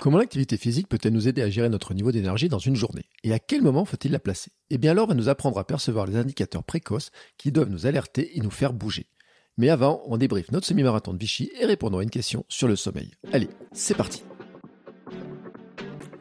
[0.00, 3.06] Comment l'activité physique peut-elle nous aider à gérer notre niveau d'énergie dans une journée?
[3.24, 4.52] Et à quel moment faut-il la placer?
[4.70, 8.38] Eh bien alors, va nous apprendre à percevoir les indicateurs précoces qui doivent nous alerter
[8.38, 9.06] et nous faire bouger.
[9.56, 12.76] Mais avant, on débriefe notre semi-marathon de Vichy et répondons à une question sur le
[12.76, 13.10] sommeil.
[13.32, 14.22] Allez, c'est parti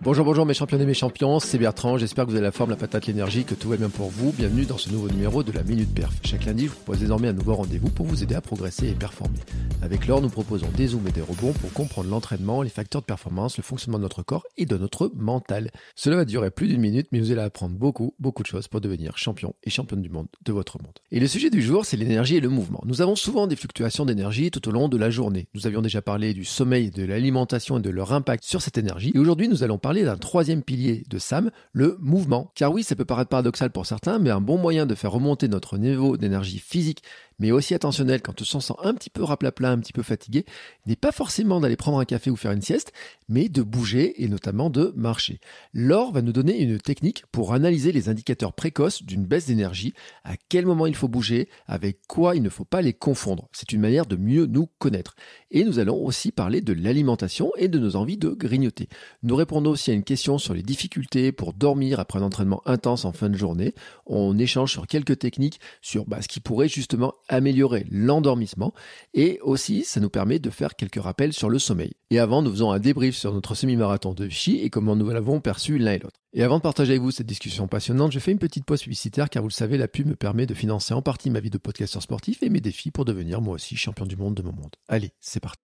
[0.02, 2.70] Bonjour, bonjour mes champions et mes champions, c'est Bertrand, j'espère que vous avez la forme,
[2.70, 4.32] la patate, l'énergie, que tout va bien pour vous.
[4.32, 6.14] Bienvenue dans ce nouveau numéro de la Minute Perf.
[6.24, 8.94] Chaque lundi, je vous propose désormais un nouveau rendez-vous pour vous aider à progresser et
[8.94, 9.40] performer.
[9.84, 13.06] Avec l'or, nous proposons des zooms et des rebonds pour comprendre l'entraînement, les facteurs de
[13.06, 15.70] performance, le fonctionnement de notre corps et de notre mental.
[15.96, 18.82] Cela va durer plus d'une minute, mais vous allez apprendre beaucoup, beaucoup de choses pour
[18.82, 20.94] devenir champion et championne du monde de votre monde.
[21.12, 22.82] Et le sujet du jour, c'est l'énergie et le mouvement.
[22.86, 25.48] Nous avons souvent des fluctuations d'énergie tout au long de la journée.
[25.54, 29.12] Nous avions déjà parlé du sommeil, de l'alimentation et de leur impact sur cette énergie.
[29.14, 32.52] Et aujourd'hui, nous allons parler d'un troisième pilier de Sam, le mouvement.
[32.56, 35.48] Car oui, ça peut paraître paradoxal pour certains, mais un bon moyen de faire remonter
[35.48, 37.04] notre niveau d'énergie physique
[37.40, 40.46] mais aussi attentionnel quand on se sent un petit peu raplapla, un petit peu fatigué,
[40.86, 42.94] n'est pas forcément d'aller prendre un café ou faire une sieste,
[43.30, 45.40] mais de bouger et notamment de marcher.
[45.74, 50.36] L'or va nous donner une technique pour analyser les indicateurs précoces d'une baisse d'énergie, à
[50.50, 53.50] quel moment il faut bouger, avec quoi il ne faut pas les confondre?
[53.52, 55.16] C'est une manière de mieux nous connaître.
[55.52, 58.90] Et nous allons aussi parler de l'alimentation et de nos envies de grignoter.
[59.24, 63.06] Nous répondons aussi à une question sur les difficultés pour dormir après un entraînement intense
[63.06, 63.74] en fin de journée.
[64.06, 68.74] On échange sur quelques techniques sur bah, ce qui pourrait justement améliorer l'endormissement
[69.14, 71.94] et aussi ça nous permet de faire quelques rappels sur le sommeil.
[72.10, 75.40] Et avant, nous faisons un débrief sur notre semi-marathon de Vichy et comment nous l'avons
[75.42, 76.20] perçu l'un et l'autre.
[76.34, 79.30] Et avant de partager avec vous cette discussion passionnante, je fais une petite pause publicitaire
[79.30, 81.58] car vous le savez, la pub me permet de financer en partie ma vie de
[81.58, 84.76] podcasteur sportif et mes défis pour devenir moi aussi champion du monde de mon monde.
[84.88, 85.62] Allez, c'est parti.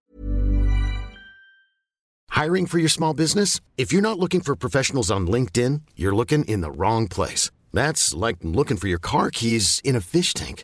[2.35, 3.59] Hiring for your small business?
[3.77, 7.51] If you're not looking for professionals on LinkedIn, you're looking in the wrong place.
[7.71, 10.63] That's like looking for your car keys in a fish tank.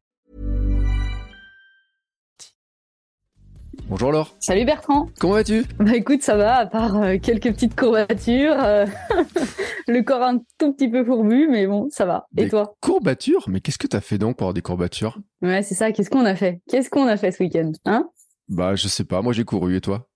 [3.91, 4.37] Bonjour Laure.
[4.39, 5.09] Salut Bertrand.
[5.19, 5.65] Comment vas-tu?
[5.77, 8.85] Bah écoute, ça va, à part euh, quelques petites courbatures, euh,
[9.89, 12.25] le corps un tout petit peu fourbu, mais bon, ça va.
[12.37, 12.73] Et toi?
[12.79, 13.49] Courbatures?
[13.49, 15.19] Mais qu'est-ce que t'as fait donc pour avoir des courbatures?
[15.41, 15.91] Ouais, c'est ça.
[15.91, 16.61] Qu'est-ce qu'on a fait?
[16.69, 17.73] Qu'est-ce qu'on a fait ce week-end?
[17.83, 18.07] Hein?
[18.47, 20.07] Bah je sais pas, moi j'ai couru et toi?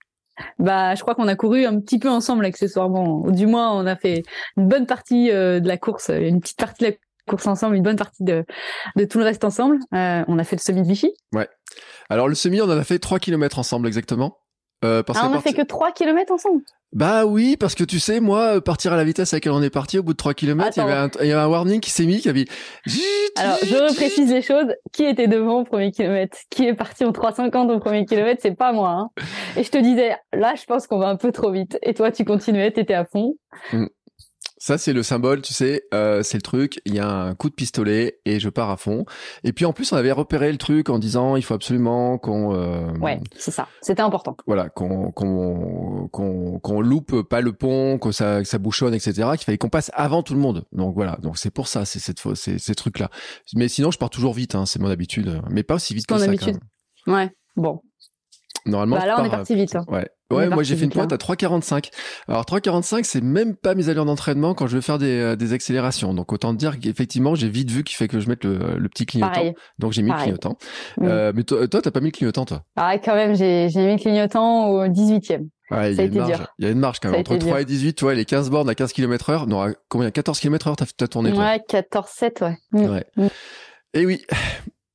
[0.58, 3.24] Bah, je crois qu'on a couru un petit peu ensemble accessoirement.
[3.26, 4.24] Ou du moins, on a fait
[4.56, 7.84] une bonne partie euh, de la course, une petite partie de la course ensemble, une
[7.84, 8.46] bonne partie de,
[8.96, 9.78] de tout le reste ensemble.
[9.94, 11.12] Euh, on a fait le semi de Vichy.
[12.10, 14.38] Alors le semi, on en a fait 3 km ensemble exactement.
[14.84, 16.62] Euh, parce Ah, on a parti- fait que 3 kilomètres ensemble?
[16.92, 19.62] Bah oui, parce que tu sais, moi, euh, partir à la vitesse à laquelle on
[19.64, 21.48] est parti, au bout de 3 km, il y, avait un, il y avait un
[21.48, 22.46] warning qui s'est mis, qui avait...
[23.38, 24.68] Alors, je reprécise les choses.
[24.94, 26.38] Qui était devant au premier kilomètre?
[26.50, 28.42] Qui est parti en 3,50 au premier kilomètre?
[28.44, 28.90] C'est pas moi.
[28.90, 29.10] Hein.
[29.58, 31.78] Et je te disais, là, je pense qu'on va un peu trop vite.
[31.82, 33.36] Et toi, tu continuais, t'étais à fond.
[34.66, 37.52] Ça, c'est le symbole, tu sais, euh, c'est le truc, il y a un coup
[37.52, 39.06] de pistolet et je pars à fond.
[39.44, 42.56] Et puis en plus, on avait repéré le truc en disant, il faut absolument qu'on...
[42.56, 43.68] euh, Ouais, c'est ça.
[43.82, 44.36] C'était important.
[44.48, 49.14] Voilà, qu'on qu'on qu'on qu'on loupe pas le pont, que ça que ça bouchonne, etc.
[49.34, 50.66] Qu'il fallait qu'on passe avant tout le monde.
[50.72, 53.12] Donc voilà, donc c'est pour ça, c'est cette c'est ces trucs là.
[53.54, 56.14] Mais sinon, je pars toujours vite, hein, c'est mon habitude, mais pas aussi vite que
[56.16, 56.26] Ton ça.
[56.26, 56.58] quand habitude.
[57.06, 57.16] même.
[57.16, 57.30] Ouais.
[57.56, 57.82] Bon.
[58.66, 59.76] Normalement, Bah là, on pars, est parti vite.
[59.76, 59.86] hein.
[59.88, 60.08] Ouais.
[60.32, 61.92] Ouais, moi j'ai fait une pointe à 3,45.
[62.28, 65.54] Alors 3,45, c'est même pas mes allures d'entraînement quand je veux faire des, euh, des
[65.54, 66.16] accélérations.
[66.16, 68.90] Donc autant te dire qu'effectivement, j'ai vite vu qu'il fait que je mette le, le
[68.90, 69.34] petit clignotant.
[69.34, 69.54] Pareil.
[69.78, 70.58] Donc j'ai mis le clignotant.
[70.98, 71.06] Mm.
[71.06, 72.64] Euh, mais toi, t'as pas mis le clignotant, toi?
[72.76, 75.48] Ah, quand même, j'ai mis le clignotant au 18e.
[75.72, 76.44] Ouais, il y a une marge.
[76.60, 77.20] Il y a une marge quand même.
[77.20, 77.62] Entre été 3 dur.
[77.62, 79.48] et 18, tu vois, les 15 bornes à 15 km heure.
[79.48, 80.10] Non, à combien?
[80.10, 81.44] 14 km heure, t'as, tourné, toi?
[81.44, 82.58] Ouais, 14-7, ouais.
[82.72, 82.90] Mm.
[82.92, 83.06] Ouais.
[83.18, 83.28] Mm.
[83.94, 84.22] Et oui,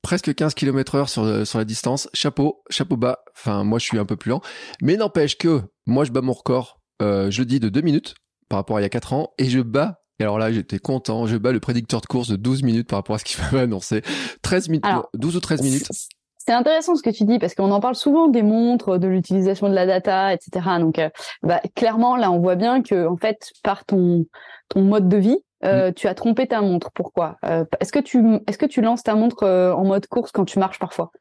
[0.03, 2.09] presque 15 km heure sur, euh, sur la distance.
[2.15, 3.19] Chapeau, chapeau bas.
[3.37, 4.41] Enfin, moi, je suis un peu plus lent.
[4.83, 8.15] Mais n'empêche que moi, je bats mon record, euh, je le dis, de 2 minutes
[8.49, 9.31] par rapport à il y a 4 ans.
[9.39, 12.37] Et je bats, et alors là, j'étais content, je bats le prédicteur de course de
[12.37, 14.03] 12 minutes par rapport à ce qu'il m'avait annoncé.
[14.43, 15.87] 13 minutes, Alors, 12 ou 13 minutes.
[15.91, 16.09] C'est-
[16.47, 19.69] C'est intéressant ce que tu dis parce qu'on en parle souvent des montres, de l'utilisation
[19.69, 20.67] de la data, etc.
[20.81, 21.11] Donc, euh,
[21.43, 24.25] bah, clairement, là, on voit bien que en fait, par ton
[24.71, 26.91] ton mode de vie, euh, tu as trompé ta montre.
[26.93, 27.37] Pourquoi?
[27.45, 30.45] Euh, Est-ce que tu est-ce que tu lances ta montre euh, en mode course quand
[30.45, 31.13] tu marches parfois?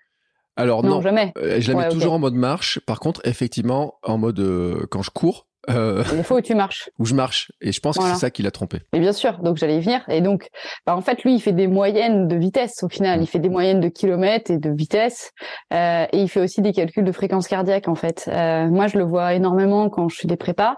[0.55, 1.33] Alors non, jamais.
[1.37, 2.79] Euh, je la mets Ouais, toujours en mode marche.
[2.79, 4.41] Par contre, effectivement, en mode
[4.89, 6.03] quand je cours, Euh...
[6.15, 6.89] des fois où tu marches.
[6.99, 7.51] Où je marche.
[7.61, 8.79] Et je pense que c'est ça qui l'a trompé.
[8.93, 10.01] Et bien sûr, donc j'allais y venir.
[10.09, 10.49] Et donc,
[10.85, 13.21] bah, en fait, lui, il fait des moyennes de vitesse au final.
[13.21, 15.31] Il fait des moyennes de kilomètres et de vitesse.
[15.73, 18.29] Euh, et il fait aussi des calculs de fréquence cardiaque, en fait.
[18.31, 20.77] Euh, moi, je le vois énormément quand je fais des prépas.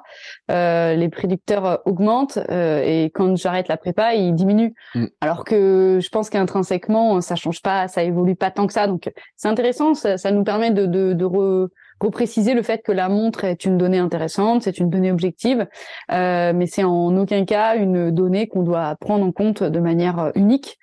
[0.49, 4.73] Euh, les prédicteurs augmentent euh, et quand j'arrête la prépa, ils diminuent.
[4.95, 5.05] Mm.
[5.21, 8.87] Alors que je pense qu'intrinsèquement, ça change pas, ça évolue pas tant que ça.
[8.87, 9.93] Donc, c'est intéressant.
[9.93, 11.69] Ça, ça, nous permet de, de, de re
[12.01, 15.67] repréciser le fait que la montre est une donnée intéressante, c'est une donnée objective,
[16.11, 20.19] euh, mais c'est en aucun cas une donnée qu'on doit prendre en compte de manière
[20.19, 20.77] euh, unique,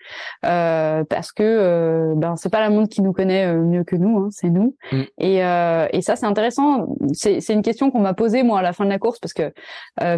[0.47, 3.97] euh, parce que euh, ben c'est pas la montre qui nous connaît euh, mieux que
[3.97, 4.77] nous, hein, c'est nous.
[4.93, 5.03] Mm.
[5.19, 6.97] Et, euh, et ça c'est intéressant.
[7.13, 9.53] C'est, une question qu'on m'a posée moi à la fin de la course parce que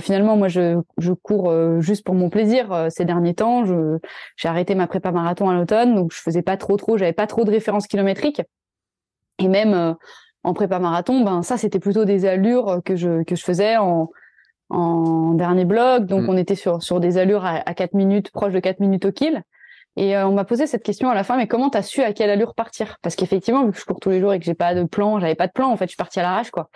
[0.00, 3.64] finalement moi je, je cours juste pour mon plaisir ces derniers temps.
[4.36, 7.26] J'ai arrêté ma prépa marathon à l'automne, donc je faisais pas trop trop, j'avais pas
[7.26, 8.42] trop de références kilométriques.
[9.38, 9.96] Et même
[10.42, 14.10] en prépa marathon, ben ça c'était plutôt des allures que je que je faisais en
[14.70, 16.06] en dernier bloc.
[16.06, 16.28] Donc mm.
[16.28, 19.12] on était sur sur des allures à, à 4 minutes, proche de 4 minutes au
[19.12, 19.42] kill.
[19.96, 22.12] Et euh, on m'a posé cette question à la fin, mais comment t'as su à
[22.12, 22.96] quelle allure partir?
[23.02, 25.18] Parce qu'effectivement, vu que je cours tous les jours et que j'ai pas de plan,
[25.18, 25.70] j'avais pas de plan.
[25.70, 26.70] En fait, je suis partie à l'arrache, quoi.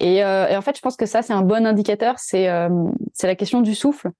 [0.00, 2.18] Et, euh, et, en fait, je pense que ça, c'est un bon indicateur.
[2.18, 2.68] C'est euh,
[3.12, 4.10] c'est la question du souffle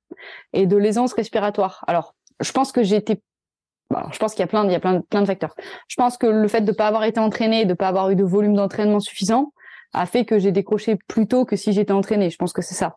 [0.53, 1.85] et de l'aisance respiratoire.
[1.87, 3.03] Alors, je pense que j'ai
[3.91, 5.55] bah, je pense qu'il y a plein, de facteurs.
[5.89, 8.11] Je pense que le fait de ne pas avoir été entraîné, de ne pas avoir
[8.11, 9.53] eu de volume d'entraînement suffisant,
[9.93, 12.31] a fait que j'ai décroché plus tôt que si j'étais entraîné.
[12.31, 12.95] Je pense que c'est ça.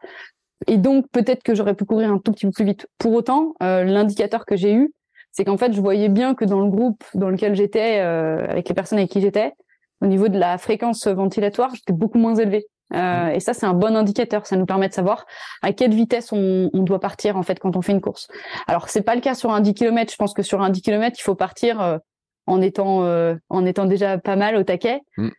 [0.67, 2.87] Et donc peut-être que j'aurais pu courir un tout petit peu plus vite.
[2.99, 4.93] Pour autant, euh, l'indicateur que j'ai eu,
[5.31, 8.69] c'est qu'en fait, je voyais bien que dans le groupe dans lequel j'étais, euh, avec
[8.69, 9.51] les personnes avec qui j'étais,
[9.99, 12.67] au niveau de la fréquence ventilatoire, j'étais beaucoup moins élevé.
[12.93, 14.45] Euh, et ça, c'est un bon indicateur.
[14.45, 15.25] Ça nous permet de savoir
[15.61, 18.27] à quelle vitesse on, on, doit partir en fait quand on fait une course.
[18.67, 20.11] Alors, c'est pas le cas sur un 10 km.
[20.11, 21.97] Je pense que sur un 10 km, il faut partir euh,
[22.45, 25.01] en étant euh, en étant déjà pas mal au taquet.
[25.17, 25.29] Mm.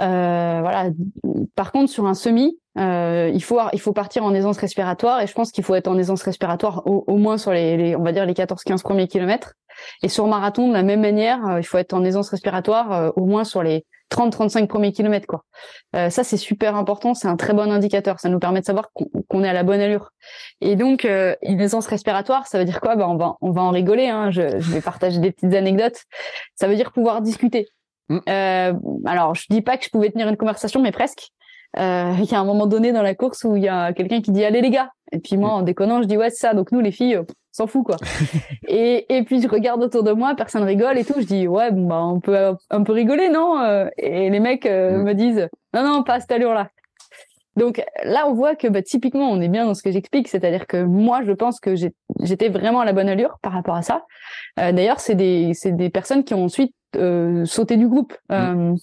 [0.00, 0.90] Euh, voilà.
[1.54, 5.32] Par contre, sur un semi, il faut il faut partir en aisance respiratoire et je
[5.32, 8.10] pense qu'il faut être en aisance respiratoire au, au moins sur les, les, on va
[8.10, 9.54] dire les 14-15 premiers kilomètres.
[10.02, 13.44] Et sur marathon, de la même manière, il faut être en aisance respiratoire au moins
[13.44, 15.44] sur les 30-35 premiers kilomètres quoi.
[15.96, 18.90] Euh, ça c'est super important, c'est un très bon indicateur, ça nous permet de savoir
[19.28, 20.10] qu'on est à la bonne allure.
[20.60, 22.96] Et donc euh, une aisance respiratoire, ça veut dire quoi?
[22.96, 24.08] Bah on va on va en rigoler.
[24.08, 24.30] Hein.
[24.30, 26.02] Je, je, vais partager des petites anecdotes.
[26.54, 27.68] Ça veut dire pouvoir discuter.
[28.08, 28.18] Mm.
[28.28, 28.72] Euh,
[29.06, 31.30] alors je dis pas que je pouvais tenir une conversation, mais presque.
[31.76, 34.20] Euh, il y a un moment donné dans la course où il y a quelqu'un
[34.20, 36.54] qui dit allez les gars et puis moi en déconnant je dis ouais c'est ça
[36.54, 37.18] donc nous les filles
[37.54, 37.96] s'en fout quoi.
[38.68, 41.14] et, et puis je regarde autour de moi, personne rigole et tout.
[41.18, 42.36] Je dis ouais bon bah on peut
[42.68, 45.02] un peu rigoler non euh, Et les mecs euh, mm.
[45.02, 46.68] me disent non non pas à cette allure là.
[47.56, 50.66] Donc là on voit que bah, typiquement on est bien dans ce que j'explique, c'est-à-dire
[50.66, 54.04] que moi je pense que j'étais vraiment à la bonne allure par rapport à ça.
[54.58, 58.74] Euh, D'ailleurs c'est des c'est des personnes qui ont ensuite euh, sauté du groupe, mm.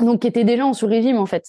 [0.00, 1.44] donc qui étaient déjà en sous-régime en fait.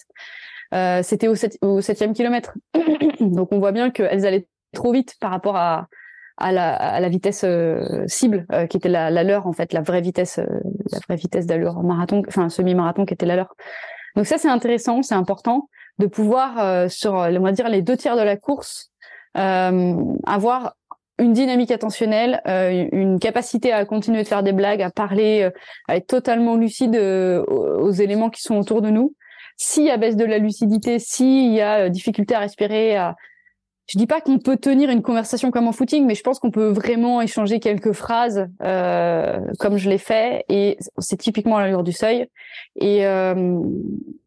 [1.02, 2.54] C'était au, au septième kilomètre,
[3.20, 5.86] donc on voit bien qu'elles allaient trop vite par rapport à,
[6.42, 9.72] à la, à la vitesse euh, cible euh, qui était la, la, leur en fait
[9.72, 10.46] la vraie vitesse euh,
[10.90, 13.54] la vraie vitesse d'allure marathon enfin semi-marathon qui était la leur
[14.16, 15.68] donc ça c'est intéressant c'est important
[15.98, 18.90] de pouvoir sur on va dire les deux tiers de la course
[19.34, 20.74] avoir
[21.18, 22.40] une dynamique attentionnelle,
[22.92, 25.48] une capacité à continuer de faire des blagues, à parler,
[25.86, 29.14] à être totalement lucide aux, éléments qui sont autour de nous.
[29.56, 33.14] S'il y a baisse de la lucidité, s'il y a difficulté à respirer, à,
[33.86, 36.50] je dis pas qu'on peut tenir une conversation comme en footing, mais je pense qu'on
[36.50, 41.82] peut vraiment échanger quelques phrases euh, comme je l'ai fait, et c'est typiquement à l'allure
[41.82, 42.28] du seuil.
[42.80, 43.60] Et, euh,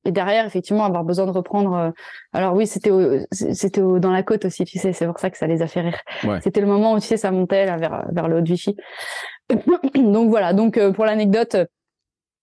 [0.03, 1.73] et derrière, effectivement, avoir besoin de reprendre.
[1.73, 1.91] Euh,
[2.33, 2.91] alors oui, c'était
[3.31, 5.81] c'était dans la côte aussi, tu sais, c'est pour ça que ça les a fait
[5.81, 5.99] rire.
[6.43, 8.75] C'était le moment où tu sais ça montait là vers vers le haut de Vichy.
[9.95, 10.53] donc voilà.
[10.53, 11.55] Donc euh, pour l'anecdote,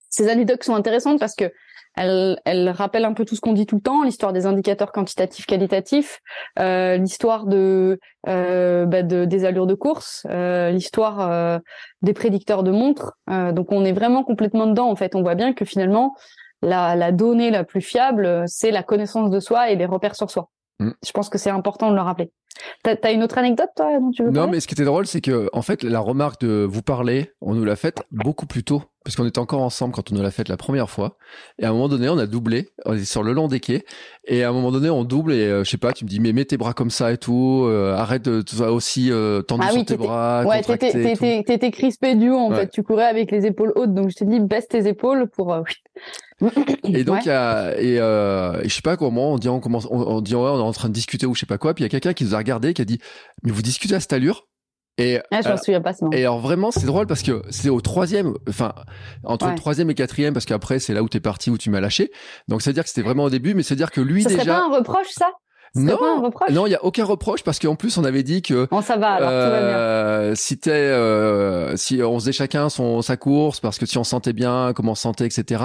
[0.09, 1.51] ces anecdotes sont intéressantes parce que
[1.95, 4.91] elle, elle rappelle un peu tout ce qu'on dit tout le temps, l'histoire des indicateurs
[4.91, 6.19] quantitatifs qualitatifs,
[6.59, 11.59] euh, l'histoire de, euh, bah de, des allures de course, euh, l'histoire euh,
[12.01, 13.13] des prédicteurs de montres.
[13.29, 15.15] Euh, donc on est vraiment complètement dedans en fait.
[15.15, 16.15] On voit bien que finalement
[16.61, 20.31] la, la donnée la plus fiable, c'est la connaissance de soi et les repères sur
[20.31, 20.49] soi.
[20.79, 20.91] Mm.
[21.05, 22.31] Je pense que c'est important de le rappeler.
[22.83, 25.07] T'as as une autre anecdote, toi, dont tu veux Non, mais ce qui était drôle,
[25.07, 28.63] c'est que, en fait, la remarque de vous parler, on nous l'a faite beaucoup plus
[28.63, 31.17] tôt parce qu'on était encore ensemble quand on l'a fait la première fois.
[31.59, 32.69] Et à un moment donné, on a doublé.
[32.85, 33.85] On est sur le long des quais.
[34.25, 36.19] Et à un moment donné, on double et euh, je sais pas, tu me dis,
[36.19, 37.65] mais mets tes bras comme ça et tout.
[37.65, 40.45] Euh, arrête de toi aussi euh, tendu ah sur tes bras.
[40.45, 42.69] Ouais, t'étais crispé du haut en fait.
[42.69, 43.93] Tu courais avec les épaules hautes.
[43.93, 45.53] Donc je te dis, baisse tes épaules pour.
[45.53, 45.63] Euh,
[46.83, 49.87] et donc il y a et, euh, je sais pas comment on dit on commence
[49.89, 51.73] on, dit ouais, on est en train de discuter ou je sais pas quoi.
[51.73, 52.99] Puis il y a quelqu'un qui nous a regardé qui a dit,
[53.43, 54.47] mais vous discutez à cette allure?
[54.99, 57.69] Et, ah, je m'en souviens pas ce Et alors vraiment, c'est drôle parce que c'est
[57.69, 58.73] au troisième, enfin
[59.23, 61.79] entre le troisième et quatrième, parce qu'après c'est là où t'es parti, où tu m'as
[61.79, 62.11] lâché.
[62.47, 64.21] Donc c'est à dire que c'était vraiment au début, mais c'est à dire que lui
[64.21, 64.43] ça déjà.
[64.43, 65.31] Serait pas un reproche ça?
[65.75, 68.81] Non, non, il y a aucun reproche parce qu'en plus on avait dit que bon,
[68.81, 69.69] ça va, alors, tout va bien.
[69.69, 74.03] Euh, si t'es, euh, si on faisait chacun son sa course parce que si on
[74.03, 75.63] sentait bien, comment on sentait, etc.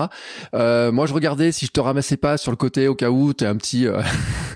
[0.55, 3.35] Euh, moi je regardais si je te ramassais pas sur le côté au cas où
[3.35, 3.87] t'es un petit.
[3.87, 4.00] Euh...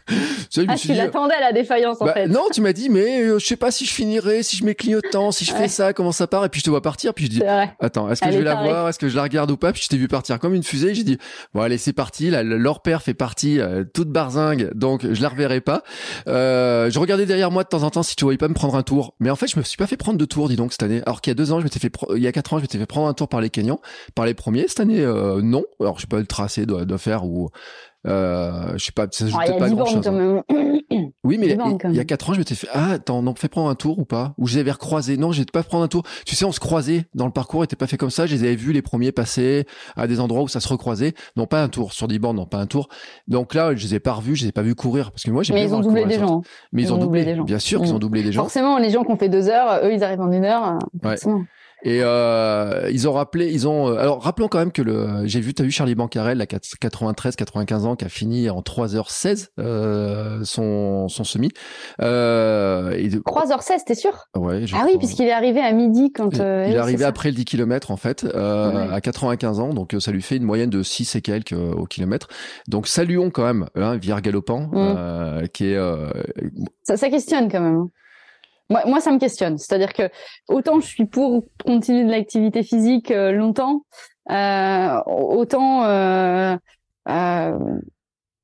[0.51, 2.29] tu ah, tu l'attendais la défaillance en bah, fait.
[2.29, 4.75] Non, tu m'as dit mais euh, je sais pas si je finirai, si je mets
[4.75, 7.27] clignotant, si je fais ça, comment ça part et puis je te vois partir puis
[7.27, 7.43] je dis
[7.79, 9.83] attends, est-ce que je vais la voir, est-ce que je la regarde ou pas puis
[9.83, 11.19] je t'ai vu partir comme une fusée, j'ai dit
[11.53, 13.61] bon allez c'est parti, leur père fait partie
[13.93, 15.42] toute barzingue donc je la reverrai
[16.29, 18.75] Euh, je regardais derrière moi de temps en temps si tu voyais pas me prendre
[18.75, 19.15] un tour.
[19.21, 21.03] Mais en fait, je me suis pas fait prendre de tour, dis donc, cette année.
[21.07, 22.63] Alors qu'il y a deux ans, je m'étais fait, il y a quatre ans, je
[22.63, 23.81] m'étais fait prendre un tour par les Kenyans,
[24.15, 24.67] par les premiers.
[24.69, 25.65] Cette année, euh, non.
[25.81, 27.51] Alors, je sais pas le tracé doit faire ou
[28.07, 30.07] euh, je sais pas, ça ah, pas grand chose.
[30.07, 30.43] Hein.
[31.25, 31.57] Oui, mais
[31.91, 33.99] il y, a quatre ans, je m'étais fait, ah, attends, non, fais prendre un tour
[33.99, 34.35] ou pas?
[34.39, 35.17] Ou je les avais recroisés.
[35.17, 36.03] Non, j'ai pas prendre un tour.
[36.27, 38.27] Tu sais, on se croisait dans le parcours, était pas fait comme ça.
[38.27, 39.67] Je les avais vus les premiers passer
[39.97, 41.15] à des endroits où ça se recroisait.
[41.37, 41.93] Non, pas un tour.
[41.93, 42.89] Sur des bandes, non, pas un tour.
[43.29, 45.13] Donc là, je les ai pas revus, je les ai pas vus courir.
[45.13, 46.43] Parce que moi, j'ai Mais ils ont doublé des gens.
[46.73, 47.45] Mais ils, ont doublé, des gens.
[47.45, 48.01] Bien sûr qu'ils ont mm.
[48.01, 48.43] doublé des gens.
[48.43, 50.79] Forcément, les gens qui ont fait deux heures, eux, ils arrivent en une heure.
[51.05, 51.17] Ouais.
[51.85, 53.89] Et euh, ils ont rappelé, ils ont.
[53.89, 57.35] Euh, alors rappelons quand même que le, j'ai vu, t'as vu Charlie Bancarel, la 93,
[57.35, 61.51] 95 ans, qui a fini en 3h16 euh, son son semi.
[62.01, 64.27] Euh, et 3h16, t'es sûr?
[64.37, 64.65] Ouais.
[64.75, 66.39] ah oui, puisqu'il est arrivé à midi quand.
[66.39, 69.97] Euh, il est arrivé après le 10 km en fait, euh, à 95 ans, donc
[69.99, 72.29] ça lui fait une moyenne de 6 et quelques au kilomètre.
[72.69, 75.49] Donc saluons quand même, hein, Vière Galopant, mm.
[75.49, 75.79] qui est.
[76.85, 77.89] Ça, ça questionne quand même.
[78.87, 79.59] Moi, ça me questionne.
[79.59, 80.09] C'est-à-dire que
[80.49, 83.85] autant je suis pour continuer de l'activité physique euh, longtemps,
[84.31, 86.57] euh, autant euh,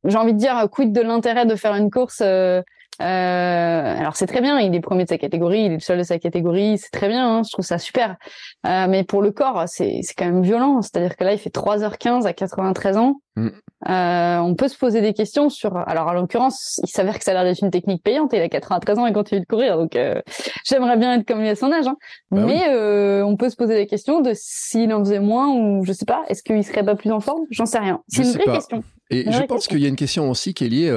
[0.04, 2.20] j'ai envie de dire quid de l'intérêt de faire une course.
[2.20, 6.02] Alors c'est très bien, il est premier de sa catégorie, il est le seul de
[6.02, 8.16] sa catégorie, c'est très bien, hein, je trouve ça super.
[8.64, 10.82] mais pour le corps, c'est c'est quand même violent.
[10.82, 13.20] C'est-à-dire que là, il fait 3h15 à 93 ans.
[13.36, 13.50] Mm.
[13.88, 15.76] Euh, on peut se poser des questions sur.
[15.76, 18.34] Alors, en l'occurrence, il s'avère que ça a l'air d'être une technique payante.
[18.34, 20.20] Et il a 93 ans et continue de courir, donc euh,
[20.64, 21.86] j'aimerais bien être comme lui à son âge.
[21.86, 21.96] Hein.
[22.30, 25.84] Bah Mais euh, on peut se poser des questions de s'il en faisait moins ou
[25.84, 26.24] je sais pas.
[26.28, 27.44] Est-ce qu'il serait pas plus en forme?
[27.50, 28.02] J'en sais rien.
[28.08, 28.82] C'est une vraie question.
[29.10, 30.90] Et je pense qu'il y a une question aussi qui est liée.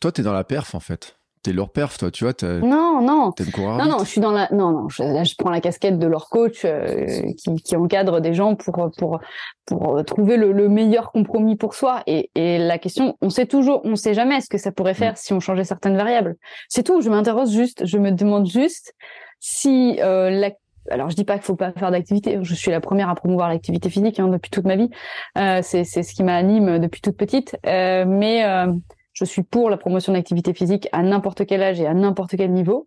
[0.00, 1.17] toi, tu es dans la perf en fait
[1.48, 2.34] t'es leur perf, toi, tu vois.
[2.42, 3.32] Non, non.
[3.56, 4.48] non, non, je suis dans la.
[4.52, 4.88] Non, non.
[4.88, 8.54] Je, là, je prends la casquette de leur coach euh, qui, qui, encadre des gens
[8.54, 9.20] pour pour
[9.66, 12.02] pour trouver le, le meilleur compromis pour soi.
[12.06, 15.12] Et, et, la question, on sait toujours, on sait jamais ce que ça pourrait faire
[15.12, 15.16] mm.
[15.16, 16.36] si on changeait certaines variables.
[16.68, 17.00] C'est tout.
[17.00, 17.86] Je m'interroge juste.
[17.86, 18.92] Je me demande juste
[19.40, 20.50] si euh, la
[20.90, 22.38] alors je dis pas qu'il faut pas faire d'activité.
[22.42, 24.90] Je suis la première à promouvoir l'activité physique hein, depuis toute ma vie.
[25.36, 27.56] Euh, c'est c'est ce qui m'anime depuis toute petite.
[27.66, 28.72] Euh, mais euh,
[29.18, 32.52] je suis pour la promotion d'activité physique à n'importe quel âge et à n'importe quel
[32.52, 32.86] niveau.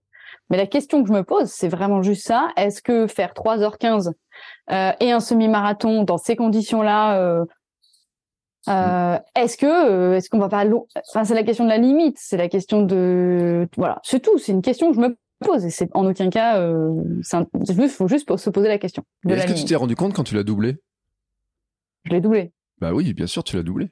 [0.49, 2.49] Mais la question que je me pose, c'est vraiment juste ça.
[2.55, 4.13] Est-ce que faire 3h15
[4.71, 7.45] euh, et un semi-marathon dans ces conditions-là, euh,
[8.69, 10.63] euh, est-ce que est-ce qu'on va pas
[11.09, 14.53] enfin c'est la question de la limite, c'est la question de voilà, c'est tout, c'est
[14.53, 18.49] une question que je me pose et c'est en aucun cas il faut juste se
[18.49, 19.03] poser la question.
[19.27, 20.77] Est-ce que tu t'es rendu compte quand tu l'as doublé?
[22.05, 22.53] Je l'ai doublé.
[22.79, 23.91] Bah oui, bien sûr, tu l'as doublé.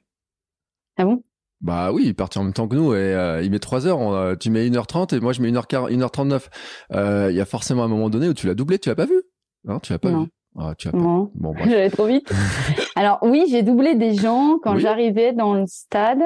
[0.96, 1.22] Ah bon?
[1.60, 4.12] Bah oui, il partit en même temps que nous et euh, il met 3 heures.
[4.12, 6.46] Euh, tu mets 1h30 et moi je mets 1h40, 1h39.
[6.92, 9.06] Euh, il y a forcément un moment donné où tu l'as doublé, tu l'as pas
[9.06, 9.22] vu?
[9.64, 10.26] Non, tu l'as pas vu.
[10.58, 10.98] Ah, tu as pas...
[10.98, 12.32] Non, bon, j'allais trop vite.
[12.96, 16.22] Alors oui, j'ai doublé des gens quand j'arrivais dans le stade.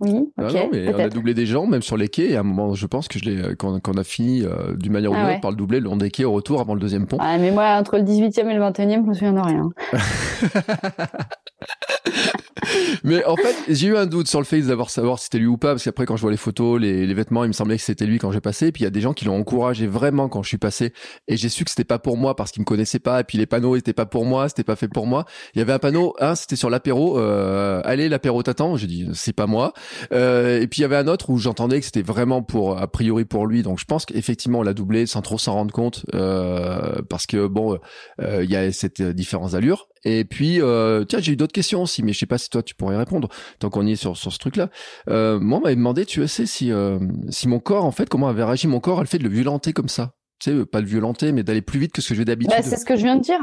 [0.00, 0.52] Oui, ok.
[0.52, 2.30] non, mais on a doublé des gens, même sur les quais.
[2.30, 4.92] Et à un moment, je pense que je l'ai, quand, on a fini euh, d'une
[4.92, 6.74] manière ou d'une ah autre par le doubler le long des quais au retour avant
[6.74, 7.18] le deuxième pont.
[7.20, 9.70] Ah, mais moi, entre le 18e et le 21e, je me souviens de rien.
[13.04, 15.46] mais en fait, j'ai eu un doute sur le fait d'avoir savoir si c'était lui
[15.46, 17.76] ou pas, parce qu'après, quand je vois les photos, les, les vêtements, il me semblait
[17.76, 18.68] que c'était lui quand j'ai passé.
[18.68, 20.92] Et puis il y a des gens qui l'ont encouragé vraiment quand je suis passé.
[21.28, 23.20] Et j'ai su que c'était pas pour moi parce qu'ils me connaissaient pas.
[23.20, 25.24] Et puis les panneaux étaient pas pour moi, c'était pas fait pour moi.
[25.54, 27.18] Il y avait un panneau, un, c'était sur l'apéro.
[27.18, 28.76] Euh, allez, l'apéro t'attend.
[28.76, 29.72] J'ai dit, c'est pas moi.
[30.12, 32.86] Euh, et puis il y avait un autre où j'entendais que c'était vraiment pour, a
[32.86, 33.62] priori pour lui.
[33.62, 37.46] Donc je pense qu'effectivement, on l'a doublé sans trop s'en rendre compte, euh, parce que
[37.46, 37.78] bon,
[38.20, 39.88] euh, il y a cette différence d'allure.
[40.04, 42.62] Et puis, euh, tiens, j'ai eu d'autres questions aussi, mais je sais pas si toi
[42.62, 44.70] tu pourrais répondre tant qu'on y est sur, sur ce truc-là.
[45.08, 46.98] Euh, moi, on m'avait demandé, tu sais, si euh,
[47.30, 49.72] si mon corps, en fait, comment avait réagi mon corps, elle fait de le violenter
[49.72, 52.20] comme ça tu sais, pas le violenter, mais d'aller plus vite que ce que je
[52.20, 52.54] vais d'habitude.
[52.56, 53.40] Bah, c'est ce que je viens de dire.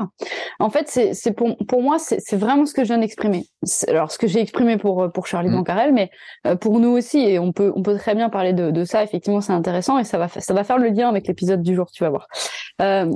[0.60, 3.46] En fait, c'est, pour, pour moi, c'est, vraiment ce que je viens d'exprimer.
[3.88, 5.56] Alors, ce que j'ai exprimé pour, pour Charlie mmh.
[5.56, 6.12] Bancarel, mais
[6.46, 9.04] euh, pour nous aussi, et on peut, on peut très bien parler de, de ça.
[9.04, 11.90] Effectivement, c'est intéressant et ça va, ça va faire le lien avec l'épisode du jour,
[11.92, 12.28] tu vas voir.
[12.82, 13.10] Euh,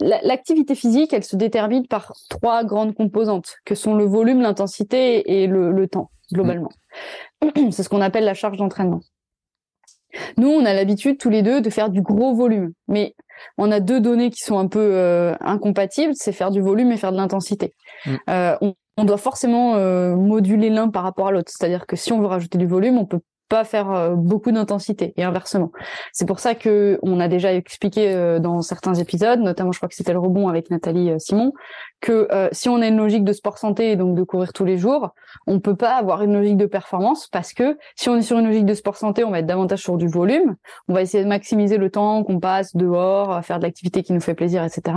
[0.00, 5.46] l'activité physique, elle se détermine par trois grandes composantes, que sont le volume, l'intensité et
[5.46, 6.70] le, le temps, globalement.
[7.42, 7.70] Mmh.
[7.70, 9.00] C'est ce qu'on appelle la charge d'entraînement.
[10.36, 13.14] Nous, on a l'habitude tous les deux de faire du gros volume, mais
[13.56, 16.96] on a deux données qui sont un peu euh, incompatibles, c'est faire du volume et
[16.96, 17.74] faire de l'intensité.
[18.06, 18.14] Mm.
[18.30, 19.74] Euh, on, on, doit forcément
[20.16, 23.06] moduler l'un par rapport à l'autre, c'est-à-dire que si on veut rajouter du volume, on
[23.06, 25.72] peut pas faire euh, beaucoup d'intensité et inversement.
[26.12, 29.88] C'est pour ça que on a déjà expliqué euh, dans certains épisodes, notamment je crois
[29.88, 31.52] que c'était le rebond avec Nathalie euh, Simon,
[32.00, 34.78] que si on a une logique de sport santé et donc de courir tous les
[34.78, 35.14] jours,
[35.48, 38.46] on peut pas avoir une logique de performance parce que si on est sur une
[38.46, 40.54] logique de sport santé, on va être davantage sur du volume,
[40.86, 44.20] on va essayer de maximiser le temps qu'on passe dehors faire de l'activité qui nous
[44.20, 44.96] fait plaisir, etc.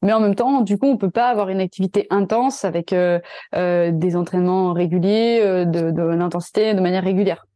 [0.00, 4.16] Mais en même temps, du coup, on peut pas avoir une activité intense avec des
[4.16, 7.47] entraînements réguliers, de, de l'intensité de manière régulière.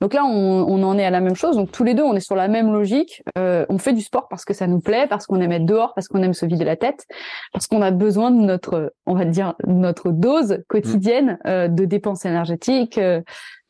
[0.00, 1.56] Donc là, on, en est à la même chose.
[1.56, 3.22] Donc tous les deux, on est sur la même logique.
[3.36, 5.92] Euh, on fait du sport parce que ça nous plaît, parce qu'on aime être dehors,
[5.94, 7.06] parce qu'on aime se vider la tête,
[7.52, 12.24] parce qu'on a besoin de notre, on va dire, notre dose quotidienne euh, de dépenses
[12.24, 12.98] énergétiques.
[12.98, 13.20] Euh,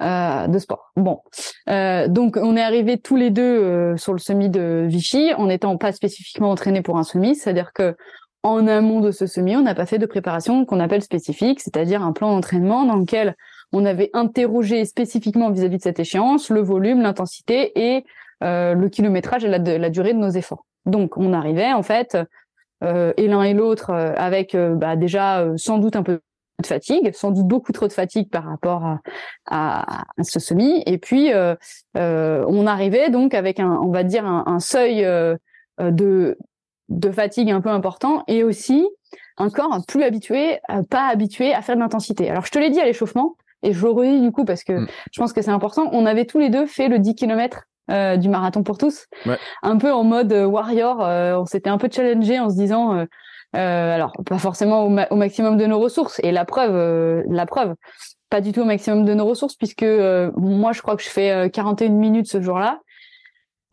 [0.00, 0.92] de sport.
[0.94, 1.22] Bon,
[1.66, 5.90] donc on est arrivés tous les deux sur le semi de Vichy en n'étant pas
[5.90, 7.96] spécifiquement entraînés pour un semi, c'est-à-dire que
[8.42, 12.02] en amont de ce semi, on n'a pas fait de préparation qu'on appelle spécifique, c'est-à-dire
[12.02, 13.34] un plan d'entraînement dans lequel
[13.72, 18.04] on avait interrogé spécifiquement vis-à-vis de cette échéance le volume, l'intensité et
[18.44, 20.64] euh, le kilométrage et la, durée de nos efforts.
[20.86, 22.16] Donc on arrivait en fait,
[22.84, 26.20] euh, et l'un et l'autre, euh, avec bah, déjà sans doute un peu
[26.60, 28.98] de fatigue, sans doute beaucoup trop de fatigue par rapport
[29.46, 31.30] à, ce semi, et puis
[31.94, 35.02] on arrivait donc avec un, on va dire un, seuil
[35.78, 36.36] de
[36.88, 38.88] de fatigue un peu important et aussi
[39.36, 40.58] un corps plus habitué,
[40.90, 42.30] pas habitué à faire de l'intensité.
[42.30, 44.72] Alors je te l'ai dit à l'échauffement, et je le redis du coup parce que
[44.72, 44.88] mm.
[45.12, 45.88] je pense que c'est important.
[45.92, 49.06] On avait tous les deux fait le 10 km euh, du marathon pour tous,
[49.62, 51.02] un peu en mode euh, warrior.
[51.02, 53.06] Euh, on s'était un peu challengé en se disant,
[53.54, 56.20] alors pas forcément au, maximum de nos ressources.
[56.22, 57.74] Et la preuve, la preuve,
[58.28, 59.86] pas du tout au maximum de nos ressources puisque
[60.36, 62.80] moi je crois que je fais 41 minutes ce jour-là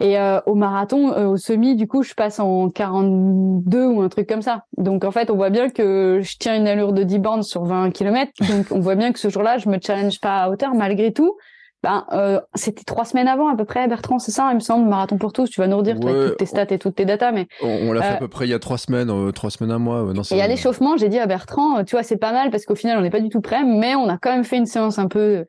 [0.01, 4.09] et euh, au marathon, euh, au semi, du coup, je passe en 42 ou un
[4.09, 4.65] truc comme ça.
[4.77, 7.63] Donc en fait, on voit bien que je tiens une allure de 10 bornes sur
[7.63, 8.31] 20 km.
[8.49, 11.37] Donc on voit bien que ce jour-là, je me challenge pas à hauteur malgré tout.
[11.81, 14.89] Ben, euh, c'était trois semaines avant à peu près, Bertrand, c'est ça, il me semble,
[14.89, 15.51] marathon pour tous.
[15.51, 18.13] Tu vas nous redire toutes tes stats et toutes tes datas, mais on, l'a fait
[18.15, 20.01] à peu près il y a trois semaines, trois semaines à mois.
[20.11, 22.73] Non, et à l'échauffement, j'ai dit à Bertrand, tu vois, c'est pas mal parce qu'au
[22.73, 24.97] final, on n'est pas du tout prêt, mais on a quand même fait une séance
[24.97, 25.45] un peu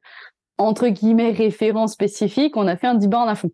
[0.58, 3.50] entre guillemets référent spécifique, on a fait un 10 bornes à fond.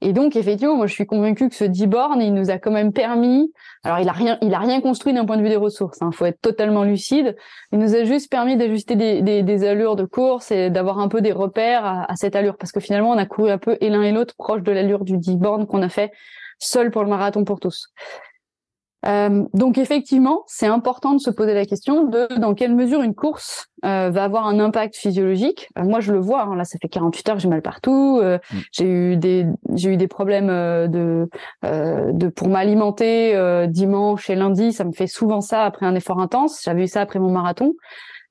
[0.00, 2.70] Et donc effectivement, moi je suis convaincue que ce 10 bornes, il nous a quand
[2.70, 3.52] même permis.
[3.84, 5.98] Alors il a rien, il a rien construit d'un point de vue des ressources.
[6.00, 7.36] Il hein, faut être totalement lucide.
[7.72, 11.08] Il nous a juste permis d'ajuster des, des, des, allures de course et d'avoir un
[11.08, 13.76] peu des repères à, à, cette allure, parce que finalement on a couru un peu
[13.80, 16.12] et l'un et l'autre proche de l'allure du 10 bornes qu'on a fait
[16.58, 17.88] seul pour le marathon pour tous.
[19.04, 23.14] Euh, donc effectivement, c'est important de se poser la question de dans quelle mesure une
[23.14, 25.68] course euh, va avoir un impact physiologique.
[25.78, 26.42] Euh, moi, je le vois.
[26.42, 28.20] Hein, là, ça fait 48 heures j'ai mal partout.
[28.20, 28.38] Mm.
[28.72, 31.28] J'ai eu des j'ai eu des problèmes de
[31.62, 34.72] de pour m'alimenter dimanche et lundi.
[34.72, 36.62] Ça me fait souvent ça après un effort intense.
[36.64, 37.74] J'avais eu ça après mon marathon.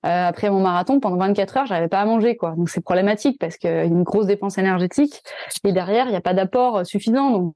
[0.04, 2.54] après mon marathon, pendant 24 heures, j'avais pas à manger, quoi.
[2.58, 5.22] Donc c'est problématique parce qu'il y a une grosse dépense énergétique
[5.64, 7.32] et derrière, il n'y a pas d'apport suffisant.
[7.32, 7.56] Donc,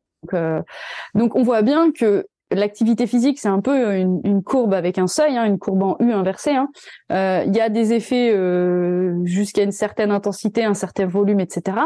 [1.15, 5.07] donc on voit bien que l'activité physique, c'est un peu euh, une, courbe avec un
[5.07, 6.55] seuil, hein, une courbe en U inversée.
[6.55, 6.69] Hein.
[7.11, 11.77] Euh, il y a des effets euh, jusqu'à une certaine intensité, un certain volume, etc.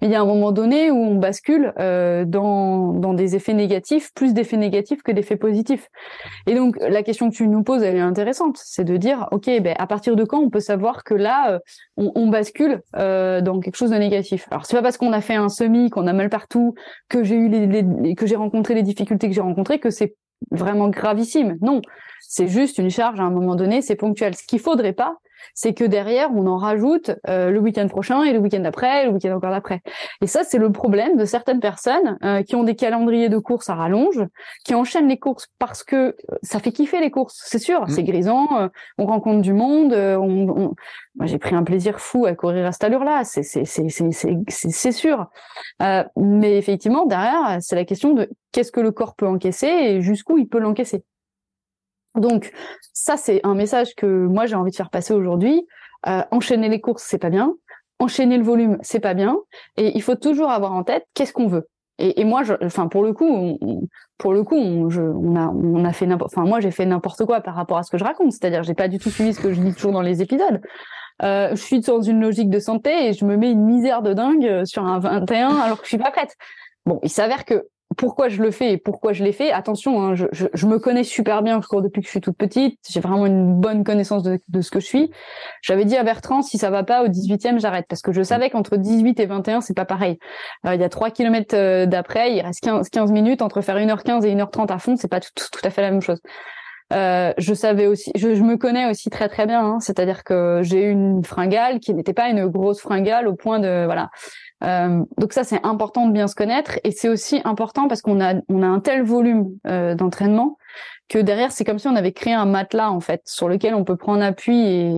[0.00, 4.12] Mais il y a un moment donné où on bascule dans, dans des effets négatifs,
[4.14, 5.88] plus d'effets négatifs que d'effets positifs.
[6.46, 9.46] Et donc la question que tu nous poses, elle est intéressante, c'est de dire, ok,
[9.60, 11.60] ben à partir de quand on peut savoir que là,
[11.96, 14.46] on, on bascule dans quelque chose de négatif?
[14.50, 16.74] Alors c'est pas parce qu'on a fait un semi, qu'on a mal partout,
[17.08, 20.11] que j'ai eu les que j'ai rencontré les difficultés que j'ai rencontrées, que c'est
[20.50, 21.58] vraiment gravissime.
[21.60, 21.82] Non,
[22.20, 24.34] c'est juste une charge à un moment donné, c'est ponctuel.
[24.34, 25.18] Ce qu'il faudrait pas,
[25.54, 29.10] c'est que derrière, on en rajoute euh, le week-end prochain et le week-end d'après, le
[29.10, 29.80] week-end encore d'après.
[30.20, 33.70] Et ça, c'est le problème de certaines personnes euh, qui ont des calendriers de courses
[33.70, 34.22] à rallonge,
[34.64, 38.02] qui enchaînent les courses parce que euh, ça fait kiffer les courses, c'est sûr, c'est
[38.02, 38.06] mm.
[38.06, 40.74] grisant, on rencontre du monde, on,
[41.16, 43.88] Moi, j'ai pris un plaisir fou à courir à cette allure-là, c'est c'est c'est
[44.48, 45.26] c'est sûr.
[46.16, 50.38] mais effectivement, derrière, c'est la question de qu'est-ce que le corps peut encaisser et jusqu'où
[50.38, 51.04] il peut l'encaisser.
[52.14, 52.52] Donc
[52.92, 55.66] ça, c'est un message que moi j'ai envie de faire passer aujourd'hui.
[56.06, 57.54] Euh, enchaîner les courses, c'est pas bien.
[57.98, 59.38] Enchaîner le volume, c'est pas bien.
[59.76, 61.68] Et il faut toujours avoir en tête qu'est-ce qu'on veut.
[61.98, 63.58] Et, moi, enfin pour le coup,
[64.18, 66.32] pour le coup, on a, on a fait n'importe.
[66.34, 68.32] Enfin moi, j'ai fait n'importe quoi par rapport à ce que je raconte.
[68.32, 70.60] C'est-à-dire, j'ai pas du tout suivi ce que je dis toujours dans les épisodes.
[71.22, 74.14] Euh, je suis dans une logique de santé et je me mets une misère de
[74.14, 76.34] dingue sur un 21 alors que je suis pas prête.
[76.86, 79.52] Bon, il s'avère que pourquoi je le fais et pourquoi je l'ai fait.
[79.52, 82.20] Attention, hein, je, je, je, me connais super bien, je cours depuis que je suis
[82.20, 82.78] toute petite.
[82.88, 85.10] J'ai vraiment une bonne connaissance de, de ce que je suis.
[85.62, 87.86] J'avais dit à Bertrand, si ça va pas au 18e, j'arrête.
[87.88, 90.18] Parce que je savais qu'entre 18 et 21, c'est pas pareil.
[90.66, 93.42] Euh, il y a 3 km euh, d'après, il reste 15, 15 minutes.
[93.42, 96.02] Entre faire 1h15 et 1h30 à fond, c'est pas tout, tout, à fait la même
[96.02, 96.20] chose.
[96.92, 99.64] Euh, je savais aussi, je, je, me connais aussi très très bien.
[99.64, 103.60] Hein, C'est-à-dire que j'ai eu une fringale qui n'était pas une grosse fringale au point
[103.60, 104.10] de voilà.
[104.62, 108.20] Euh, donc ça, c'est important de bien se connaître et c'est aussi important parce qu'on
[108.20, 110.56] a on a un tel volume euh, d'entraînement
[111.08, 113.84] que derrière, c'est comme si on avait créé un matelas en fait sur lequel on
[113.84, 114.92] peut prendre appui et,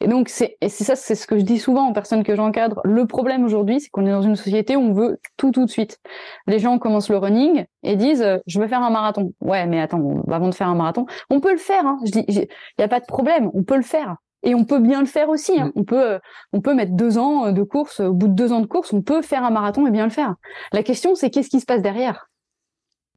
[0.00, 2.80] et donc c'est c'est ça, c'est ce que je dis souvent aux personnes que j'encadre.
[2.84, 5.70] Le problème aujourd'hui, c'est qu'on est dans une société où on veut tout tout de
[5.70, 5.98] suite.
[6.46, 9.32] Les gens commencent le running et disent je veux faire un marathon.
[9.40, 11.86] Ouais, mais attends, avant de faire un marathon, on peut le faire.
[11.86, 11.98] Hein.
[12.06, 14.16] Je dis, il y a pas de problème, on peut le faire.
[14.42, 15.60] Et on peut bien le faire aussi.
[15.60, 15.66] Hein.
[15.66, 15.72] Mm.
[15.76, 16.20] On peut,
[16.52, 18.00] on peut mettre deux ans de course.
[18.00, 20.10] Au bout de deux ans de course, on peut faire un marathon et bien le
[20.10, 20.34] faire.
[20.72, 22.28] La question, c'est qu'est-ce qui se passe derrière?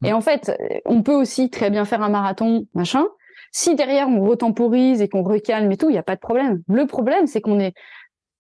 [0.04, 0.16] Et mm.
[0.16, 0.52] en fait,
[0.86, 3.06] on peut aussi très bien faire un marathon, machin.
[3.52, 6.62] Si derrière on retemporise et qu'on recalme et tout, il n'y a pas de problème.
[6.68, 7.74] Le problème, c'est qu'on est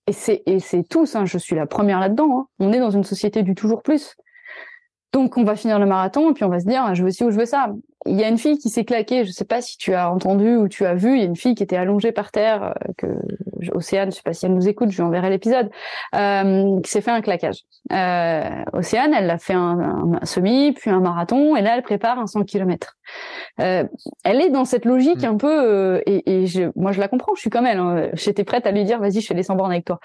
[0.08, 1.15] et c'est et c'est tous.
[1.15, 2.39] Hein, je suis la première là-dedans.
[2.39, 4.15] Hein, on est dans une société du toujours plus.
[5.13, 7.24] Donc on va finir le marathon et puis on va se dire je veux ci
[7.24, 7.71] ou je veux ça
[8.06, 10.56] il y a une fille qui s'est claquée, je sais pas si tu as entendu
[10.56, 12.91] ou tu as vu, il y a une fille qui était allongée par terre, euh,
[12.98, 13.08] que
[13.74, 15.70] Océane, je sais pas si elle nous écoute, je lui enverrai l'épisode,
[16.15, 17.63] euh, qui s'est fait un claquage.
[17.91, 22.20] Euh, Océane, elle a fait un, un, semi, puis un marathon, et là elle prépare
[22.20, 22.96] un 100 km.
[23.62, 23.84] Euh,
[24.24, 25.26] elle est dans cette logique mm.
[25.26, 27.78] un peu, euh, et, et je, moi je la comprends, je suis comme elle.
[27.78, 28.10] Hein.
[28.13, 30.00] J'étais prête à lui dire, vas-y, je fais les 100 bornes avec toi.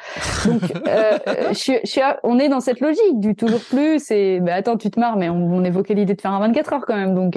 [0.47, 1.19] Donc, euh,
[1.53, 4.11] je, je, on est dans cette logique du toujours plus.
[4.11, 6.73] Et bah, attends, tu te marres, mais on, on évoquait l'idée de faire un 24
[6.73, 7.15] heures quand même.
[7.15, 7.37] Donc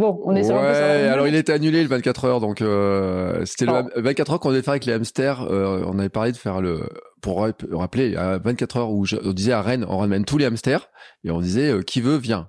[0.00, 3.66] bon, on est sur ouais, alors il était annulé le 24 heures, donc euh, c'était
[3.66, 5.42] le 24 heures qu'on devait faire avec les hamsters.
[5.42, 6.88] Euh, on avait parlé de faire le
[7.22, 10.46] pour rappeler à 24 heures où je, on disait à Rennes, on ramène tous les
[10.46, 10.88] hamsters
[11.22, 12.48] et on disait euh, qui veut vient.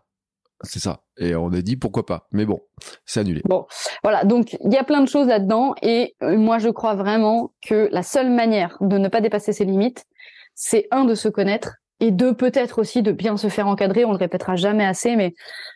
[0.63, 1.01] C'est ça.
[1.17, 2.27] Et on a dit pourquoi pas.
[2.31, 2.59] Mais bon,
[3.05, 3.41] c'est annulé.
[3.45, 3.65] Bon,
[4.03, 4.23] voilà.
[4.23, 8.03] Donc il y a plein de choses là-dedans et moi je crois vraiment que la
[8.03, 10.05] seule manière de ne pas dépasser ses limites,
[10.55, 14.03] c'est un de se connaître et deux peut-être aussi de bien se faire encadrer.
[14.05, 15.33] On le répétera jamais assez, mais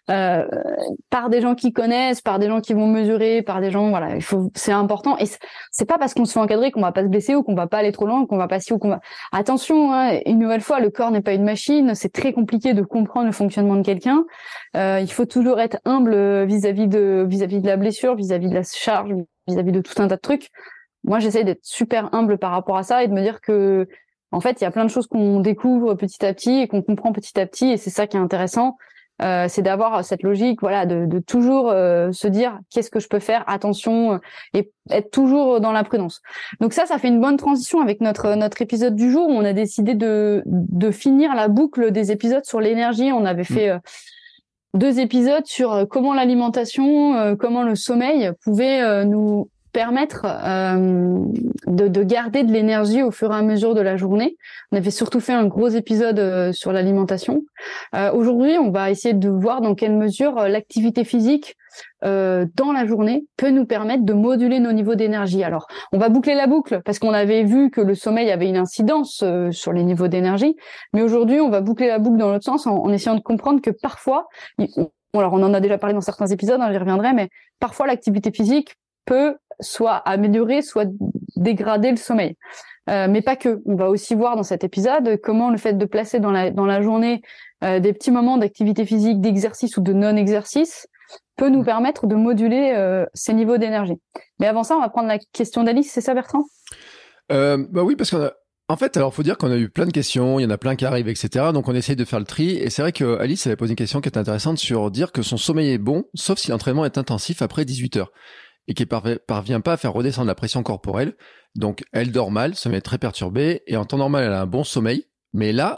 [0.09, 0.43] euh,
[1.11, 4.15] par des gens qui connaissent, par des gens qui vont mesurer, par des gens voilà,
[4.55, 5.17] c'est important.
[5.19, 5.25] Et
[5.71, 7.67] c'est pas parce qu'on se fait encadrer qu'on va pas se blesser ou qu'on va
[7.67, 9.01] pas aller trop loin, qu'on va pas si ou qu'on va.
[9.31, 11.93] Attention, hein, une nouvelle fois, le corps n'est pas une machine.
[11.93, 14.25] C'est très compliqué de comprendre le fonctionnement de quelqu'un.
[14.75, 18.63] Euh, il faut toujours être humble vis-à-vis de vis-à-vis de la blessure, vis-à-vis de la
[18.63, 19.11] charge,
[19.47, 20.49] vis-à-vis de tout un tas de trucs.
[21.03, 23.87] Moi, j'essaie d'être super humble par rapport à ça et de me dire que
[24.35, 26.81] en fait, il y a plein de choses qu'on découvre petit à petit et qu'on
[26.81, 28.75] comprend petit à petit, et c'est ça qui est intéressant.
[29.21, 33.07] Euh, c'est d'avoir cette logique, voilà, de, de toujours euh, se dire qu'est-ce que je
[33.07, 34.17] peux faire, attention, euh,
[34.53, 36.21] et être toujours dans la prudence.
[36.59, 39.45] Donc ça, ça fait une bonne transition avec notre notre épisode du jour où on
[39.45, 43.13] a décidé de de finir la boucle des épisodes sur l'énergie.
[43.13, 43.79] On avait fait euh,
[44.73, 51.19] deux épisodes sur comment l'alimentation, comment le sommeil pouvait nous permettre euh,
[51.67, 54.37] de, de, garder de l'énergie au fur et à mesure de la journée.
[54.71, 57.43] On avait surtout fait un gros épisode euh, sur l'alimentation.
[57.93, 61.57] Euh, Aujourd'hui, on va essayer de voir dans quelle mesure l'activité physique
[62.01, 65.43] dans la journée peut nous permettre de moduler nos niveaux d'énergie.
[65.43, 68.57] Alors, on va boucler la boucle parce qu'on avait vu que le sommeil avait une
[68.57, 70.55] incidence sur les niveaux d'énergie,
[70.93, 73.71] mais aujourd'hui, on va boucler la boucle dans l'autre sens en, essayant de comprendre que
[73.71, 74.27] parfois,
[75.15, 77.27] alors on en a déjà parlé dans certains épisodes, hein, j'y reviendrai, mais
[77.59, 80.87] parfois l'activité physique peut soit améliorer, soit
[81.35, 82.35] dégrader le sommeil.
[82.89, 83.61] Euh, mais pas que.
[83.65, 86.65] On va aussi voir dans cet épisode comment le fait de placer dans la, dans
[86.65, 87.21] la journée
[87.63, 90.87] euh, des petits moments d'activité physique, d'exercice ou de non-exercice
[91.37, 93.95] peut nous permettre de moduler euh, ces niveaux d'énergie.
[94.39, 96.43] Mais avant ça, on va prendre la question d'Alice, c'est ça Bertrand?
[97.31, 98.33] Euh, Bah oui, parce qu'on a...
[98.67, 100.57] En fait, alors faut dire qu'on a eu plein de questions, il y en a
[100.57, 101.51] plein qui arrivent, etc.
[101.53, 102.57] Donc on essaye de faire le tri.
[102.57, 105.21] Et c'est vrai que Alice avait posé une question qui est intéressante sur dire que
[105.21, 108.11] son sommeil est bon, sauf si l'entraînement est intensif après 18 heures
[108.67, 111.15] et qui parvient pas à faire redescendre la pression corporelle.
[111.55, 114.47] Donc, elle dort mal, se met très perturbée, et en temps normal, elle a un
[114.47, 115.75] bon sommeil, mais là,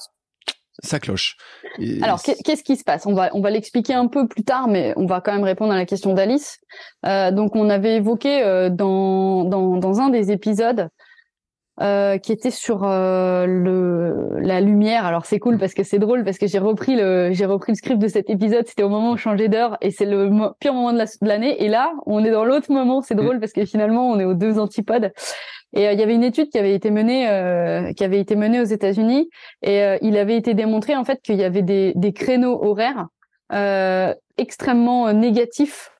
[0.84, 1.38] ça cloche.
[2.02, 3.06] Alors, qu'est-ce qui se passe?
[3.06, 5.73] On va, on va l'expliquer un peu plus tard, mais on va quand même répondre
[5.73, 6.60] à la question d'Alice.
[7.06, 10.89] Euh, donc, on avait évoqué euh, dans, dans, dans un des épisodes
[11.80, 15.06] euh, qui était sur euh, le la lumière.
[15.06, 17.76] Alors c'est cool parce que c'est drôle parce que j'ai repris le j'ai repris le
[17.76, 18.66] script de cet épisode.
[18.68, 20.28] C'était au moment où on changeait d'heure et c'est le
[20.60, 21.63] pire moment de l'année.
[21.63, 23.02] Et là, on est dans l'autre moment.
[23.02, 25.12] C'est drôle parce que finalement, on est aux deux antipodes.
[25.74, 28.36] Et euh, il y avait une étude qui avait été menée euh, qui avait été
[28.36, 29.30] menée aux États-Unis
[29.62, 33.08] et il avait été démontré en fait qu'il y avait des des créneaux horaires
[34.38, 35.92] extrêmement négatifs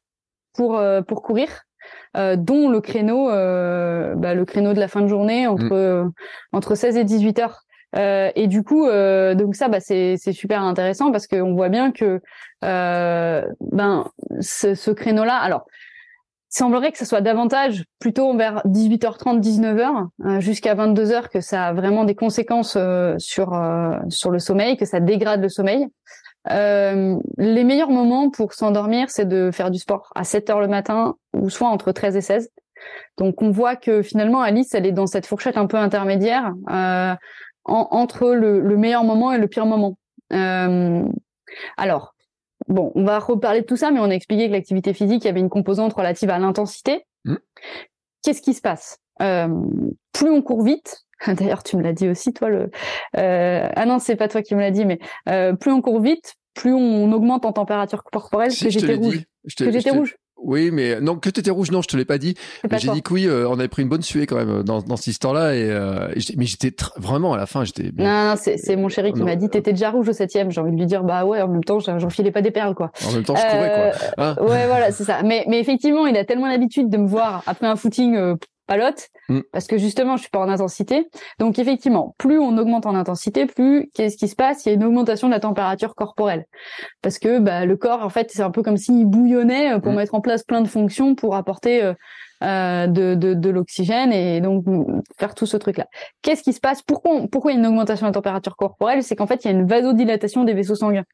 [0.56, 1.67] pour pour courir euh,
[2.16, 6.12] dont le créneau, euh, bah, le créneau de la fin de journée entre mm.
[6.54, 7.68] entre 16 et 18 heures.
[7.96, 11.92] Euh, et du coup, euh, donc ça, bah, c'est super intéressant parce qu'on voit bien
[11.92, 12.22] que
[12.66, 15.66] euh, ben ce, ce créneau-là, alors
[16.52, 21.74] il semblerait que ça soit davantage plutôt vers 18h30, 19h jusqu'à 22h que ça a
[21.74, 22.78] vraiment des conséquences
[23.18, 23.62] sur
[24.10, 25.88] sur le sommeil, que ça dégrade le sommeil.
[26.50, 31.50] Les meilleurs moments pour s'endormir, c'est de faire du sport à 7h le matin ou
[31.50, 32.50] soit entre 13 et 16.
[33.18, 37.16] Donc on voit que finalement Alice, elle est dans cette fourchette un peu intermédiaire euh,
[37.66, 39.98] entre le, meilleur moment et le pire moment.
[40.34, 41.04] Euh,
[41.76, 42.16] alors,
[42.68, 45.28] bon, on va reparler de tout ça, mais on a expliqué que l'activité physique, il
[45.28, 47.06] y avait une composante relative à l'intensité.
[47.26, 47.36] Mmh.
[48.24, 49.00] Qu'est-ce qui se passe?
[49.22, 49.48] Euh,
[50.14, 52.70] Plus on court vite, d'ailleurs tu me l'as dit aussi toi, le
[53.14, 55.00] ah non c'est pas toi qui me l'as dit, mais
[55.60, 58.52] plus on court vite, plus on augmente en température corporelle.
[58.52, 59.24] que j'étais rouge.
[59.58, 60.16] que j'étais rouge.
[60.40, 62.36] Oui, mais non, que t'étais rouge, non, je te l'ai pas dit.
[62.78, 64.82] J'ai dit que oui, euh, on avait pris une bonne suée quand même euh, dans,
[64.82, 65.56] dans cette histoire-là.
[65.56, 67.92] Et, euh, mais j'étais vraiment à la fin, j'étais.
[67.98, 70.52] Non, non, c'est mon chéri qui m'a dit t'étais déjà rouge au septième.
[70.52, 72.92] J'ai envie de lui dire bah ouais, en même temps, j'enfilais pas des perles quoi.
[73.08, 74.24] En même temps, je courais quoi.
[74.24, 74.36] Hein?
[74.42, 75.24] ouais, voilà, c'est ça.
[75.24, 79.40] Mais, mais effectivement, il a tellement l'habitude de me voir après un footing palote mm.
[79.52, 81.08] parce que justement je suis pas en intensité.
[81.40, 84.66] Donc effectivement, plus on augmente en intensité, plus qu'est-ce qui se passe?
[84.66, 86.46] Il y a une augmentation de la température corporelle
[87.02, 89.94] parce que bah, le corps en fait c'est un peu comme s'il bouillonnait euh, pour
[89.94, 89.96] mm.
[89.96, 91.94] mettre en place plein de fonctions pour apporter euh,
[92.44, 94.64] euh, de, de, de l'oxygène et donc
[95.18, 95.88] faire tout ce truc-là.
[96.22, 96.84] Qu'est-ce qui se passe?
[96.84, 99.02] Pourquoi pourquoi il y a une augmentation de la température corporelle?
[99.02, 101.06] C'est qu'en fait il y a une vasodilatation des vaisseaux sanguins.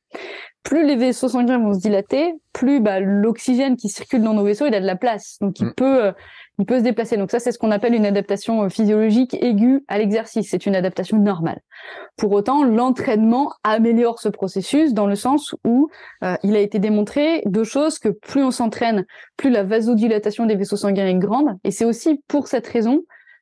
[0.64, 4.66] Plus les vaisseaux sanguins vont se dilater, plus bah, l'oxygène qui circule dans nos vaisseaux
[4.66, 5.74] il a de la place, donc il mm.
[5.76, 6.14] peut
[6.60, 7.18] il peut se déplacer.
[7.18, 10.50] Donc ça, c'est ce qu'on appelle une adaptation euh, physiologique aiguë à l'exercice.
[10.50, 11.62] C'est une adaptation normale.
[12.18, 15.90] Pour autant, l'entraînement améliore ce processus dans le sens où
[16.24, 19.06] euh, il a été démontré deux choses que plus on s'entraîne,
[19.38, 21.58] plus la vasodilatation des vaisseaux sanguins est grande.
[21.64, 23.02] Et c'est aussi pour cette raison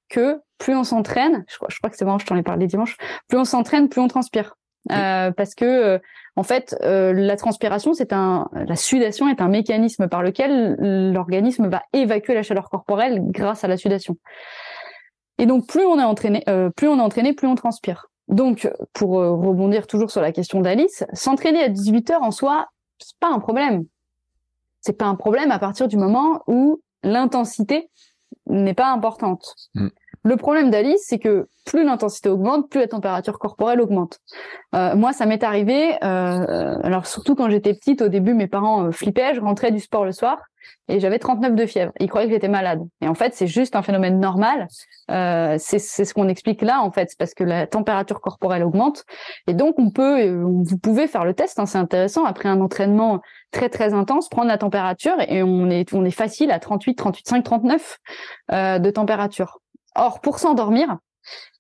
[0.10, 2.68] que plus on s'entraîne, je crois, je crois que c'est bon, je t'en ai parlé
[2.68, 2.96] dimanche,
[3.28, 4.56] plus on s'entraîne, plus on transpire.
[4.90, 6.00] Euh, parce que euh,
[6.36, 10.76] en fait, euh, la transpiration, c'est un, la sudation est un mécanisme par lequel
[11.14, 14.18] l'organisme va évacuer la chaleur corporelle grâce à la sudation.
[15.38, 16.44] Et donc, plus on est entraîné,
[16.76, 18.08] plus on est entraîné, plus on transpire.
[18.28, 22.68] Donc, pour rebondir toujours sur la question d'Alice, s'entraîner à 18 heures en soi,
[23.00, 23.86] c'est pas un problème.
[24.82, 27.90] C'est pas un problème à partir du moment où l'intensité
[28.48, 29.56] n'est pas importante.
[29.74, 29.88] Mm.
[30.24, 34.20] Le problème d'Alice, c'est que plus l'intensité augmente, plus la température corporelle augmente.
[34.76, 38.86] Euh, moi, ça m'est arrivé, euh, alors surtout quand j'étais petite, au début, mes parents
[38.86, 40.38] euh, flippaient, je rentrais du sport le soir
[40.88, 41.92] et j'avais 39 de fièvre.
[42.00, 42.82] Ils croyaient que j'étais malade.
[43.02, 44.68] Et en fait, c'est juste un phénomène normal.
[45.10, 49.04] C'est ce qu'on explique là, en fait, c'est parce que la température corporelle augmente.
[49.48, 52.26] Et donc, on peut, vous pouvez faire le test, hein, c'est intéressant.
[52.26, 56.52] Après un entraînement très très intense, prendre la température et on est on est facile
[56.52, 57.98] à 38, 38, 5, 39
[58.52, 59.62] de température.
[59.96, 60.98] Or, pour s'endormir,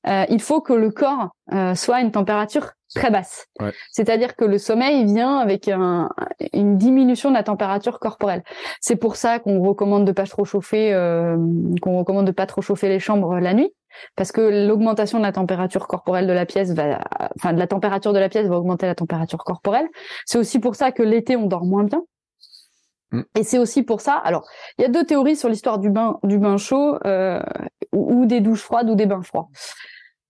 [0.08, 3.48] euh, il faut que le corps euh, soit à une température très basse.
[3.92, 8.44] C'est-à-dire que le sommeil vient avec une diminution de la température corporelle.
[8.82, 11.38] C'est pour ça qu'on recommande de pas trop chauffer, euh,
[11.82, 13.72] qu'on recommande de pas trop chauffer les chambres la nuit,
[14.18, 17.00] parce que l'augmentation de la température corporelle de la pièce va,
[17.38, 19.88] enfin de la température de la pièce va augmenter la température corporelle.
[20.26, 22.02] C'est aussi pour ça que l'été on dort moins bien,
[23.12, 23.22] Mm.
[23.38, 24.16] Et c'est aussi pour ça.
[24.16, 27.42] Alors, il y a deux théories sur l'histoire du bain, du bain chaud euh,
[27.92, 29.50] ou, des douches froides ou des bains froids.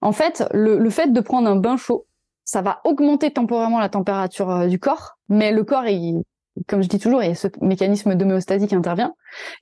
[0.01, 2.05] En fait, le, le, fait de prendre un bain chaud,
[2.43, 6.23] ça va augmenter temporairement la température euh, du corps, mais le corps, il,
[6.67, 9.13] comme je dis toujours, il y a ce mécanisme d'homéostasie qui intervient.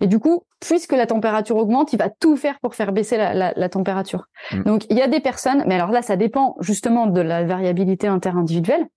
[0.02, 3.34] Et du coup, puisque la température augmente, il va tout faire pour faire baisser la,
[3.34, 4.26] la, la température.
[4.52, 4.64] Mm.
[4.64, 8.08] Donc, il y a des personnes, mais alors là, ça dépend justement de la variabilité
[8.08, 8.88] interindividuelle.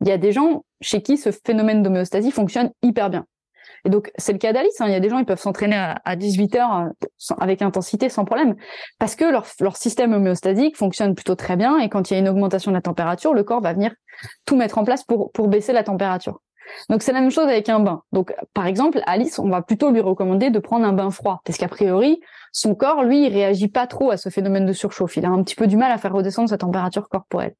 [0.00, 3.24] Il y a des gens chez qui ce phénomène d'homéostasie fonctionne hyper bien.
[3.84, 4.80] Et donc, c'est le cas d'Alice.
[4.80, 4.86] Hein.
[4.86, 8.24] Il y a des gens, ils peuvent s'entraîner à, 18 heures euh, avec intensité sans
[8.24, 8.54] problème,
[8.98, 11.78] parce que leur, leur système homéostasique fonctionne plutôt très bien.
[11.78, 13.92] Et quand il y a une augmentation de la température, le corps va venir
[14.46, 16.40] tout mettre en place pour, pour baisser la température.
[16.88, 18.02] Donc c'est la même chose avec un bain.
[18.12, 21.58] Donc par exemple, Alice, on va plutôt lui recommander de prendre un bain froid, parce
[21.58, 22.20] qu'a priori,
[22.52, 25.16] son corps, lui, il réagit pas trop à ce phénomène de surchauffe.
[25.16, 27.54] Il a un petit peu du mal à faire redescendre sa température corporelle.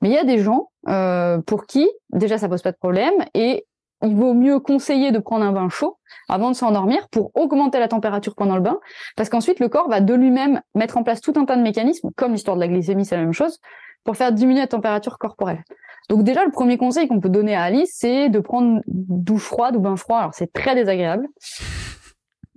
[0.00, 3.14] Mais il y a des gens euh, pour qui déjà ça pose pas de problème
[3.34, 3.66] et
[4.02, 7.88] il vaut mieux conseiller de prendre un bain chaud avant de s'endormir pour augmenter la
[7.88, 8.78] température pendant le bain,
[9.16, 12.10] parce qu'ensuite le corps va de lui-même mettre en place tout un tas de mécanismes,
[12.16, 13.58] comme l'histoire de la glycémie, c'est la même chose,
[14.04, 15.62] pour faire diminuer la température corporelle.
[16.08, 19.76] Donc déjà, le premier conseil qu'on peut donner à Alice, c'est de prendre douche froide
[19.76, 20.18] ou bain froid.
[20.18, 21.28] Alors c'est très désagréable.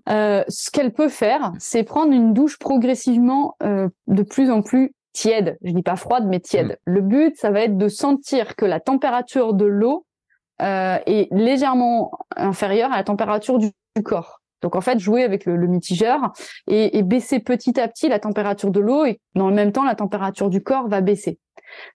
[0.09, 4.93] Euh, ce qu'elle peut faire, c'est prendre une douche progressivement euh, de plus en plus
[5.13, 5.57] tiède.
[5.63, 6.77] Je dis pas froide, mais tiède.
[6.85, 6.93] Mmh.
[6.93, 10.05] Le but, ça va être de sentir que la température de l'eau
[10.61, 13.71] euh, est légèrement inférieure à la température du,
[14.03, 14.41] corps.
[14.61, 16.33] Donc en fait, jouer avec le, mitigeur
[16.67, 19.95] et, baisser petit à petit la température de l'eau et dans le même temps, la
[19.95, 21.39] température du corps va baisser.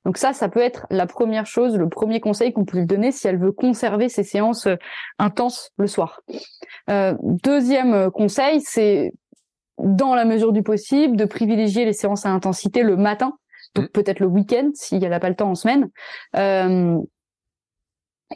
[0.04, 3.12] Donc ça, ça peut être la première chose, le premier conseil qu'on peut lui donner
[3.12, 4.68] si elle veut conserver ses séances
[5.18, 6.20] intenses le soir.
[6.88, 9.12] Euh, deuxième conseil, c'est
[9.78, 13.34] dans la mesure du possible de privilégier les séances à intensité le matin,
[13.74, 13.88] donc mmh.
[13.88, 15.88] peut-être le week-end s'il n'y a pas le temps en semaine.
[16.36, 16.98] Euh,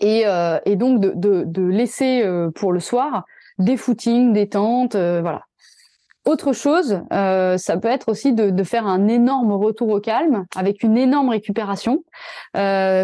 [0.00, 3.24] et, euh, et, donc de, laisser euh, pour le soir
[3.58, 5.42] des footings, des tentes, euh, voilà.
[6.26, 10.46] Autre chose, euh, ça peut être aussi de, de, faire un énorme retour au calme
[10.56, 12.02] avec une énorme récupération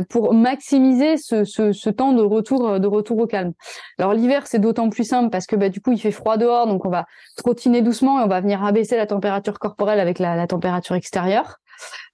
[0.08, 3.52] pour maximiser ce, temps de retour de retour au calme.
[3.98, 6.66] Alors l'hiver c'est d'autant plus simple parce que bah, du coup il fait froid dehors
[6.66, 7.04] donc on va
[7.36, 11.58] trottiner doucement et on va venir abaisser la température corporelle avec la, la température extérieure.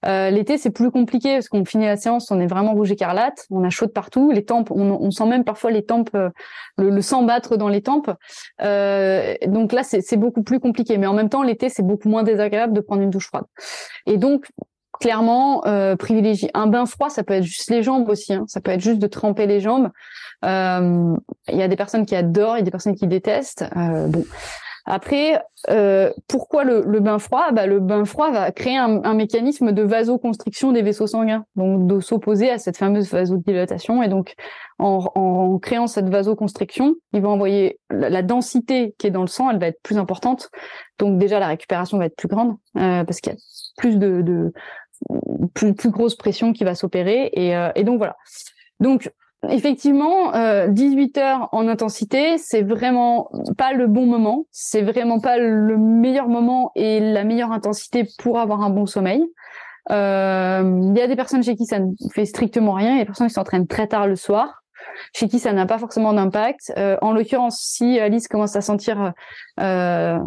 [0.05, 3.45] Euh, l'été, c'est plus compliqué parce qu'on finit la séance, on est vraiment rouge écarlate,
[3.49, 6.29] on a chaud de partout, les tempes, on, sent même parfois les tempes, euh,
[6.77, 8.11] le, sang battre dans les tempes.
[8.61, 10.97] Euh, donc là, c'est beaucoup plus compliqué.
[10.97, 13.45] Mais en même temps, l'été, c'est beaucoup moins désagréable de prendre une douche froide.
[14.05, 14.47] Et donc,
[14.99, 18.33] clairement, euh, privilégier un bain froid, ça peut être juste les jambes aussi.
[18.33, 18.45] Hein.
[18.47, 19.89] Ça peut être juste de tremper les jambes.
[20.43, 21.17] Il
[21.49, 23.65] y a des personnes qui adorent, il y a des personnes qui détestent.
[23.75, 24.23] bon.
[24.89, 27.51] Après, euh, pourquoi le, bain froid?
[27.51, 31.99] Bah, Le bain froid va créer un, mécanisme de vasoconstriction des vaisseaux sanguins, donc de
[31.99, 34.01] s'opposer à cette fameuse vasodilatation.
[34.01, 34.33] Et donc,
[34.79, 39.59] en, créant cette vasoconstriction, il va envoyer la, densité qui est dans le sang, elle
[39.59, 40.49] va être plus importante.
[40.99, 43.39] Donc déjà, la récupération va être plus grande euh, parce qu'il y a
[43.75, 44.53] plus de,
[45.53, 47.29] plus, plus grosse pression qui va s'opérer.
[47.33, 48.15] Et, euh, et donc voilà.
[48.79, 49.11] Donc
[49.49, 54.45] Effectivement, euh, 18 heures en intensité, c'est vraiment pas le bon moment.
[54.51, 59.23] C'est vraiment pas le meilleur moment et la meilleure intensité pour avoir un bon sommeil.
[59.91, 62.91] Euh, il y a des personnes chez qui ça ne fait strictement rien.
[62.91, 64.63] Il y a des personnes qui s'entraînent très tard le soir,
[65.13, 66.73] chez qui ça n'a pas forcément d'impact.
[66.77, 69.13] Euh, en l'occurrence, si Alice commence à sentir,
[69.59, 70.19] euh,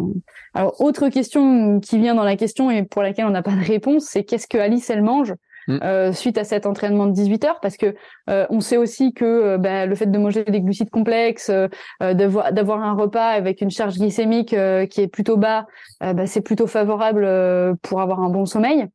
[0.53, 3.65] alors autre question qui vient dans la question et pour laquelle on n'a pas de
[3.65, 5.33] réponse, c'est qu'est-ce que Alice elle mange?
[5.71, 5.79] Mm.
[5.83, 7.95] Euh, suite à cet entraînement de 18 heures parce que
[8.29, 11.51] euh, on sait aussi que euh, bah, le fait de manger des glucides complexes,
[11.99, 14.55] d'avoir d'avoir un repas avec une charge glycémique
[14.89, 15.67] qui est plutôt bas,
[15.99, 17.27] bah, c'est plutôt favorable
[17.81, 18.87] pour avoir un bon sommeil.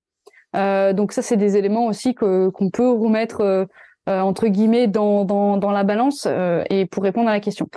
[0.55, 3.67] donc ça c'est des éléments aussi qu'on peut remettre
[4.07, 6.27] entre guillemets dans dans dans la balance
[6.71, 7.69] et pour répondre à la question.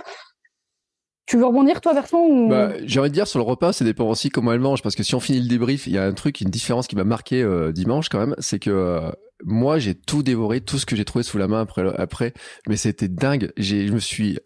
[1.30, 2.48] Tu veux rebondir, toi, Bertrand ou...
[2.48, 4.82] bah, J'ai envie de dire, sur le repas, ça dépend aussi comment elle mange.
[4.82, 6.96] Parce que si on finit le débrief, il y a un truc, une différence qui
[6.96, 8.34] m'a marqué euh, dimanche quand même.
[8.40, 9.12] C'est que euh,
[9.44, 11.84] moi, j'ai tout dévoré, tout ce que j'ai trouvé sous la main après.
[11.96, 12.34] après
[12.66, 13.52] mais c'était dingue.
[13.56, 14.40] Je me suis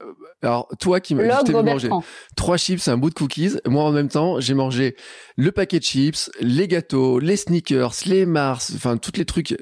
[0.45, 1.89] alors, toi qui m'as mangé
[2.37, 4.97] trois chips, un bout de cookies, moi en même temps, j'ai mangé
[5.37, 9.57] le paquet de chips, les gâteaux, les sneakers, les Mars, enfin toutes les trucs,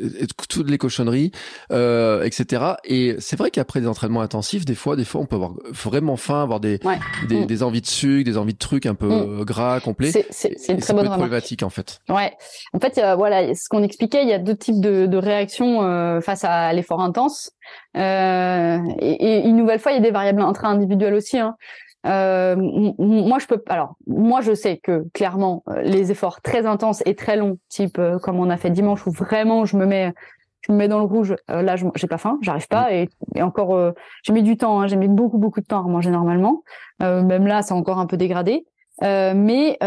[0.49, 1.33] toutes les cochonneries,
[1.71, 2.75] euh, etc.
[2.85, 6.16] Et c'est vrai qu'après des entraînements intensifs, des fois, des fois, on peut avoir vraiment
[6.16, 7.47] faim, avoir des mm.
[7.47, 9.45] des, envies de sucre, des envies de trucs un peu mm.
[9.45, 10.12] gras, complets.
[10.31, 12.01] C'est une très bonne problématique en fait.
[12.09, 12.33] Ouais.
[12.75, 16.21] En fait, voilà, ce qu'on expliquait, il y a deux types de, de réactions euh,
[16.21, 17.53] face à l'effort intense.
[17.96, 21.38] Euh, et, et, une nouvelle fois, il y a des variables intra-individuelles aussi.
[21.38, 21.57] Hein.
[22.07, 22.57] Euh,
[22.98, 23.62] moi, je peux.
[23.68, 27.98] Alors, moi, je sais que clairement, euh, les efforts très intenses et très longs, type
[27.98, 30.12] euh, comme on a fait dimanche, où vraiment je me mets,
[30.62, 31.37] je me mets dans le rouge.
[31.51, 32.92] Euh, là, j'ai pas faim, j'arrive pas.
[32.92, 33.94] Et, et encore,
[34.25, 34.81] j'ai mis du temps.
[34.81, 36.62] Hein, j'ai mis beaucoup, beaucoup de temps à manger normalement.
[37.01, 38.64] même là, c'est encore un peu dégradé.
[39.01, 39.79] mais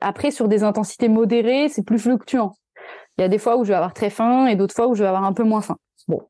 [0.00, 2.54] après, sur des intensités modérées, c'est plus fluctuant.
[3.18, 4.94] Il y a des fois où je vais avoir très faim et d'autres fois où
[4.94, 5.78] je vais avoir un peu moins faim.
[6.08, 6.22] Bon,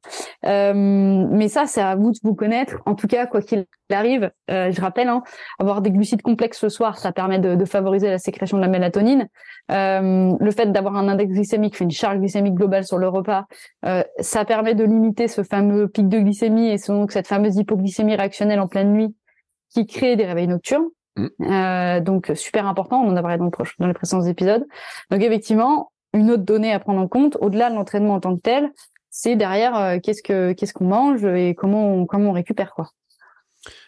[0.47, 2.77] euh, mais ça, c'est à vous de vous connaître.
[2.87, 5.23] En tout cas, quoi qu'il arrive, euh, je rappelle, hein,
[5.59, 8.69] avoir des glucides complexes ce soir, ça permet de, de favoriser la sécrétion de la
[8.69, 9.29] mélatonine.
[9.71, 13.45] Euh, le fait d'avoir un index glycémique, une charge glycémique globale sur le repas,
[13.85, 18.17] euh, ça permet de limiter ce fameux pic de glycémie et donc cette fameuse hypoglycémie
[18.17, 19.15] réactionnelle en pleine nuit
[19.71, 20.87] qui crée des réveils nocturnes.
[21.17, 21.27] Mm.
[21.43, 24.65] Euh, donc super important, on en a parlé dans, le dans les précédents épisodes.
[25.11, 28.41] Donc effectivement, une autre donnée à prendre en compte, au-delà de l'entraînement en tant que
[28.41, 28.71] tel,
[29.19, 32.91] c'est derrière euh, qu'est-ce que qu'est-ce qu'on mange et comment on, comment on récupère quoi.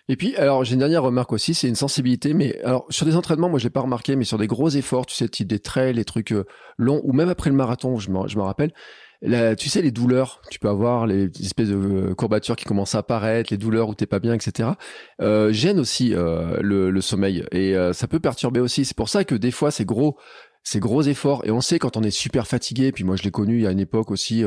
[0.09, 3.15] Et puis, alors, j'ai une dernière remarque aussi, c'est une sensibilité, mais alors, sur des
[3.15, 5.61] entraînements, moi, je l'ai pas remarqué, mais sur des gros efforts, tu sais, type des
[5.61, 6.47] trails, les trucs euh,
[6.79, 8.73] longs, ou même après le marathon, je me, rappelle,
[9.23, 13.01] tu sais, les douleurs, tu peux avoir les espèces de euh, courbatures qui commencent à
[13.01, 14.71] apparaître, les douleurs où t'es pas bien, etc.
[15.21, 18.85] Euh, gêne aussi le, sommeil et ça peut perturber aussi.
[18.85, 20.17] C'est pour ça que des fois, ces gros
[20.65, 23.31] ces gros efforts et on sait quand on est super fatigué puis moi je l'ai
[23.31, 24.45] connu il y a une époque aussi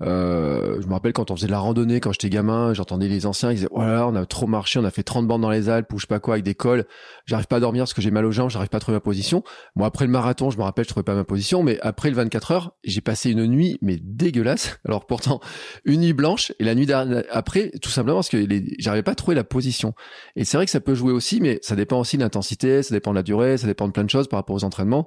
[0.00, 3.50] je me rappelle quand on faisait de la randonnée, quand j'étais gamin, j'entendais les anciens,
[3.50, 5.92] ils disaient voilà, on a trop marché, on a fait 30 bandes dans les Alpes
[5.92, 6.84] ou je sais pas quoi avec des cols.
[7.24, 9.00] J'arrive pas à dormir parce que j'ai mal aux jambes, j'arrive pas à trouver ma
[9.00, 9.42] position.
[9.74, 12.16] Bon après le marathon, je me rappelle, je trouvais pas ma position, mais après le
[12.16, 14.78] 24 heures, j'ai passé une nuit mais dégueulasse.
[14.84, 15.40] Alors pourtant
[15.84, 18.46] une nuit blanche et la nuit après, tout simplement parce que
[18.78, 19.94] j'arrivais pas à trouver la position.
[20.36, 22.94] Et c'est vrai que ça peut jouer aussi, mais ça dépend aussi de l'intensité, ça
[22.94, 25.06] dépend de la durée, ça dépend de plein de choses par rapport aux entraînements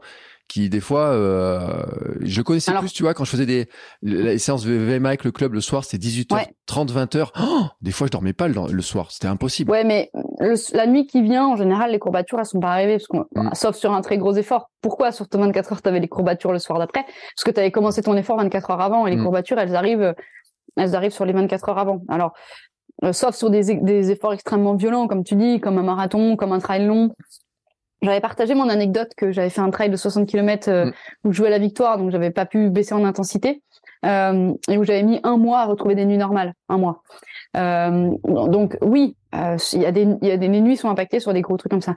[0.49, 1.85] qui des fois euh,
[2.21, 3.69] je connaissais plus tu vois quand je faisais des
[4.01, 7.27] les séances de VMA avec le club le soir c'était 18h 30 20h
[7.81, 9.71] des fois je dormais pas le, soir c'était impossible.
[9.71, 10.11] Ouais mais
[10.73, 13.51] la nuit qui vient en général les courbatures elles sont pas arrivées parce qu'on mm.
[13.53, 14.69] sauf sur un très gros effort.
[14.81, 17.03] Pourquoi sur 24 heures tu avais les courbatures le soir d'après?
[17.03, 19.23] Parce que tu avais commencé ton effort 24 heures avant et les mm.
[19.23, 20.13] courbatures elles arrivent
[20.77, 22.01] elles arrivent sur les 24 heures avant.
[22.07, 22.33] Alors
[23.03, 26.51] euh, sauf sur des, des efforts extrêmement violents comme tu dis comme un marathon comme
[26.51, 27.11] un trail long.
[28.01, 30.93] J'avais partagé mon anecdote que j'avais fait un trail de 60 km euh, mm.
[31.25, 33.61] où je jouais la victoire, donc j'avais pas pu baisser en intensité,
[34.05, 37.03] euh, et où j'avais mis un mois à retrouver des nuits normales, un mois.
[37.57, 41.19] Euh, donc oui, euh, il y a des y a des les nuits sont impactées
[41.19, 41.95] sur des gros trucs comme ça.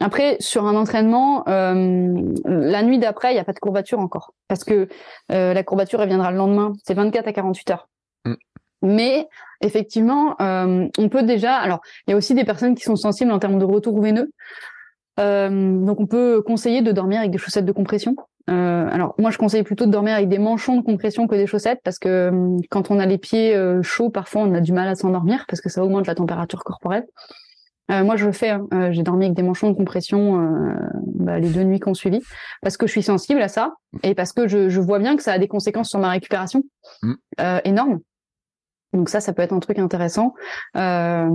[0.00, 4.64] Après sur un entraînement, la nuit d'après, il y a pas de courbature encore parce
[4.64, 4.88] que
[5.28, 6.72] la courbature elle viendra le lendemain.
[6.84, 7.88] C'est 24 à 48 heures.
[8.24, 8.34] Mm.
[8.82, 9.28] Mais
[9.60, 11.56] effectivement, on peut déjà.
[11.56, 14.30] Alors, il y a aussi des personnes qui sont sensibles en termes de retour veineux.
[15.18, 18.14] Euh, donc on peut conseiller de dormir avec des chaussettes de compression.
[18.48, 21.46] Euh, alors moi je conseille plutôt de dormir avec des manchons de compression que des
[21.46, 24.72] chaussettes parce que euh, quand on a les pieds euh, chauds parfois on a du
[24.72, 27.06] mal à s'endormir parce que ça augmente la température corporelle.
[27.90, 28.66] Euh, moi je le fais, hein.
[28.90, 30.36] j'ai dormi avec des manchons de compression
[31.06, 32.20] bah, les deux nuits qu'on suivi
[32.60, 35.22] parce que je suis sensible à ça et parce que je, je vois bien que
[35.22, 36.62] ça a des conséquences sur ma récupération
[37.02, 37.14] mmh.
[37.64, 38.00] énormes.
[38.94, 40.34] Donc ça, ça peut être un truc intéressant.
[40.76, 41.28] Euh,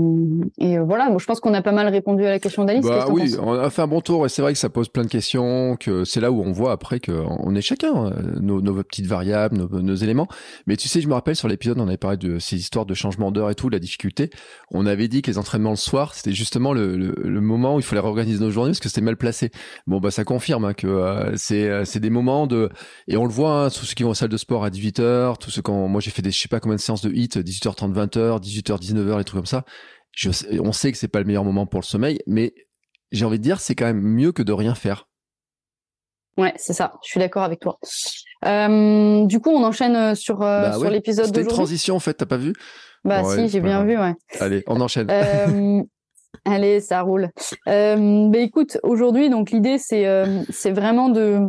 [0.58, 2.86] et voilà, moi, je pense qu'on a pas mal répondu à la question d'Alice.
[2.86, 5.04] Bah oui, on a fait un bon tour et c'est vrai que ça pose plein
[5.04, 5.76] de questions.
[5.80, 9.56] Que c'est là où on voit après qu'on est chacun euh, nos, nos, petites variables,
[9.56, 10.28] nos, nos, éléments.
[10.66, 12.94] Mais tu sais, je me rappelle sur l'épisode, on avait parlé de ces histoires de
[12.94, 14.32] changement d'heure et tout, la difficulté.
[14.72, 17.84] On avait dit que les entraînements le soir, c'était justement le, le, moment où il
[17.84, 19.52] fallait réorganiser nos journées parce que c'était mal placé.
[19.86, 22.70] Bon bah ça confirme hein, que euh, c'est euh, c'est des moments de
[23.08, 25.00] et on le voit hein, tous ceux qui vont en salle de sport à 18
[25.00, 27.12] h tous ceux quand moi j'ai fait des je sais pas combien de séances de
[27.12, 29.66] hit 18h30, 20h, 18h, 19h, les trucs comme ça.
[30.12, 30.30] Je
[30.60, 32.54] on sait que c'est pas le meilleur moment pour le sommeil, mais
[33.12, 35.08] j'ai envie de dire, c'est quand même mieux que de rien faire.
[36.38, 36.94] Ouais, c'est ça.
[37.04, 37.80] Je suis d'accord avec toi.
[38.46, 42.00] Euh, du coup, on enchaîne euh, sur euh, bah sur l'épisode C'était une transition en
[42.00, 42.54] fait, t'as pas vu?
[43.06, 44.14] Bah si, j'ai bien vu, ouais.
[44.40, 45.10] Allez, on enchaîne.
[46.46, 47.30] allez, ça roule.
[47.66, 50.06] Bah écoute, aujourd'hui, donc l'idée c'est
[50.50, 51.40] c'est vraiment de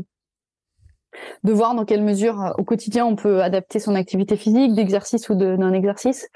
[1.43, 5.29] de voir dans quelle mesure euh, au quotidien on peut adapter son activité physique, d'exercice
[5.29, 6.29] ou d'un exercice.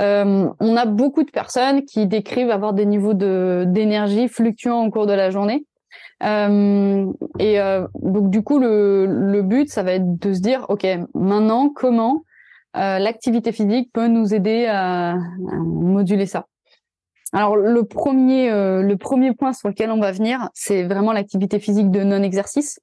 [0.00, 4.90] Euh, on a beaucoup de personnes qui décrivent avoir des niveaux de d'énergie fluctuants au
[4.90, 5.66] cours de la journée.
[6.22, 10.64] Euh, et euh, donc du coup le, le but ça va être de se dire
[10.68, 12.22] ok maintenant comment
[12.76, 15.16] euh, l'activité physique peut nous aider à,
[15.58, 16.46] moduler ça?
[17.32, 21.90] Alors le premier le premier point sur lequel on va venir c'est vraiment l'activité physique
[21.90, 22.78] de non exercice.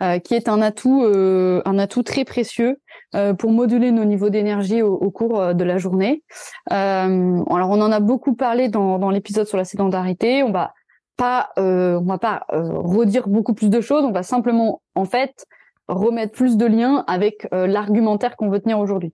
[0.00, 2.80] Euh, qui est un atout, euh, un atout très précieux
[3.16, 6.22] euh, pour moduler nos niveaux d'énergie au, cours de la journée.
[6.70, 10.42] alors on en a beaucoup parlé dans, dans l'épisode sur la sédentarité.
[10.44, 10.72] On va
[11.16, 14.04] pas, on va pas redire beaucoup plus de choses.
[14.04, 15.46] On va simplement, en fait,
[15.88, 19.12] remettre plus de liens avec l'argumentaire qu'on veut tenir aujourd'hui.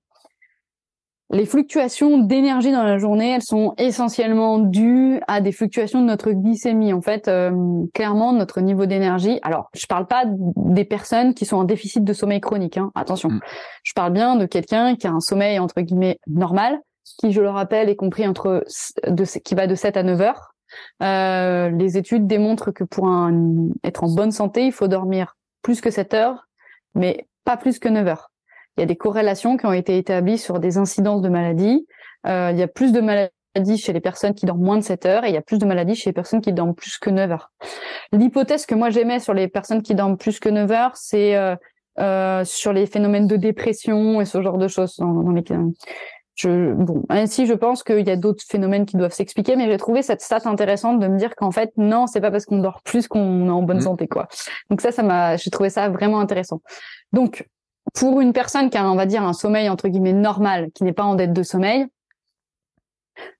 [1.35, 6.31] Les fluctuations d'énergie dans la journée, elles sont essentiellement dues à des fluctuations de notre
[6.31, 6.93] glycémie.
[6.93, 7.51] En fait, euh,
[7.93, 9.41] clairement, notre niveau d'énergie.
[9.43, 12.77] Alors, je parle pas des personnes qui sont en déficit de sommeil chronique.
[12.77, 13.41] Hein, attention, mm.
[13.83, 16.79] je parle bien de quelqu'un qui a un sommeil entre guillemets normal,
[17.19, 18.65] qui, je le rappelle, est compris entre
[19.05, 20.55] de, qui va de 7 à 9 heures.
[21.03, 25.81] Euh, les études démontrent que pour un, être en bonne santé, il faut dormir plus
[25.81, 26.47] que 7 heures,
[26.95, 28.31] mais pas plus que 9 heures.
[28.77, 31.87] Il y a des corrélations qui ont été établies sur des incidences de maladies.
[32.27, 35.07] Euh, il y a plus de maladies chez les personnes qui dorment moins de 7
[35.07, 37.11] heures et il y a plus de maladies chez les personnes qui dorment plus que
[37.11, 37.53] 9 heures.
[38.13, 41.55] L'hypothèse que moi j'aimais sur les personnes qui dorment plus que 9 heures, c'est euh,
[42.01, 45.45] euh, sur les phénomènes de dépression et ce genre de choses dans, dans les
[46.35, 49.77] je, bon, ainsi, je pense qu'il y a d'autres phénomènes qui doivent s'expliquer, mais j'ai
[49.77, 52.83] trouvé cette stat intéressante de me dire qu'en fait, non, c'est pas parce qu'on dort
[52.83, 53.83] plus qu'on est en bonne mmh.
[53.83, 54.27] santé, quoi.
[54.69, 56.61] Donc ça, ça m'a, j'ai trouvé ça vraiment intéressant.
[57.13, 57.47] Donc,
[57.95, 60.93] pour une personne qui a, on va dire, un sommeil entre guillemets normal, qui n'est
[60.93, 61.87] pas en dette de sommeil,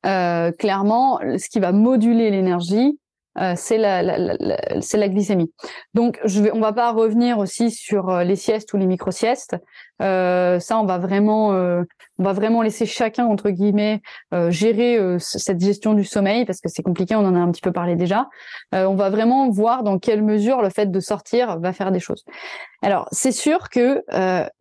[0.07, 2.99] euh, clairement, ce qui va moduler l'énergie,
[3.39, 5.53] euh, c'est la, la, la, c'est la glycémie.
[5.95, 9.57] Donc, je vais, on va pas revenir aussi sur euh, les siestes ou les micro-siestes.
[10.03, 11.83] Euh, ça, on va vraiment, euh,
[12.19, 14.01] on va vraiment laisser chacun entre guillemets
[14.33, 17.15] euh, gérer cette gestion du sommeil parce que c'est compliqué.
[17.15, 18.29] On en a un petit peu parlé déjà.
[18.73, 22.25] on va vraiment voir dans quelle mesure le fait de sortir va faire des choses.
[22.83, 24.03] Alors, c'est sûr que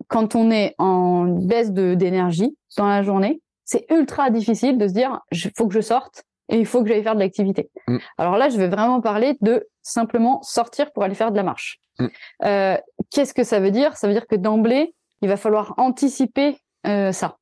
[0.07, 5.19] quand on est en baisse d'énergie dans la journée, c'est ultra difficile de se dire,
[5.31, 7.69] il faut que je sorte et il faut que j'aille faire de l'activité.
[7.87, 7.97] Mm.
[8.17, 11.79] Alors là, je vais vraiment parler de simplement sortir pour aller faire de la marche.
[11.99, 12.07] Mm.
[12.45, 12.77] Euh,
[13.11, 13.95] Qu'est-ce que ça veut dire?
[13.97, 17.37] Ça veut dire que d'emblée, il va falloir anticiper euh, ça.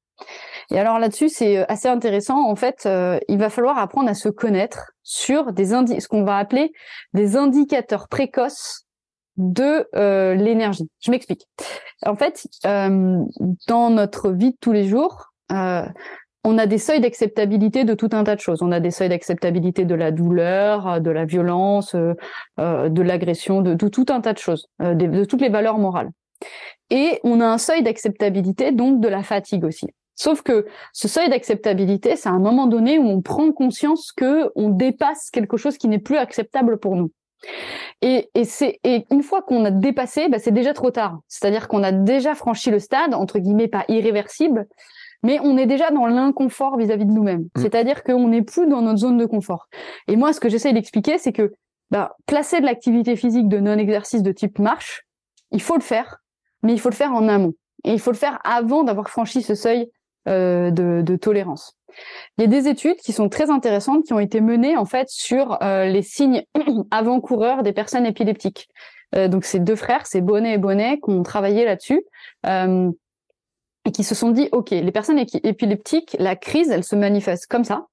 [0.70, 2.48] Et alors là-dessus, c'est euh, assez intéressant.
[2.48, 6.24] En fait, euh, il va falloir apprendre à se connaître sur des indi ce qu'on
[6.24, 6.72] va appeler
[7.14, 8.86] des indicateurs précoces
[9.38, 10.90] de euh, l'énergie.
[11.00, 11.48] Je m'explique.
[12.06, 15.32] En fait, dans notre vie de tous les jours,
[16.44, 18.62] on a des seuils d'acceptabilité de tout un tas de choses.
[18.62, 22.14] On a des seuils d'acceptabilité de la douleur, euh, de la violence, euh,
[22.60, 26.10] euh, de l'agression, de, tout un tas de choses, de, toutes les valeurs morales.
[26.90, 29.88] Et on a un seuil d'acceptabilité donc de la fatigue aussi.
[30.16, 34.70] Sauf que ce seuil d'acceptabilité, c'est un moment donné où on prend conscience que on
[34.70, 37.12] dépasse quelque chose qui n'est plus acceptable pour nous.
[38.02, 41.20] Et, c'est et une fois qu'on a dépassé, bah, c'est déjà trop tard.
[41.28, 44.68] C'est-à-dire qu'on a déjà franchi le stade entre guillemets pas irréversible,
[45.24, 47.48] mais on est déjà dans l'inconfort vis-à-vis de nous-mêmes.
[47.56, 47.62] Mm.
[47.62, 49.68] C'est-à-dire qu'on n'est plus dans notre zone de confort.
[50.08, 51.54] Et moi, ce que j'essaie d'expliquer, c'est que
[51.90, 55.04] bah, placer de l'activité physique de non-exercice de type marche,
[55.52, 56.18] il faut le faire,
[56.64, 57.54] mais il faut le faire en amont.
[57.84, 59.90] Et il faut le faire avant d'avoir franchi ce seuil
[60.28, 61.78] euh, de, de, tolérance.
[62.38, 65.10] Il y a des études qui sont très intéressantes qui ont été menées en fait
[65.10, 66.44] sur euh, les signes
[66.92, 68.70] avant-coureurs des personnes épileptiques.
[69.16, 72.04] Euh, donc c'est deux frères, c'est Bonnet et Bonnet, qui ont travaillé là-dessus.
[72.46, 72.92] Euh,
[73.86, 77.64] et qui se sont dit, OK, les personnes épileptiques, la crise, elle se manifeste comme
[77.64, 77.88] ça.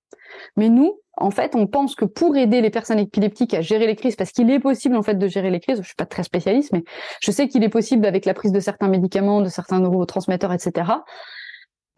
[0.56, 3.96] Mais nous, en fait, on pense que pour aider les personnes épileptiques à gérer les
[3.96, 6.22] crises, parce qu'il est possible en fait de gérer les crises, je suis pas très
[6.22, 6.84] spécialiste, mais
[7.20, 10.92] je sais qu'il est possible avec la prise de certains médicaments, de certains neurotransmetteurs, etc.,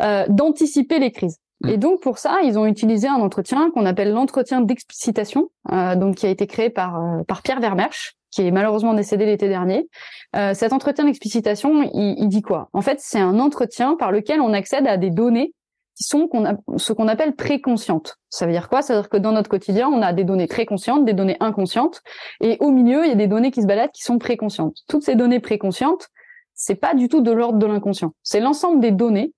[0.02, 1.38] euh, d'anticiper les crises.
[1.62, 1.68] Mm.
[1.68, 6.16] Et donc pour ça, ils ont utilisé un entretien qu'on appelle l'entretien d'explicitation, euh, donc
[6.16, 9.88] qui a été créé par euh, par Pierre Vermersch, qui est malheureusement décédé l'été dernier.
[10.36, 12.68] Euh, cet entretien d'explicitation, il, dit quoi?
[12.72, 15.54] En fait, c'est un entretien par lequel on accède à des données
[15.96, 16.28] qui sont
[16.76, 18.16] ce qu'on appelle préconscientes.
[18.28, 18.82] Ça veut dire quoi?
[18.82, 21.36] Ça veut dire que dans notre quotidien, on a des données très conscientes, des données
[21.40, 22.02] inconscientes,
[22.40, 24.76] et au milieu, il y a des données qui se baladent qui sont préconscientes.
[24.88, 26.08] Toutes ces données préconscientes,
[26.54, 28.12] c'est pas du tout de l'ordre de l'inconscient.
[28.22, 29.34] C'est l'ensemble des données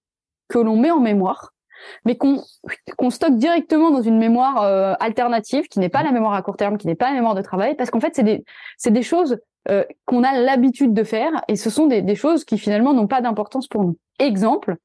[0.49, 1.52] que l'on met en mémoire
[2.05, 2.43] mais qu'on
[2.97, 6.57] qu'on stocke directement dans une mémoire euh, alternative qui n'est pas la mémoire à court
[6.57, 8.45] terme, qui n'est pas la mémoire de travail, parce qu'en fait c'est des
[8.77, 12.45] c'est des choses euh, qu'on a l'habitude de faire et ce sont des, des choses
[12.45, 13.97] qui finalement n'ont pas d'importance pour nous.
[14.19, 14.77] Exemple,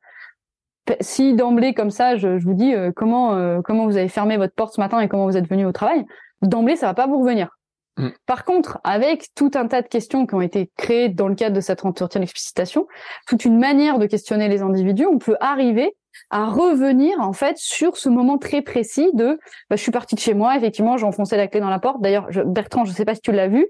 [1.02, 4.54] si d'emblée comme ça je, je vous dis euh, comment comment vous avez fermé votre
[4.54, 6.06] porte ce matin et comment vous êtes venu au travail,
[6.42, 7.58] d'emblée ça va pas vous revenir.
[7.98, 8.10] Mm.
[8.26, 11.56] Par contre, avec tout un tas de questions qui ont été créées dans le cadre
[11.56, 12.88] de cette entretien d'explicitation,
[13.28, 15.96] toute une manière de questionner les individus, on peut arriver
[16.30, 19.40] à revenir en fait sur ce moment très précis de
[19.70, 22.02] bah, je suis partie de chez moi, effectivement, j'ai enfoncé la clé dans la porte.
[22.02, 23.68] D'ailleurs, Bertrand, je sais pas si tu l'as vu,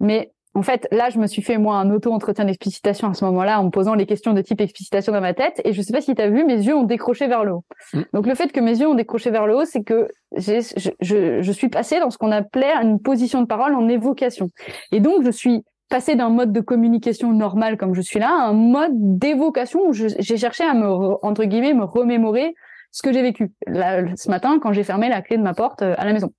[0.00, 3.60] mais en fait, là, je me suis fait moi un auto-entretien d'explicitation à ce moment-là
[3.60, 6.00] en me posant les questions de type explicitation dans ma tête et je sais pas
[6.00, 7.64] si tu as vu, mes yeux ont décroché vers le haut.
[7.94, 8.00] Mm.
[8.14, 10.60] Donc le fait que mes yeux ont décroché vers le haut, c'est que je,
[11.00, 14.48] je, je suis passée dans ce qu'on appelait une position de parole en évocation.
[14.90, 18.46] Et donc je suis passer d'un mode de communication normal comme je suis là à
[18.46, 20.86] un mode d'évocation où j'ai cherché à me
[21.24, 22.54] entre guillemets me remémorer
[22.92, 25.82] ce que j'ai vécu là, ce matin quand j'ai fermé la clé de ma porte
[25.82, 26.32] euh, à la maison.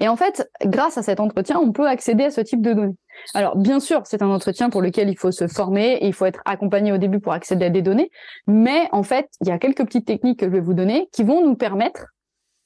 [0.00, 2.96] Et en fait, grâce à cet entretien, on peut accéder à ce type de données.
[3.34, 6.24] Alors, bien sûr, c'est un entretien pour lequel il faut se former et il faut
[6.24, 8.10] être accompagné au début pour accéder à des données.
[8.46, 11.22] Mais en fait, il y a quelques petites techniques que je vais vous donner qui
[11.22, 12.06] vont nous permettre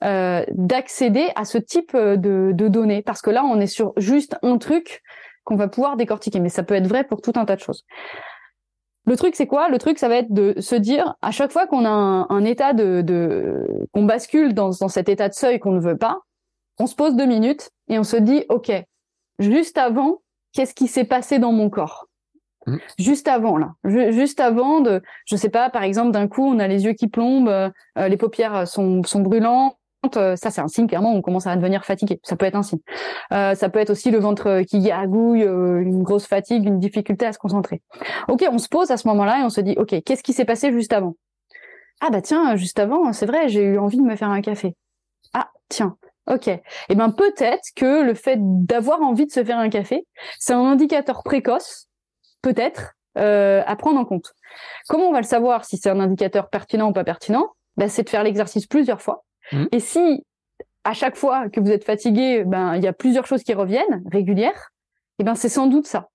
[0.05, 3.03] euh, d'accéder à ce type de, de données.
[3.03, 5.03] Parce que là, on est sur juste un truc
[5.45, 6.41] qu'on va pouvoir décortiquer.
[6.41, 7.85] Mais ça peut être vrai pour tout un tas de choses.
[9.05, 9.69] Le truc, c'est quoi?
[9.69, 12.73] Le truc, ça va être de se dire, à chaque fois qu'on a un, état
[12.73, 16.21] de, de qu'on bascule dans, dans cet état de seuil qu'on ne veut pas,
[16.79, 18.71] on se pose deux minutes et on se dit, ok,
[19.41, 20.23] juste avant,
[20.53, 22.07] qu'est-ce qui s'est passé dans mon corps?
[22.67, 22.77] Mmh.
[22.97, 26.69] Juste avant là, juste avant de, je sais pas, par exemple, d'un coup, on a
[26.69, 29.77] les yeux qui plombent, euh, les paupières sont, sont brûlantes,
[30.11, 32.21] ça c'est un signe clairement on commence à devenir fatigué.
[32.25, 32.81] Ça peut être un signe.
[33.33, 37.27] Euh, ça peut être aussi le ventre qui gargouille, euh, une grosse fatigue, une difficulté
[37.27, 37.83] à se concentrer.
[38.29, 40.45] Ok, on se pose à ce moment-là et on se dit ok, qu'est-ce qui s'est
[40.45, 41.15] passé juste avant?
[42.01, 44.75] Ah bah tiens, juste avant, c'est vrai, j'ai eu envie de me faire un café.
[45.35, 45.97] Ah tiens,
[46.29, 46.49] ok.
[46.49, 50.07] Eh ben peut-être que le fait d'avoir envie de se faire un café,
[50.39, 51.89] c'est un indicateur précoce,
[52.43, 54.35] peut-être, à prendre en compte.
[54.89, 57.51] Comment on va le savoir si c'est un indicateur pertinent ou pas pertinent?
[57.77, 59.65] Ben, c'est de faire l'exercice plusieurs fois Mmh.
[59.73, 60.25] Et si
[60.85, 64.03] à chaque fois que vous êtes fatigué, ben il y a plusieurs choses qui reviennent
[64.11, 64.73] régulières.
[65.19, 66.09] Et ben c'est sans doute ça.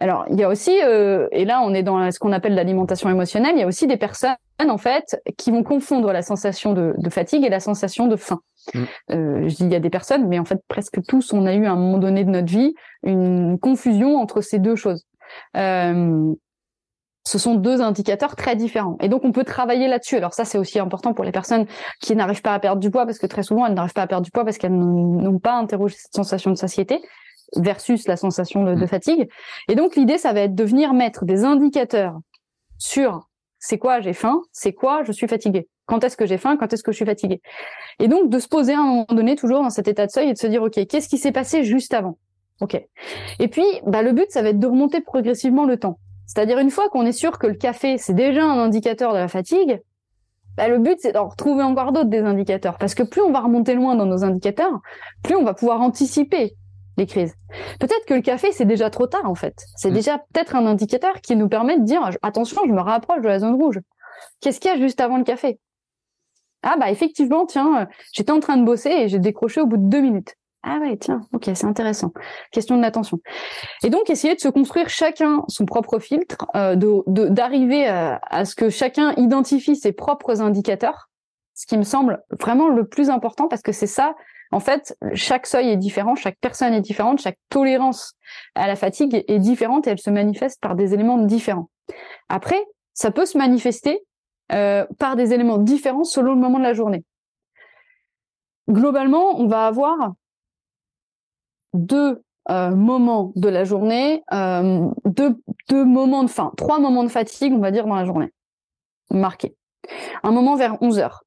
[0.00, 3.08] Alors, il y a aussi, euh, et là on est dans ce qu'on appelle l'alimentation
[3.08, 6.94] émotionnelle, il y a aussi des personnes en fait qui vont confondre la sensation de,
[7.10, 8.40] fatigue et la sensation de faim.
[8.74, 8.80] Mm.
[9.10, 11.54] Euh, je dis il y a des personnes, mais en fait presque tous, on a
[11.54, 15.04] eu à un moment donné de notre vie une confusion entre ces deux choses.
[15.56, 16.32] Euh,
[17.24, 18.96] ce sont deux indicateurs très différents.
[19.00, 20.16] Et donc, on peut travailler là-dessus.
[20.16, 21.66] Alors ça, c'est aussi important pour les personnes
[22.00, 24.06] qui n'arrivent pas à perdre du poids, parce que très souvent, elles n'arrivent pas à
[24.06, 27.00] perdre du poids parce qu'elles n'ont pas interrogé cette sensation de satiété
[27.56, 28.88] versus la sensation de, de mm.
[28.88, 29.28] fatigue.
[29.68, 32.18] Et donc l'idée, ça va être de venir mettre des indicateurs
[32.78, 35.68] sur c'est quoi j'ai faim, c'est quoi je suis fatigué.
[35.86, 37.40] Quand est-ce que j'ai faim, quand est-ce que je suis fatigué.
[38.00, 40.30] Et donc de se poser à un moment donné toujours dans cet état de seuil
[40.30, 42.18] et de se dire ok, qu'est-ce qui s'est passé juste avant?
[42.60, 42.80] Ok.
[43.38, 45.98] Et puis bah, le but, ça va être de remonter progressivement le temps.
[46.34, 49.28] C'est-à-dire une fois qu'on est sûr que le café c'est déjà un indicateur de la
[49.28, 49.82] fatigue,
[50.56, 53.40] bah, le but c'est d'en retrouver encore d'autres des indicateurs parce que plus on va
[53.40, 54.80] remonter loin dans nos indicateurs,
[55.22, 56.56] plus on va pouvoir anticiper
[56.96, 57.34] les crises.
[57.80, 59.54] Peut-être que le café, c'est déjà trop tard, en fait.
[59.76, 59.94] C'est mm.
[59.94, 63.38] déjà peut-être un indicateur qui nous permet de dire, attention, je me rapproche de la
[63.38, 63.80] zone rouge.
[64.40, 65.58] Qu'est-ce qu'il y a juste avant le café?
[66.62, 69.78] Ah, bah, effectivement, tiens, euh, j'étais en train de bosser et j'ai décroché au bout
[69.78, 70.36] de deux minutes.
[70.62, 72.12] Ah ouais, tiens, ok, c'est intéressant.
[72.52, 73.18] Question de l'attention.
[73.82, 78.54] Et donc, essayer de se construire chacun son propre filtre, euh, d'arriver à, à ce
[78.54, 81.08] que chacun identifie ses propres indicateurs,
[81.54, 84.14] ce qui me semble vraiment le plus important parce que c'est ça
[84.52, 88.14] en fait, chaque seuil est différent, chaque personne est différente, chaque tolérance
[88.54, 91.70] à la fatigue est différente et elle se manifeste par des éléments différents.
[92.28, 94.04] Après, ça peut se manifester
[94.52, 97.02] euh, par des éléments différents selon le moment de la journée.
[98.68, 100.12] Globalement, on va avoir
[101.72, 105.36] deux euh, moments de la journée, euh, deux,
[105.84, 108.32] moments de faim, trois moments de fatigue, on va dire, dans la journée,
[109.10, 109.54] marqués.
[110.22, 111.22] Un moment vers 11 heures.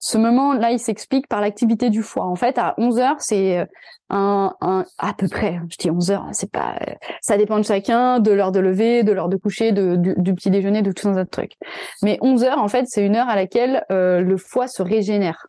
[0.00, 2.24] Ce moment-là, il s'explique par l'activité du foie.
[2.24, 3.64] En fait, à 11 heures, c'est euh,
[4.10, 7.58] un, un, à peu près, hein, je dis 11 heures, c'est pas, euh, ça dépend
[7.58, 11.08] de chacun, de l'heure de lever, de l'heure de coucher, du, petit déjeuner, de tout
[11.08, 11.54] un tas de trucs.
[12.02, 15.48] Mais 11 heures, en fait, c'est une heure à laquelle le foie se régénère,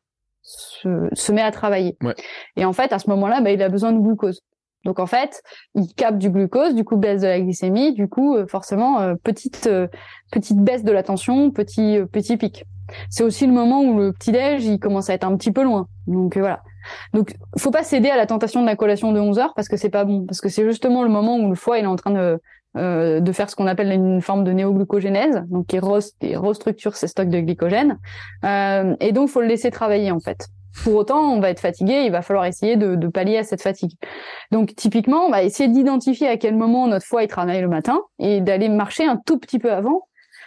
[0.50, 1.98] se, se met à travailler.
[2.02, 2.16] Ouais.
[2.56, 4.42] Et en fait, à ce moment-là, bah, il a besoin de glucose.
[4.86, 5.42] Donc en fait,
[5.76, 9.70] il capte du glucose, du coup baisse de la glycémie, du coup forcément petite
[10.32, 12.64] petite baisse de la tension, petit petit pic.
[13.10, 15.64] C'est aussi le moment où le petit déj il commence à être un petit peu
[15.64, 15.88] loin.
[16.08, 16.62] Donc euh, voilà.
[17.14, 19.78] Donc faut pas céder à la tentation de la collation de 11 heures parce que
[19.78, 21.96] c'est pas bon parce que c'est justement le moment où le foie il est en
[21.96, 22.40] train de
[22.78, 27.30] euh, de faire ce qu'on appelle une forme de néoglucogénèse, donc qui, restructure ses stocks
[27.30, 28.00] de glycogène.
[28.44, 30.48] Euh, et donc faut le laisser travailler en fait.
[30.84, 33.62] Pour autant, on va être fatigué, il va falloir essayer de, de pallier à cette
[33.62, 33.94] fatigue.
[34.52, 38.02] Donc typiquement, on va essayer d'identifier à quel moment notre foie il travaille le matin
[38.20, 40.04] et d'aller marcher un tout petit peu avant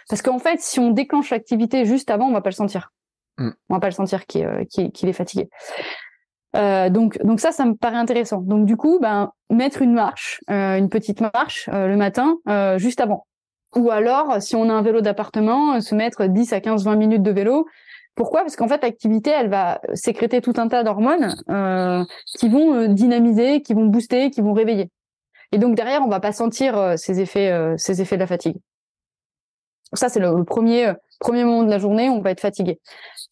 [0.09, 2.91] parce qu'en fait, si on déclenche l'activité juste avant, on va pas le sentir.
[3.37, 3.49] Mm.
[3.69, 5.49] On va pas le sentir qu'il est, est fatigué.
[6.55, 8.41] Euh, donc, donc ça, ça me paraît intéressant.
[8.41, 12.37] Donc du coup, ben mettre une marche, euh, une petite marche euh, le matin,
[12.77, 13.25] juste avant.
[13.75, 17.23] Ou alors, si on a un vélo d'appartement, se mettre 10 à 15, 20 minutes
[17.23, 17.65] de vélo.
[18.15, 18.41] Pourquoi?
[18.41, 21.33] Parce qu'en fait, l'activité, elle va sécréter tout un tas d'hormones
[22.37, 24.91] qui vont dynamiser, qui vont booster, qui vont réveiller.
[25.51, 28.57] Et donc derrière, on va pas sentir ces effets, ces effets de la fatigue
[29.93, 32.79] ça, c'est le, premier premier moment de la journée où on va être fatigué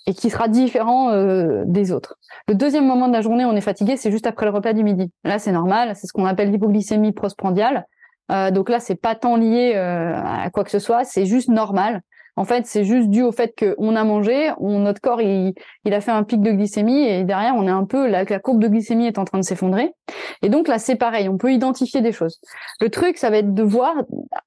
[0.07, 2.17] et qui sera différent euh, des autres.
[2.47, 4.73] Le deuxième moment de la journée où on est fatigué, c'est juste après le repas
[4.73, 5.11] du midi.
[5.23, 7.85] Là, c'est normal, c'est ce qu'on appelle l'hypoglycémie postprandiale.
[8.31, 11.49] Euh, donc là, c'est pas tant lié euh, à quoi que ce soit, c'est juste
[11.49, 12.01] normal.
[12.37, 15.53] En fait, c'est juste dû au fait qu'on a mangé, on, notre corps il,
[15.85, 18.61] il, a fait un pic de glycémie et derrière on est un peu la, courbe
[18.61, 19.93] de glycémie est en train de s'effondrer.
[20.41, 22.39] Et donc là c'est pareil, on peut identifier des choses.
[22.79, 23.93] Le truc, ça va être de voir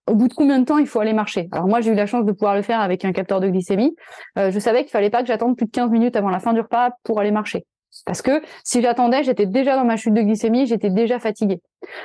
[0.07, 1.49] au bout de combien de temps il faut aller marcher.
[1.53, 3.95] Alors moi j'ai eu la chance de pouvoir le faire avec un capteur de glycémie.
[4.39, 6.53] Euh, je savais qu'il fallait pas que j'attende plus de 15 minutes avant la fin
[6.53, 7.66] du repas pour aller marcher.
[8.05, 11.61] Parce que si j'attendais, j'étais déjà dans ma chute de glycémie, j'étais déjà fatiguée.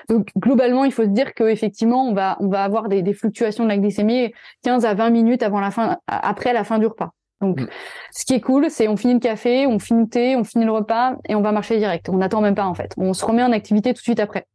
[0.07, 3.13] Donc globalement, il faut se dire que effectivement, on va on va avoir des, des,
[3.13, 4.31] fluctuations de la glycémie
[4.63, 7.11] 15 à 20 minutes avant la fin après la fin du repas.
[7.41, 7.67] Donc mm.
[8.11, 10.65] ce qui est cool, c'est on finit le café, on finit le thé, on finit
[10.65, 12.09] le repas et on va marcher direct.
[12.09, 12.93] On n'attend même pas en fait.
[12.97, 14.45] On se remet en activité tout de suite après.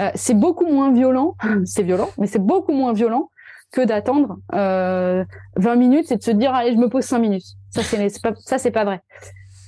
[0.00, 3.30] Euh, c'est beaucoup moins violent, c'est violent, mais c'est beaucoup moins violent
[3.70, 5.24] que d'attendre euh,
[5.56, 7.46] 20 minutes et de se dire allez je me pose 5 minutes.
[7.70, 9.00] Ça c'est pas ça c'est pas vrai.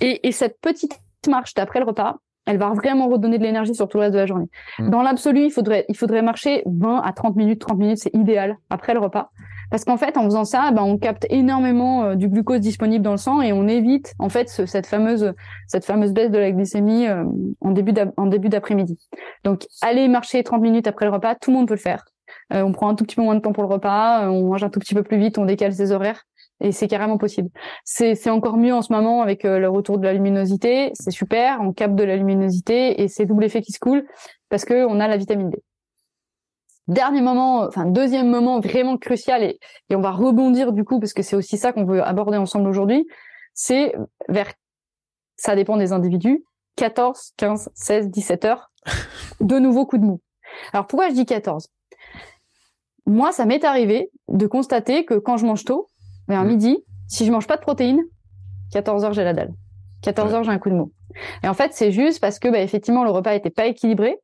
[0.00, 0.98] Et, et cette petite
[1.28, 2.16] marche d'après le repas,
[2.46, 4.48] elle va vraiment redonner de l'énergie sur tout le reste de la journée.
[4.78, 4.90] Mm.
[4.90, 7.60] Dans l'absolu, il faudrait, il faudrait marcher 20 à 30 minutes.
[7.60, 9.30] 30 minutes, c'est idéal après le repas.
[9.70, 13.12] Parce qu'en fait, en faisant ça, ben, on capte énormément euh, du glucose disponible dans
[13.12, 15.32] le sang et on évite, en fait, cette fameuse,
[15.68, 17.24] cette fameuse baisse de la glycémie euh,
[17.60, 18.98] en début en début d'après-midi.
[19.42, 22.04] Donc, aller marcher 30 minutes après le repas, tout le monde peut le faire.
[22.52, 24.62] Euh, on prend un tout petit peu moins de temps pour le repas, on mange
[24.62, 26.22] un tout petit peu plus vite, on décale ses horaires
[26.61, 27.50] Et c'est carrément possible.
[27.84, 30.92] C'est encore mieux en ce moment avec euh, le retour de la luminosité.
[30.94, 34.07] C'est super, on capte de la luminosité et c'est double effet qui se coule
[34.48, 35.62] parce que on a la vitamine D.
[36.86, 39.59] Dernier moment, enfin deuxième moment vraiment crucial et,
[39.90, 42.68] et on va rebondir du coup parce que c'est aussi ça qu'on veut aborder ensemble
[42.68, 43.07] aujourd'hui.
[43.55, 43.94] C'est
[44.28, 44.52] vers,
[45.36, 46.44] ça dépend des individus,
[46.76, 48.70] 14, 15, 16, 17 heures,
[49.40, 50.20] de nouveaux coups de mou.
[50.72, 51.68] Alors pourquoi je dis 14
[53.07, 55.90] Moi, ça m'est arrivé de constater que quand je mange tôt,
[56.28, 56.48] vers mmh.
[56.48, 58.02] midi, si je mange pas de protéines,
[58.72, 59.52] 14 heures j'ai la dalle.
[60.02, 60.92] 14 heures j'ai un coup de mou.
[61.42, 64.18] Et en fait, c'est juste parce que bah, effectivement le repas était pas équilibré,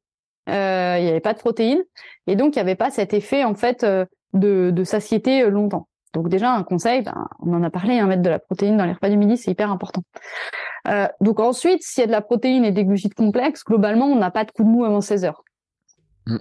[0.48, 1.82] euh, il n'y avait pas de protéines
[2.26, 5.50] et donc il n'y avait pas cet effet en fait euh, de, de satiété euh,
[5.50, 5.86] longtemps.
[6.12, 8.76] Donc déjà un conseil, ben, on en a parlé, un hein, mettre de la protéine
[8.76, 10.02] dans les repas du midi, c'est hyper important.
[10.88, 14.16] Euh, donc ensuite, s'il y a de la protéine et des glucides complexes, globalement, on
[14.16, 15.44] n'a pas de coup de mou avant 16 heures.
[16.26, 16.36] Mm.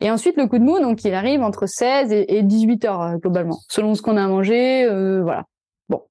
[0.00, 3.16] Et ensuite, le coup de mou, donc il arrive entre 16 et, 18 heures euh,
[3.16, 5.44] globalement, selon ce qu'on a mangé, euh, voilà.
[5.88, 6.02] Bon,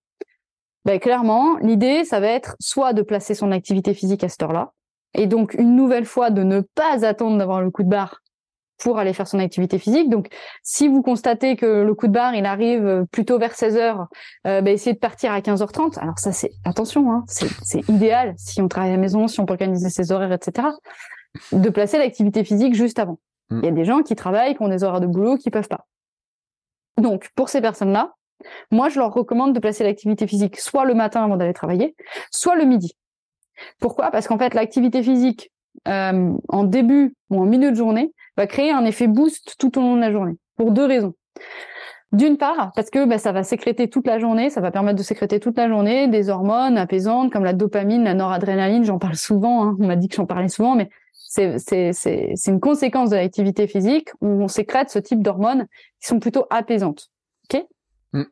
[0.83, 4.73] ben, clairement, l'idée, ça va être soit de placer son activité physique à cette heure-là,
[5.13, 8.21] et donc une nouvelle fois de ne pas attendre d'avoir le coup de barre
[8.77, 10.09] pour aller faire son activité physique.
[10.09, 10.27] Donc,
[10.63, 14.07] si vous constatez que le coup de barre, il arrive euh, plutôt vers 16 heures,
[14.45, 15.99] euh, bah, essayez de partir à 15h30.
[15.99, 19.45] Alors ça, c'est attention, hein, c'est idéal si on travaille à la maison, si on
[19.45, 20.67] peut organiser ses horaires, etc.
[21.51, 23.19] De placer l'activité physique juste avant.
[23.49, 23.59] Mm.
[23.59, 25.67] Il y a des gens qui travaillent, qui ont des horaires de boulot, qui peuvent
[25.67, 25.85] pas.
[26.97, 28.15] Donc, pour ces personnes-là,
[28.71, 31.95] moi, je leur recommande de placer l'activité physique soit le matin avant d'aller travailler,
[32.31, 32.95] soit le midi.
[33.79, 34.11] Pourquoi?
[34.11, 35.51] Parce qu'en fait, l'activité physique
[35.87, 39.81] euh, en début ou en milieu de journée va créer un effet boost tout au
[39.81, 41.13] long de la journée, pour deux raisons.
[42.13, 45.03] D'une part, parce que bah, ça va sécréter toute la journée, ça va permettre de
[45.03, 49.65] sécréter toute la journée des hormones apaisantes comme la dopamine, la noradrénaline, j'en parle souvent,
[49.65, 49.77] hein.
[49.79, 50.89] on m'a dit que j'en parlais souvent, mais
[51.27, 55.67] c'est, une conséquence de l'activité physique où on sécrète ce type d'hormones
[56.01, 57.09] qui sont plutôt apaisantes.
[57.49, 57.65] Ok
[58.13, 58.23] mm.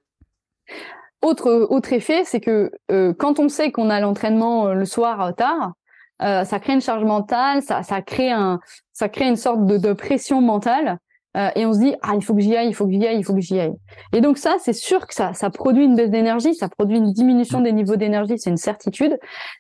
[1.21, 5.21] Autre, autre effet, c'est que euh, quand on sait qu'on a l'entraînement euh, le soir
[5.21, 5.73] euh, tard,
[6.21, 8.59] euh, ça crée une charge mentale, ça, ça crée un,
[8.93, 10.97] ça crée une sorte de, de pression mentale.
[11.35, 13.05] Euh, et on se dit ah il faut que j'y aille, il faut que j'y
[13.05, 13.73] aille, il faut que j'y aille.
[14.13, 17.11] Et donc ça c'est sûr que ça ça produit une baisse d'énergie, ça produit une
[17.11, 19.17] diminution des niveaux d'énergie, c'est une certitude.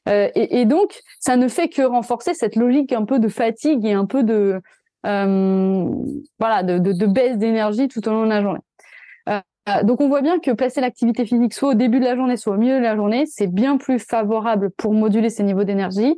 [0.07, 3.93] Euh, et, donc ça ne fait que renforcer cette logique un peu de fatigue et
[3.93, 4.61] un peu de
[5.05, 5.85] euh,
[6.39, 8.61] voilà de, de, baisse d'énergie tout au long de la journée.
[9.67, 12.37] Euh, donc on voit bien que placer l'activité physique soit au début de la journée,
[12.37, 16.15] soit au milieu de la journée, c'est bien plus favorable pour moduler ces niveaux d'énergie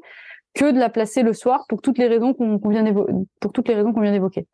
[0.53, 2.83] que de la placer le soir pour toutes les raisons qu'on vient
[3.39, 4.47] pour toutes les raisons qu'on vient d'évoquer.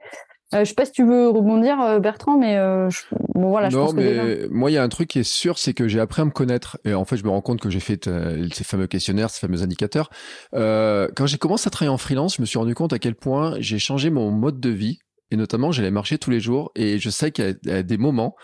[0.54, 2.90] Euh, je sais pas si tu veux rebondir, euh, Bertrand, mais euh,
[3.36, 3.70] bon voilà.
[3.70, 5.88] Je non, pense mais moi il y a un truc qui est sûr, c'est que
[5.88, 6.78] j'ai appris à me connaître.
[6.86, 9.40] Et en fait, je me rends compte que j'ai fait euh, ces fameux questionnaires, ces
[9.40, 10.10] fameux indicateurs.
[10.54, 13.16] Euh, quand j'ai commencé à travailler en freelance, je me suis rendu compte à quel
[13.16, 15.00] point j'ai changé mon mode de vie.
[15.32, 16.72] Et notamment, j'allais marcher tous les jours.
[16.76, 18.36] Et je sais qu'il y a des moments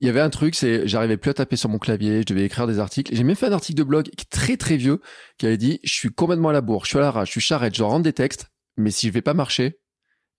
[0.00, 2.44] il y avait un truc, c'est j'arrivais plus à taper sur mon clavier, je devais
[2.44, 3.14] écrire des articles.
[3.14, 5.00] J'ai même fait un article de blog très très vieux
[5.38, 7.32] qui avait dit je suis complètement à la bourre, je suis à la rage, je
[7.32, 9.78] suis charrette, je rentre des textes, mais si je vais pas marcher,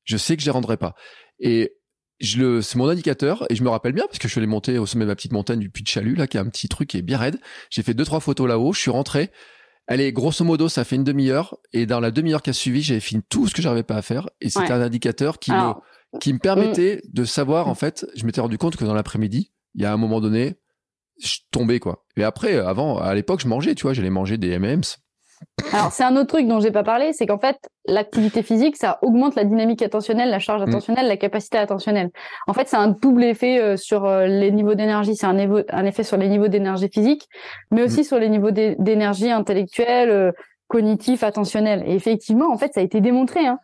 [0.05, 0.95] je sais que je les rendrai pas.
[1.39, 1.73] Et
[2.19, 4.47] je le, c'est mon indicateur et je me rappelle bien parce que je suis allé
[4.47, 6.47] monter au sommet de ma petite montagne du Puy de Chalut là, qui a un
[6.47, 7.39] petit truc qui est bien raide.
[7.69, 9.31] J'ai fait deux trois photos là-haut, je suis rentré.
[9.87, 12.99] Allez, grosso modo, ça fait une demi-heure et dans la demi-heure qui a suivi, j'avais
[13.01, 15.73] fini tout ce que j'arrivais pas à faire et c'était un indicateur qui me
[16.21, 19.81] qui me permettait de savoir en fait, je m'étais rendu compte que dans l'après-midi, il
[19.81, 20.55] y a un moment donné,
[21.21, 22.05] je tombais quoi.
[22.15, 24.97] Et après, avant, à l'époque, je mangeais, tu vois, j'allais manger des M&M's.
[25.73, 27.57] Alors c'est un autre truc dont j'ai pas parlé, c'est qu'en fait
[27.87, 30.69] l'activité physique ça augmente la dynamique attentionnelle, la charge mm.
[30.69, 32.11] attentionnelle, la capacité attentionnelle.
[32.47, 35.85] En fait c'est un double effet euh, sur euh, les niveaux d'énergie, c'est un, un,
[35.85, 37.27] effet sur les niveaux d'énergie physique,
[37.71, 38.05] mais aussi mm.
[38.05, 40.31] sur les niveaux d'énergie intellectuelle, euh,
[40.67, 41.83] cognitif, attentionnel.
[41.87, 43.45] Et effectivement en fait ça a été démontré.
[43.45, 43.59] Hein.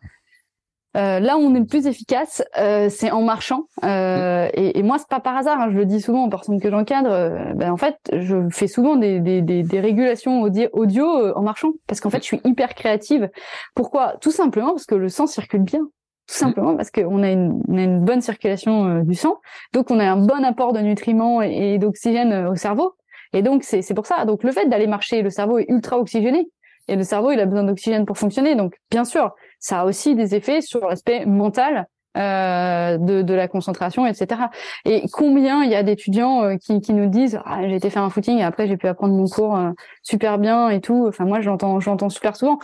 [0.98, 3.64] Euh, là où on est le plus efficace, euh, c'est en marchant.
[3.84, 5.60] Euh, et, et, moi, c'est pas par hasard.
[5.60, 7.10] Hein, je le dis souvent aux personnes que j'encadre.
[7.10, 11.34] Euh, ben, en fait, je fais souvent des, des, des, des régulations audio, audio euh,
[11.36, 13.30] en marchant parce qu'en fait, je suis hyper créative.
[13.74, 14.18] Pourquoi?
[14.20, 15.82] Tout simplement parce que le sang circule bien.
[16.28, 19.42] Tout simplement parce qu'on a une, on a une bonne circulation du sang,
[19.74, 22.94] donc on a un bon apport de nutriments et, et d'oxygène au cerveau.
[23.34, 24.24] Et donc c'est pour ça.
[24.26, 26.50] Donc le fait d'aller marcher, le cerveau est ultra oxygéné
[26.88, 28.56] et le cerveau il a besoin d'oxygène pour fonctionner.
[28.56, 31.88] Donc bien sûr, ça a aussi des effets sur l'aspect mental
[32.18, 34.42] euh, de, la concentration, etc.
[34.84, 38.10] Et combien il y a d'étudiants euh, qui, nous disent ah, j'ai été faire un
[38.10, 39.70] footing et après j'ai pu apprendre mon cours euh,
[40.04, 41.06] super bien et tout.
[41.08, 42.60] Enfin moi j'entends j'entends super souvent.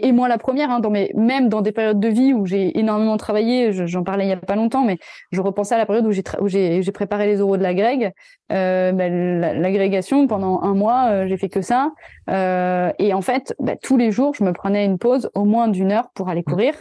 [0.00, 2.78] Et moi la première, hein, dans mes, même dans des périodes de vie où j'ai
[2.78, 4.98] énormément travaillé, j'en parlais il y a pas longtemps, mais
[5.32, 8.12] je repensais à la période où j'ai où j'ai préparé les oraux de la grègue,
[8.52, 11.92] euh, bah, l'agrégation pendant un mois, euh, j'ai fait que ça,
[12.30, 15.68] euh, et en fait bah, tous les jours je me prenais une pause au moins
[15.68, 16.74] d'une heure pour aller courir.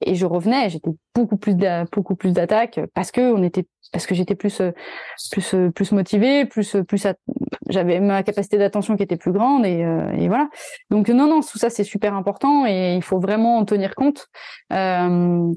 [0.00, 1.56] et je revenais, j'étais beaucoup plus
[1.92, 4.62] beaucoup plus d'attaques parce que on était parce que j'étais plus
[5.30, 7.06] plus plus motivée, plus plus
[7.68, 9.84] j'avais ma capacité d'attention qui était plus grande et,
[10.16, 10.48] et, voilà.
[10.90, 14.28] Donc non non, tout ça c'est super important et il faut vraiment en tenir compte.
[14.72, 15.52] Euh,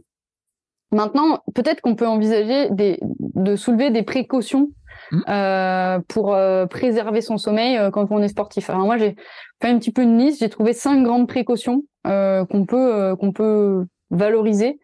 [0.91, 4.69] maintenant, peut-être qu'on peut envisager des, de soulever des précautions
[5.11, 5.21] mmh.
[5.29, 8.69] euh, pour euh, préserver son sommeil euh, quand on est sportif.
[8.69, 9.15] Alors moi j'ai
[9.61, 13.31] fait un petit peu une liste, j'ai trouvé cinq grandes précautions euh, qu'on peut qu'on
[13.31, 14.79] peut valoriser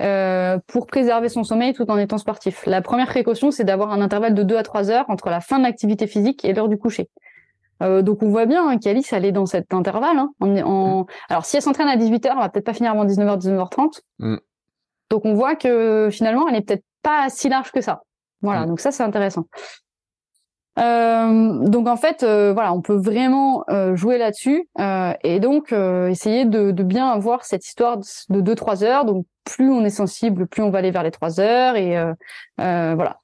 [0.00, 2.64] euh, pour préserver son sommeil tout en étant sportif.
[2.66, 5.58] La première précaution, c'est d'avoir un intervalle de 2 à 3 heures entre la fin
[5.58, 7.10] de l'activité physique et l'heure du coucher.
[7.82, 10.16] Euh, donc on voit bien hein, qu'Alice, elle est dans cet intervalle.
[10.16, 13.38] Hein, en, Alors si elle s'entraîne à 18h, elle va peut-être pas finir avant 19h,
[13.38, 14.00] 19h30.
[14.18, 14.36] Mm.
[15.10, 18.02] Donc on voit que finalement, elle est peut-être pas si large que ça.
[18.42, 18.68] Voilà, mm.
[18.68, 19.46] donc ça c'est intéressant.
[20.78, 25.72] Euh, donc en fait, euh, voilà, on peut vraiment euh, jouer là-dessus euh, et donc
[25.72, 29.04] essayer de, de, bien avoir cette histoire de 2-3 heures.
[29.04, 31.96] Donc plus on est sensible, plus on va aller vers les 3 heures et
[32.58, 33.18] voilà.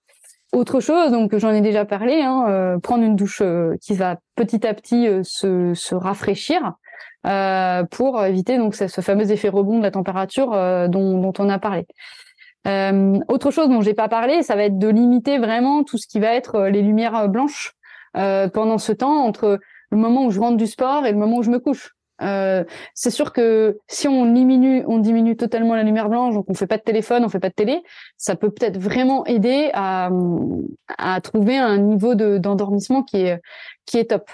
[0.53, 3.42] Autre chose, donc j'en ai déjà parlé, hein, prendre une douche
[3.82, 6.74] qui va petit à petit se, se, rafraîchir
[7.90, 10.53] pour éviter donc ce, fameux effet rebond de la température
[10.88, 11.86] dont, dont on a parlé.
[12.66, 16.06] Euh, autre chose dont j'ai pas parlé, ça va être de limiter vraiment tout ce
[16.06, 17.74] qui va être euh, les lumières euh, blanches
[18.16, 19.58] euh, pendant ce temps entre
[19.90, 21.92] le moment où je rentre du sport et le moment où je me couche.
[22.22, 22.64] Euh,
[22.94, 26.66] c'est sûr que si on diminue, on diminue totalement la lumière blanche, donc on fait
[26.66, 27.82] pas de téléphone, on fait pas de télé,
[28.16, 30.08] ça peut peut-être vraiment aider à,
[30.96, 33.40] à trouver un niveau de d'endormissement qui est
[33.84, 34.30] qui est top.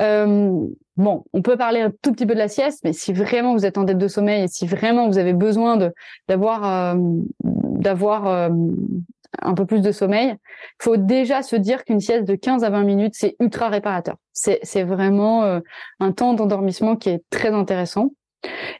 [0.00, 0.66] Euh,
[0.96, 3.64] bon, on peut parler un tout petit peu de la sieste, mais si vraiment vous
[3.64, 5.92] êtes en dette de sommeil et si vraiment vous avez besoin de
[6.28, 6.94] d'avoir euh,
[7.42, 8.48] d'avoir euh,
[9.42, 12.70] un peu plus de sommeil, il faut déjà se dire qu'une sieste de 15 à
[12.70, 14.16] 20 minutes, c'est ultra réparateur.
[14.32, 15.60] C'est c'est vraiment
[16.00, 18.10] un temps d'endormissement qui est très intéressant.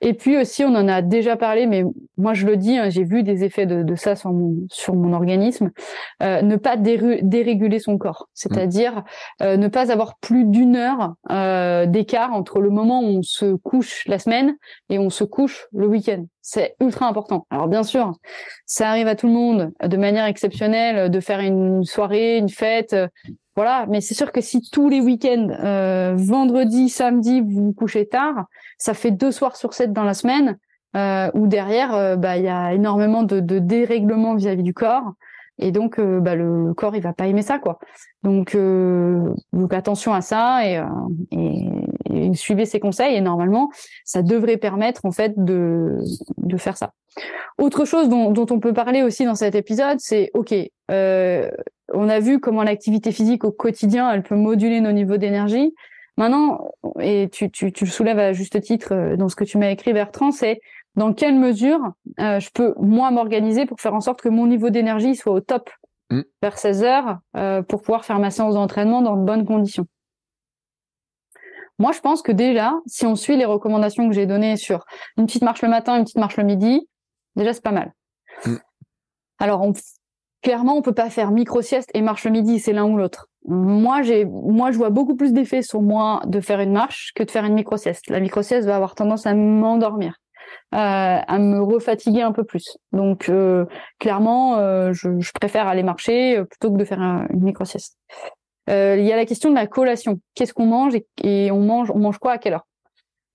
[0.00, 1.84] Et puis aussi, on en a déjà parlé, mais
[2.16, 5.12] moi je le dis, hein, j'ai vu des effets de, ça sur mon, sur mon
[5.12, 5.70] organisme.
[6.22, 9.04] Euh, ne pas déréguler son corps, c'est-à-dire
[9.42, 13.54] euh, ne pas avoir plus d'une heure euh, d'écart entre le moment où on se
[13.56, 14.56] couche la semaine
[14.88, 16.24] et on se couche le week-end.
[16.42, 17.46] C'est ultra important.
[17.50, 18.12] Alors bien sûr,
[18.66, 22.94] ça arrive à tout le monde de manière exceptionnelle de faire une soirée, une fête,
[23.56, 28.44] voilà, mais c'est sûr que si tous les week-ends, euh, vendredi, samedi, vous couchez tard,
[28.76, 30.58] ça fait deux soirs sur sept dans la semaine,
[30.94, 35.12] euh, où derrière, euh, bah, il y a énormément de, de dérèglements vis-à-vis du corps,
[35.58, 37.78] et donc euh, bah, le corps il va pas aimer ça, quoi.
[38.22, 38.56] Donc,
[39.52, 40.80] donc attention à ça et,
[42.34, 43.70] suivez ces conseils, et normalement,
[44.04, 45.98] ça devrait permettre en fait de
[46.38, 46.92] de faire ça.
[47.56, 50.54] Autre chose dont on peut parler aussi dans cet épisode, c'est ok.
[51.92, 55.74] On a vu comment l'activité physique au quotidien, elle peut moduler nos niveaux d'énergie.
[56.16, 59.58] Maintenant, et tu, tu, tu, le soulèves à juste titre euh, dans ce que tu
[59.58, 60.60] m'as écrit, Bertrand, c'est
[60.94, 61.78] dans quelle mesure
[62.20, 65.40] euh, je peux, moi, m'organiser pour faire en sorte que mon niveau d'énergie soit au
[65.40, 65.70] top
[66.10, 66.22] mm.
[66.42, 69.86] vers 16 heures euh, pour pouvoir faire ma séance d'entraînement dans de bonnes conditions.
[71.78, 74.86] Moi, je pense que déjà, si on suit les recommandations que j'ai données sur
[75.18, 76.88] une petite marche le matin, une petite marche le midi,
[77.36, 77.92] déjà, c'est pas mal.
[78.46, 78.56] Mm.
[79.38, 79.74] Alors, on
[80.46, 83.26] clairement, on peut pas faire micro-sieste et marche le midi, c'est l'un ou l'autre.
[83.48, 87.24] Moi, j'ai, moi, je vois beaucoup plus d'effets sur moi de faire une marche que
[87.24, 88.08] de faire une micro-sieste.
[88.10, 90.14] La micro-sieste va avoir tendance à m'endormir,
[90.72, 92.78] euh, à me refatiguer un peu plus.
[92.92, 93.64] Donc, euh,
[93.98, 97.98] clairement, euh, je, préfère aller marcher plutôt que de faire une micro-sieste.
[98.68, 100.20] Il y a la question de la collation.
[100.36, 100.94] Qu'est-ce qu'on mange
[101.24, 102.66] et on mange, on mange quoi à quelle heure?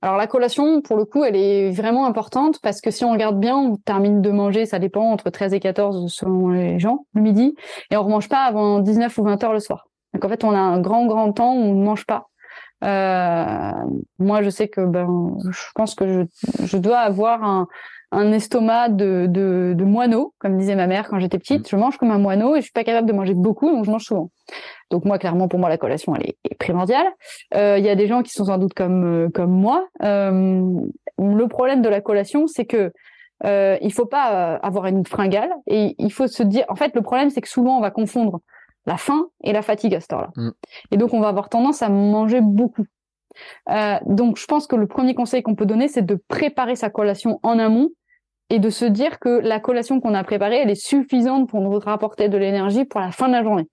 [0.01, 3.39] Alors la collation, pour le coup, elle est vraiment importante parce que si on regarde
[3.39, 7.21] bien, on termine de manger, ça dépend, entre 13 et 14 selon les gens, le
[7.21, 7.55] midi,
[7.91, 9.87] et on ne mange pas avant 19 ou 20 heures le soir.
[10.13, 12.29] Donc en fait, on a un grand, grand temps où on ne mange pas.
[12.83, 13.71] Euh,
[14.17, 17.67] moi, je sais que ben, je pense que je, je dois avoir un,
[18.11, 21.69] un estomac de, de, de, moineau, comme disait ma mère quand j'étais petite.
[21.69, 23.91] Je mange comme un moineau et je suis pas capable de manger beaucoup, donc je
[23.91, 24.29] mange souvent.
[24.89, 27.07] Donc moi, clairement, pour moi, la collation, elle est, primordiale.
[27.55, 29.87] Euh, il y a des gens qui sont sans doute comme euh, comme moi.
[30.03, 30.61] Euh,
[31.17, 32.91] le problème de la collation, c'est que
[33.45, 36.65] euh, il faut pas avoir une fringale et il faut se dire.
[36.67, 38.41] En fait, le problème, c'est que souvent, on va confondre
[38.85, 40.29] la faim et la fatigue à ce temps-là.
[40.35, 40.49] Mm.
[40.91, 42.85] Et donc, on va avoir tendance à manger beaucoup.
[43.69, 46.89] Euh, donc, je pense que le premier conseil qu'on peut donner, c'est de préparer sa
[46.89, 47.89] collation en amont
[48.51, 51.79] et de se dire que la collation qu'on a préparée, elle est suffisante pour nous
[51.79, 53.65] rapporter de l'énergie pour la fin de la journée.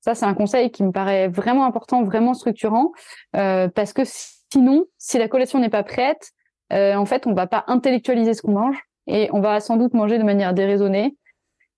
[0.00, 2.90] Ça, c'est un conseil qui me paraît vraiment important, vraiment structurant,
[3.36, 6.32] euh, parce que sinon, si la collation n'est pas prête,
[6.72, 9.94] euh, en fait, on va pas intellectualiser ce qu'on mange et on va sans doute
[9.94, 11.16] manger de manière déraisonnée,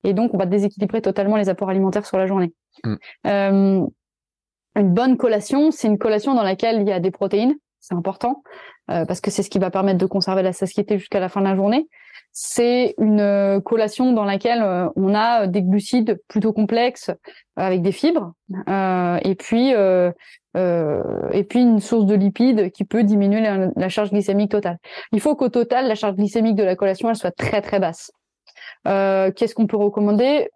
[0.02, 2.54] et donc on va déséquilibrer totalement les apports alimentaires sur la journée.
[2.82, 2.94] Mm.
[3.26, 3.86] Euh,
[4.74, 8.42] une bonne collation, c'est une collation dans laquelle il y a des protéines, c'est important
[8.86, 11.46] parce que c'est ce qui va permettre de conserver la satiété jusqu'à la fin de
[11.46, 11.88] la journée
[12.32, 17.14] c'est une euh, collation dans laquelle euh, on a des glucides plutôt complexes euh,
[17.56, 18.32] avec des fibres
[18.66, 19.72] et puis
[20.54, 24.78] et puis une source de lipides qui peut diminuer la, charge glycémique totale.
[25.12, 28.10] Il faut qu'au total la charge glycémique de la collation elle soit très très basse.
[28.84, 30.50] Qu'est-ce qu'on peut recommander?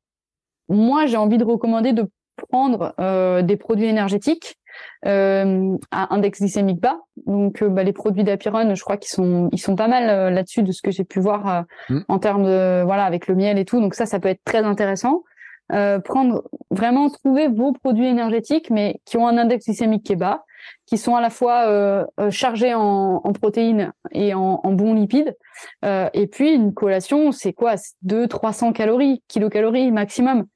[0.69, 2.07] Moi j'ai envie de recommander de
[2.51, 2.95] prendre
[3.43, 4.59] des produits énergétiques
[5.07, 6.99] euh, à index glycémique bas.
[7.27, 10.31] Donc euh, bah, les produits d'Apiron, je crois qu'ils sont ils sont pas mal euh,
[10.31, 12.01] là-dessus de ce que j'ai pu voir mm.
[12.09, 13.81] en termes de voilà avec le miel et tout.
[13.81, 15.23] Donc ça ça peut être très intéressant.
[15.69, 20.45] prendre vraiment trouver vos produits énergétiques mais qui ont un index glycémique qui est bas,
[20.87, 25.37] qui sont à la fois chargés en, en, protéines et en, en bons lipides.
[25.85, 27.75] et puis une collation, c'est quoi?
[28.03, 30.47] 2 300 calories, kilocalories maximum.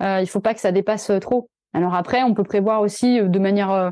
[0.00, 1.49] il faut pas que ça dépasse trop.
[1.72, 3.90] Alors après, on peut prévoir aussi euh, de manière euh,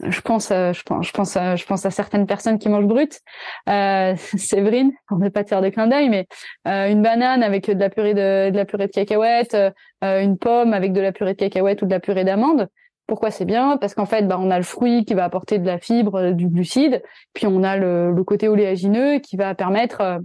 [0.00, 3.20] je pense, euh, je pense, je pense, je pense à certaines personnes qui mangent brut.
[3.68, 6.26] Euh, Séverine, on ne pas te faire de clin d'œil, mais
[6.64, 9.56] une banane avec de la purée de, de la purée de cacahuètes,
[10.02, 12.68] une pomme avec de la purée de cacahuètes ou de la purée d'amande.
[13.06, 13.76] Pourquoi c'est bien?
[13.76, 16.48] Parce qu'en fait, bah, on a le fruit qui va apporter de la fibre, du
[16.48, 17.02] glucide,
[17.34, 20.20] puis on a le, le côté oléagineux qui va permettre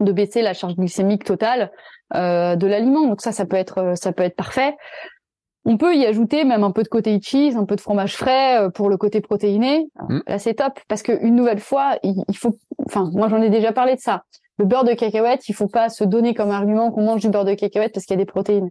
[0.00, 1.70] de baisser la charge glycémique totale
[2.14, 3.06] de l'aliment.
[3.06, 4.74] Donc ça, ça peut être, ça peut être parfait.
[5.68, 8.60] On peut y ajouter même un peu de côté cheese, un peu de fromage frais
[8.60, 9.88] euh, pour le côté protéiné.
[10.08, 10.20] Mm.
[10.28, 12.56] Là, c'est top parce que une nouvelle fois, il, faut.
[12.86, 14.22] Enfin, moi, j'en ai déjà parlé de ça.
[14.58, 17.44] Le beurre de cacahuète, il faut pas se donner comme argument qu'on mange du beurre
[17.44, 18.70] de cacahuète parce qu'il y a des protéines,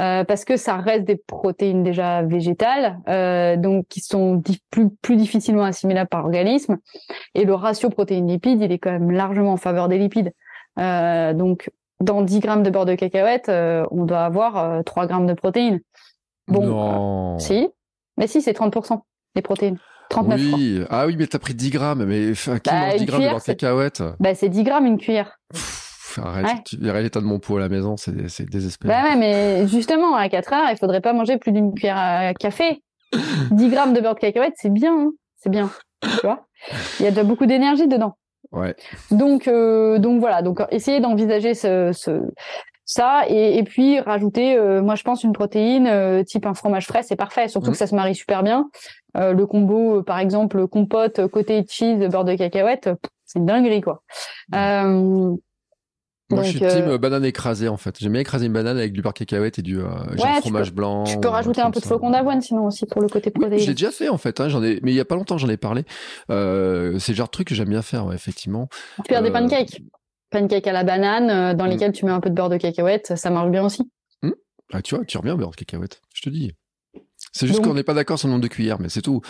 [0.00, 5.16] euh, parce que ça reste des protéines déjà végétales, euh, donc qui sont plus plus
[5.16, 6.78] difficilement assimilables par l'organisme.
[7.34, 10.32] Et le ratio protéines-lipides, il est quand même largement en faveur des lipides.
[10.76, 11.70] donc,
[12.00, 15.80] dans 10 grammes de beurre de cacahuète, on doit avoir 3 grammes de protéines.
[16.50, 17.38] Bon, non.
[17.38, 17.68] si.
[18.16, 19.00] Mais si, c'est 30%
[19.34, 19.78] les protéines.
[20.10, 20.82] 39 oui.
[20.90, 22.04] Ah oui, mais t'as pris 10 grammes.
[22.04, 25.38] Mais qui bah, mange 10 grammes de cacahuètes Bah, c'est 10 grammes une cuillère.
[26.16, 28.92] arrête, tu verrais l'état de mon pot à la maison, c'est, c'est désespérant.
[28.92, 32.34] Bah ouais, mais justement, à 4 heures, il faudrait pas manger plus d'une cuillère à
[32.34, 32.82] café.
[33.52, 35.70] 10 grammes de beurre de cacahuète, c'est bien, hein c'est bien.
[36.02, 36.46] Tu vois?
[36.98, 38.16] Il y a déjà beaucoup d'énergie dedans.
[38.52, 38.74] Ouais.
[39.10, 40.42] Donc, euh, donc voilà.
[40.42, 42.22] Donc, essayez d'envisager ce, ce,
[42.90, 46.88] ça et, et puis rajouter euh, moi je pense une protéine euh, type un fromage
[46.88, 47.72] frais c'est parfait surtout mmh.
[47.72, 48.68] que ça se marie super bien
[49.16, 52.90] euh, le combo par exemple compote côté cheese beurre de cacahuète
[53.24, 54.02] c'est une dinguerie quoi
[54.52, 55.36] mmh.
[56.30, 57.96] Moi, je suis team banane écrasée en fait.
[57.98, 59.80] J'aime bien écraser une banane avec du beurre de cacahuète et du
[60.40, 61.04] fromage blanc.
[61.04, 63.58] Tu peux rajouter un peu de flocon d'avoine sinon aussi pour le côté protéine.
[63.58, 64.40] j'ai déjà fait en fait.
[64.40, 65.84] Hein, j'en ai, mais il y a pas longtemps j'en ai parlé.
[66.28, 68.68] c'est le genre de truc que j'aime bien faire, ouais, effectivement.
[69.04, 69.80] Tu faire des pancakes
[70.30, 71.70] pancakes à la banane euh, dans mm.
[71.70, 73.90] lesquels tu mets un peu de beurre de cacahuète, ça marche bien aussi.
[74.22, 74.30] Mm.
[74.72, 76.52] Ah, tu vois, tu reviens beurre de cacahuète, je te dis.
[77.32, 79.20] C'est juste qu'on n'est pas d'accord sur le nombre de cuillères, mais c'est tout.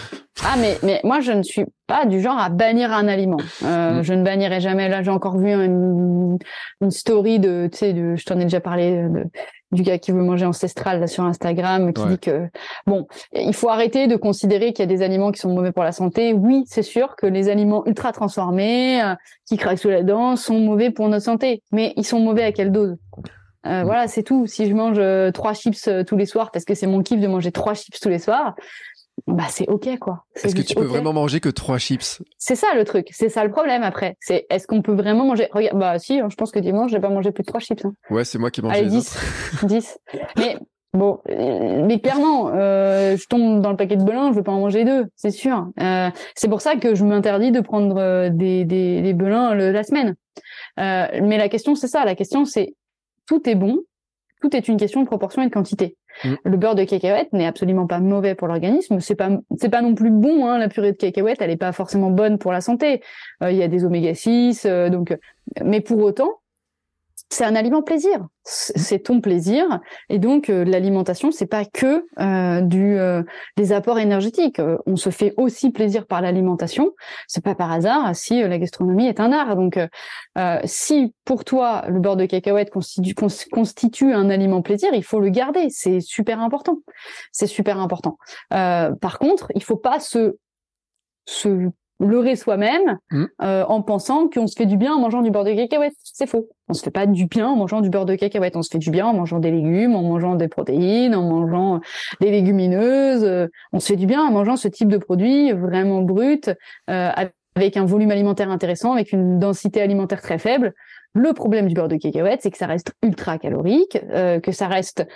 [0.43, 3.37] Ah, mais, mais moi, je ne suis pas du genre à bannir un aliment.
[3.63, 4.03] Euh, mm.
[4.03, 4.89] Je ne bannirai jamais.
[4.89, 6.39] Là, j'ai encore vu une,
[6.81, 9.25] une story de, tu sais, de, je t'en ai déjà parlé, de,
[9.73, 12.49] du gars qui veut manger ancestral là, sur Instagram, qui dit que
[12.87, 15.85] bon, il faut arrêter de considérer qu'il y a des aliments qui sont mauvais pour
[15.85, 16.33] la santé.
[16.33, 19.15] Oui, c'est sûr que les aliments ultra transformés, euh,
[19.47, 21.63] qui craquent sous la dent, sont mauvais pour notre santé.
[21.71, 22.97] Mais ils sont mauvais à quelle dose?
[23.67, 23.83] Euh.
[23.85, 24.47] Voilà, c'est tout.
[24.47, 27.27] Si je mange euh, trois chips tous les soirs parce que c'est mon kiff de
[27.27, 28.55] manger trois chips tous les soirs,
[29.27, 30.25] bah c'est ok quoi.
[30.43, 32.23] Est-ce que tu peux vraiment manger que trois chips?
[32.39, 34.17] C'est ça le truc, c'est ça le problème après.
[34.21, 35.49] C'est est-ce qu'on peut vraiment manger?
[35.53, 37.85] Regarde, bah si, hein, je pense que dimanche j'ai pas mangé plus de trois chips.
[37.85, 37.93] Hein.
[38.11, 39.19] Ouais, c'est moi qui ai mangé Allez, 10,
[39.65, 39.99] 10.
[40.37, 40.57] Mais
[40.95, 44.53] bon, euh, mais clairement, euh, je tombe dans le paquet de belins, je veux pas
[44.53, 45.69] en manger deux, c'est sûr.
[45.81, 49.83] Euh, c'est pour ça que je m'interdis de prendre euh, des des, des belins la
[49.85, 50.15] semaine.
[50.79, 52.75] Euh, mais la question c'est ça, la question c'est
[53.31, 53.79] tout est bon,
[54.41, 55.97] tout est une question de proportion et de quantité.
[56.25, 56.35] Mm.
[56.43, 58.99] Le beurre de cacahuète n'est absolument pas mauvais pour l'organisme.
[58.99, 60.47] C'est pas c'est pas non plus bon.
[60.47, 63.03] Hein, la purée de cacahuète, elle est pas forcément bonne pour la santé.
[63.45, 65.17] Euh, il y a des oméga 6, euh, donc.
[65.65, 66.40] Mais pour autant,
[67.33, 68.27] c'est un aliment plaisir.
[68.43, 69.81] C'est ton plaisir.
[70.09, 73.23] Et donc euh, l'alimentation, c'est pas que euh, du euh,
[73.57, 74.61] des apports énergétiques.
[74.87, 76.91] on se fait aussi plaisir par l'alimentation.
[77.29, 79.55] C'est pas par hasard si la gastronomie est un art.
[79.55, 79.79] Donc
[80.65, 85.31] si pour toi le beurre de cacahuète constitue, constitue un aliment plaisir, il faut le
[85.31, 85.69] garder.
[85.71, 86.79] C'est super important.
[87.31, 88.19] C'est super important.
[88.51, 90.37] par contre, il faut pas se
[91.27, 91.71] se
[92.01, 93.25] leurrer soi-même mmh.
[93.43, 95.93] euh, en pensant qu'on se fait du bien en mangeant du beurre de cacahuète.
[96.03, 96.49] C'est faux.
[96.69, 98.57] On se fait pas du bien en mangeant du beurre de cacahuète.
[98.57, 101.81] On se fait du bien en mangeant des légumes, en mangeant des protéines, en mangeant
[102.21, 103.49] des légumineuses.
[103.73, 106.49] On se fait du bien en mangeant ce type de produit vraiment brut,
[106.89, 107.11] euh,
[107.55, 110.75] avec un volume alimentaire intéressant, avec une densité alimentaire très faible.
[111.13, 114.69] Le problème du beurre de cacahuète, c'est que ça reste ultra calorique, euh, que ça
[114.69, 115.07] reste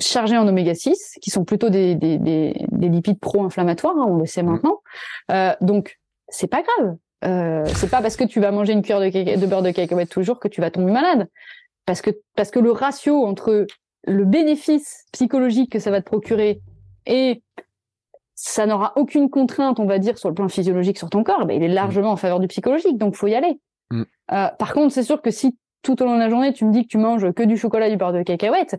[0.00, 4.16] chargé en oméga 6, qui sont plutôt des, des, des, des lipides pro-inflammatoires, hein, on
[4.16, 4.50] le sait mmh.
[4.50, 4.80] maintenant.
[5.30, 5.98] Euh, donc
[6.34, 6.96] c'est pas grave.
[7.24, 10.10] Euh, c'est pas parce que tu vas manger une cuillère de, de beurre de cacahuète
[10.10, 11.28] tous les jours que tu vas tomber malade.
[11.86, 13.66] Parce que, parce que le ratio entre
[14.06, 16.60] le bénéfice psychologique que ça va te procurer
[17.06, 17.42] et
[18.34, 21.54] ça n'aura aucune contrainte, on va dire, sur le plan physiologique sur ton corps, ben,
[21.54, 23.60] il est largement en faveur du psychologique, donc faut y aller.
[23.90, 24.02] Mm.
[24.32, 26.72] Euh, par contre, c'est sûr que si tout au long de la journée, tu me
[26.72, 28.76] dis que tu manges que du chocolat, du beurre de cacahuète,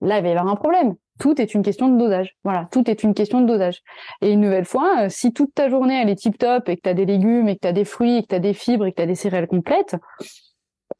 [0.00, 0.94] là, il va y avoir un problème.
[1.18, 2.36] Tout est une question de dosage.
[2.44, 3.80] Voilà, tout est une question de dosage.
[4.20, 6.88] Et une nouvelle fois, euh, si toute ta journée, elle est tip-top et que tu
[6.88, 8.86] as des légumes et que tu as des fruits et que tu as des fibres
[8.86, 9.96] et que tu as des céréales complètes,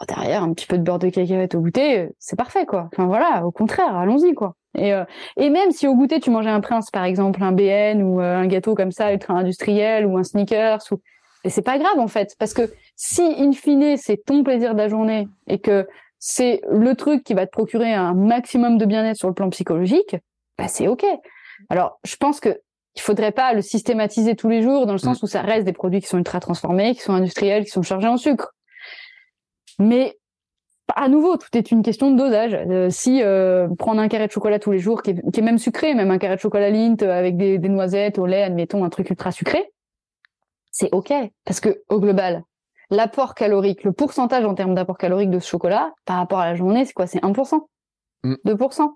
[0.09, 2.89] derrière, un petit peu de beurre de cacahuète au goûter, euh, c'est parfait, quoi.
[2.93, 4.55] Enfin voilà, au contraire, allons-y, quoi.
[4.75, 5.05] Et, euh,
[5.37, 8.47] et même si au goûter, tu mangeais un prince, par exemple, un BN ou un
[8.47, 11.01] gâteau comme ça, ultra industriel ou un sneakers, ou...
[11.47, 12.35] c'est pas grave, en fait.
[12.39, 15.87] Parce que si, in fine, c'est ton plaisir de la journée et que
[16.19, 20.17] c'est le truc qui va te procurer un maximum de bien-être sur le plan psychologique,
[20.59, 21.05] bah c'est ok.
[21.69, 22.61] Alors, je pense que
[22.95, 25.25] il faudrait pas le systématiser tous les jours dans le sens mm.
[25.25, 28.09] où ça reste des produits qui sont ultra transformés, qui sont industriels, qui sont chargés
[28.09, 28.55] en sucre.
[29.79, 30.17] Mais
[30.95, 32.55] à nouveau, tout est une question de dosage.
[32.55, 35.95] Euh, si euh, prendre un carré de chocolat tous les jours, qui est, même sucré,
[35.95, 39.11] même un carré de chocolat Lindt avec des, des noisettes au lait, admettons un truc
[39.11, 39.71] ultra sucré,
[40.71, 41.13] c'est ok
[41.45, 42.45] parce que au global,
[42.91, 46.55] l'apport calorique, le pourcentage en termes d'apport calorique de ce chocolat par rapport à la
[46.55, 47.07] journée, c'est quoi?
[47.07, 47.61] C'est 1%,
[48.25, 48.83] 2%.
[48.83, 48.89] Mm.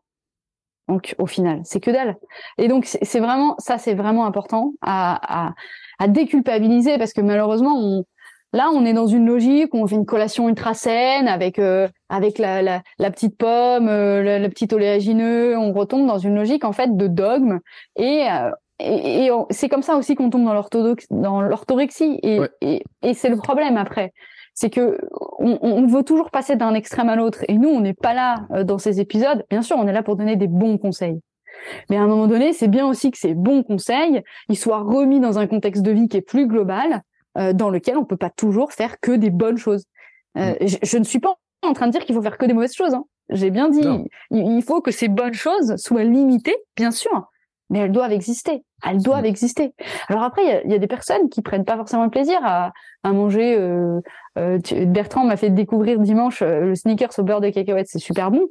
[0.88, 2.16] Donc au final, c'est que dalle.
[2.58, 5.54] Et donc c'est vraiment ça, c'est vraiment important à, à,
[6.00, 8.04] à, déculpabiliser parce que malheureusement, on,
[8.52, 11.86] là, on est dans une logique où on fait une collation ultra saine avec euh,
[12.08, 15.56] avec la, la, la, petite pomme, euh, le, petit oléagineux.
[15.56, 17.60] On retombe dans une logique en fait de dogme
[17.94, 18.50] et euh,
[18.80, 22.18] et, et c'est comme ça aussi qu'on tombe dans l'orthorexie.
[22.22, 24.12] Et, et, et c'est le problème après.
[24.54, 24.98] C'est que
[25.38, 27.44] on, on, veut toujours passer d'un extrême à l'autre.
[27.48, 29.44] Et nous on n'est pas là euh, dans ces épisodes.
[29.50, 31.20] Bien sûr on est là pour donner des bons conseils.
[31.88, 35.20] Mais à un moment donné c'est bien aussi que ces bons conseils ils soient remis
[35.20, 37.02] dans un contexte de vie qui est plus global
[37.38, 39.84] euh, dans lequel on peut pas toujours faire que des bonnes choses.
[40.36, 40.66] Euh, mm.
[40.82, 42.94] je, ne suis pas en train de dire qu'il faut faire que des mauvaises choses
[42.94, 43.04] hein.
[43.30, 43.82] j'ai bien dit
[44.30, 47.28] il faut que ces bonnes choses soient limitées bien sûr
[47.70, 48.62] mais elles doivent exister.
[48.86, 49.72] Elles doivent exister.
[50.08, 52.38] Alors après, il y a, y a, des personnes qui prennent pas forcément le plaisir
[52.42, 53.56] à, à manger.
[53.58, 54.00] Euh,
[54.38, 58.30] euh, Bertrand m'a fait découvrir dimanche euh, le sneakers au beurre de cacahuète, c'est super
[58.30, 58.46] bon.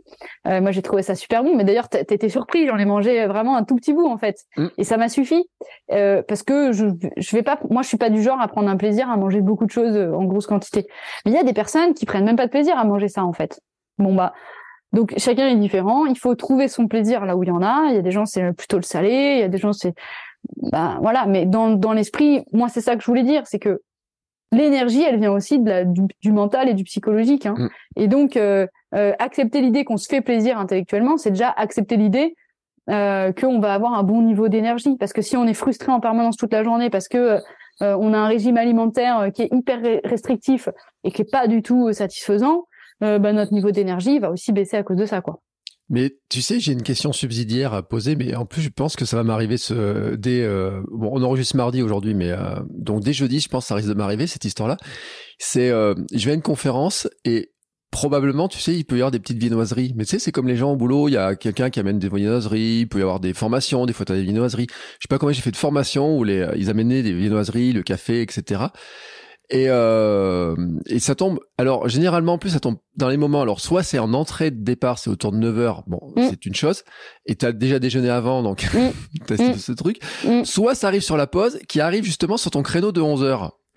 [0.48, 1.56] Euh, moi, j'ai trouvé ça super bon.
[1.56, 4.68] Mais d'ailleurs, t'étais surpris, j'en ai mangé vraiment un tout petit bout en fait, mm.
[4.78, 5.48] et ça m'a suffi
[5.92, 7.60] euh, parce que je, je vais pas.
[7.70, 9.98] Moi, je suis pas du genre à prendre un plaisir à manger beaucoup de choses
[9.98, 10.88] en grosse quantité.
[11.26, 13.24] Mais il y a des personnes qui prennent même pas de plaisir à manger ça
[13.24, 13.60] en fait.
[13.98, 14.34] Bon bah
[14.94, 16.06] donc chacun est différent.
[16.06, 17.88] Il faut trouver son plaisir là où il y en a.
[17.90, 19.94] Il y a des gens c'est plutôt le salé, il y a des gens c'est
[20.72, 21.26] ben voilà.
[21.26, 23.82] Mais dans dans l'esprit, moi c'est ça que je voulais dire, c'est que
[24.52, 27.46] l'énergie, elle vient aussi de la, du, mental et du psychologique.
[27.46, 27.56] Hein.
[27.58, 27.70] Mm.
[27.98, 28.66] Et donc euh,
[28.96, 32.36] euh, accepter l'idée qu'on se fait plaisir intellectuellement, c'est déjà accepter l'idée
[32.90, 34.98] euh, qu'on va avoir un bon niveau d'énergie.
[34.98, 37.40] Parce que si on est frustré en permanence toute la journée parce que
[37.82, 40.70] euh, on a un régime alimentaire qui est hyper restrictif
[41.04, 42.66] et qui est pas du tout satisfaisant,
[43.04, 45.42] euh, bah, notre niveau d'énergie va aussi baisser à cause de ça, quoi.
[45.92, 49.06] Mais tu sais, j'ai une question subsidiaire à poser, mais en plus, je pense que
[49.06, 50.42] ça va m'arriver ce, dès.
[50.44, 53.76] Euh, bon, on enregistre mardi aujourd'hui, mais euh, donc dès jeudi, je pense que ça
[53.76, 54.78] risque de m'arriver cette histoire-là.
[55.40, 57.54] C'est, je vais à une conférence et
[57.92, 59.94] probablement, tu sais, il peut y avoir des petites viennoiseries.
[59.96, 61.98] Mais tu sais, c'est comme les gens au boulot, il y a quelqu'un qui amène
[61.98, 64.68] des viennoiseries, il peut y avoir des formations, des fois t'as des viennoiseries.
[64.70, 67.82] Je sais pas combien j'ai fait de formations où les, ils amenaient des viennoiseries, le
[67.82, 68.66] café, etc.
[69.52, 71.40] Et, euh, et ça tombe.
[71.58, 73.42] Alors généralement en plus ça tombe dans les moments.
[73.42, 75.84] Alors soit c'est en entrée de départ, c'est autour de 9 heures.
[75.88, 76.28] Bon, mm.
[76.30, 76.84] c'est une chose.
[77.26, 78.90] Et t'as déjà déjeuné avant, donc mm.
[79.26, 79.56] t'as mm.
[79.56, 80.00] ce truc.
[80.44, 83.24] Soit ça arrive sur la pause, qui arrive justement sur ton créneau de 11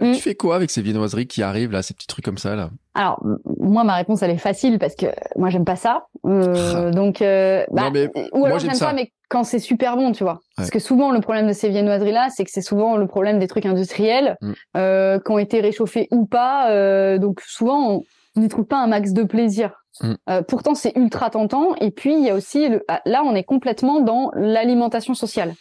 [0.01, 0.15] heures.
[0.15, 2.71] Tu fais quoi avec ces viennoiseries qui arrivent là, ces petits trucs comme ça là?
[2.95, 3.23] Alors
[3.59, 6.07] moi ma réponse elle est facile parce que moi j'aime pas ça.
[6.27, 6.91] Euh, ah.
[6.91, 7.91] donc euh, bah,
[8.33, 10.41] ou alors j'aime pas mais quand c'est super bon, tu vois.
[10.59, 13.49] Parce que souvent, le problème de ces viennoiseries-là, c'est que c'est souvent le problème des
[13.49, 14.53] trucs industriels mm.
[14.77, 16.71] euh, qui ont été réchauffés ou pas.
[16.71, 18.05] Euh, donc souvent,
[18.37, 19.73] on n'y trouve pas un max de plaisir.
[20.03, 20.13] Mm.
[20.29, 21.75] Euh, pourtant, c'est ultra tentant.
[21.77, 22.85] Et puis, il y a aussi, le...
[22.89, 25.55] Ah, là, on est complètement dans l'alimentation sociale.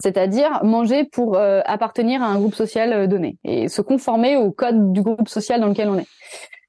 [0.00, 4.50] C'est-à-dire manger pour euh, appartenir à un groupe social euh, donné et se conformer au
[4.50, 6.06] code du groupe social dans lequel on est.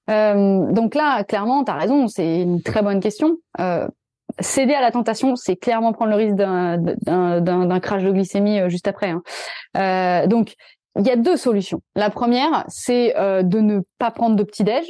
[0.10, 3.38] Euh, donc là, clairement, tu as raison, c'est une très bonne question.
[3.60, 3.88] Euh,
[4.40, 8.88] céder à la tentation, c'est clairement prendre le risque d'un crash de glycémie euh, juste
[8.88, 9.10] après.
[9.10, 9.24] Hein.
[9.78, 10.54] Euh, donc,
[10.98, 11.82] il y a deux solutions.
[11.96, 14.90] La première, c'est de ne pas prendre de petit-déj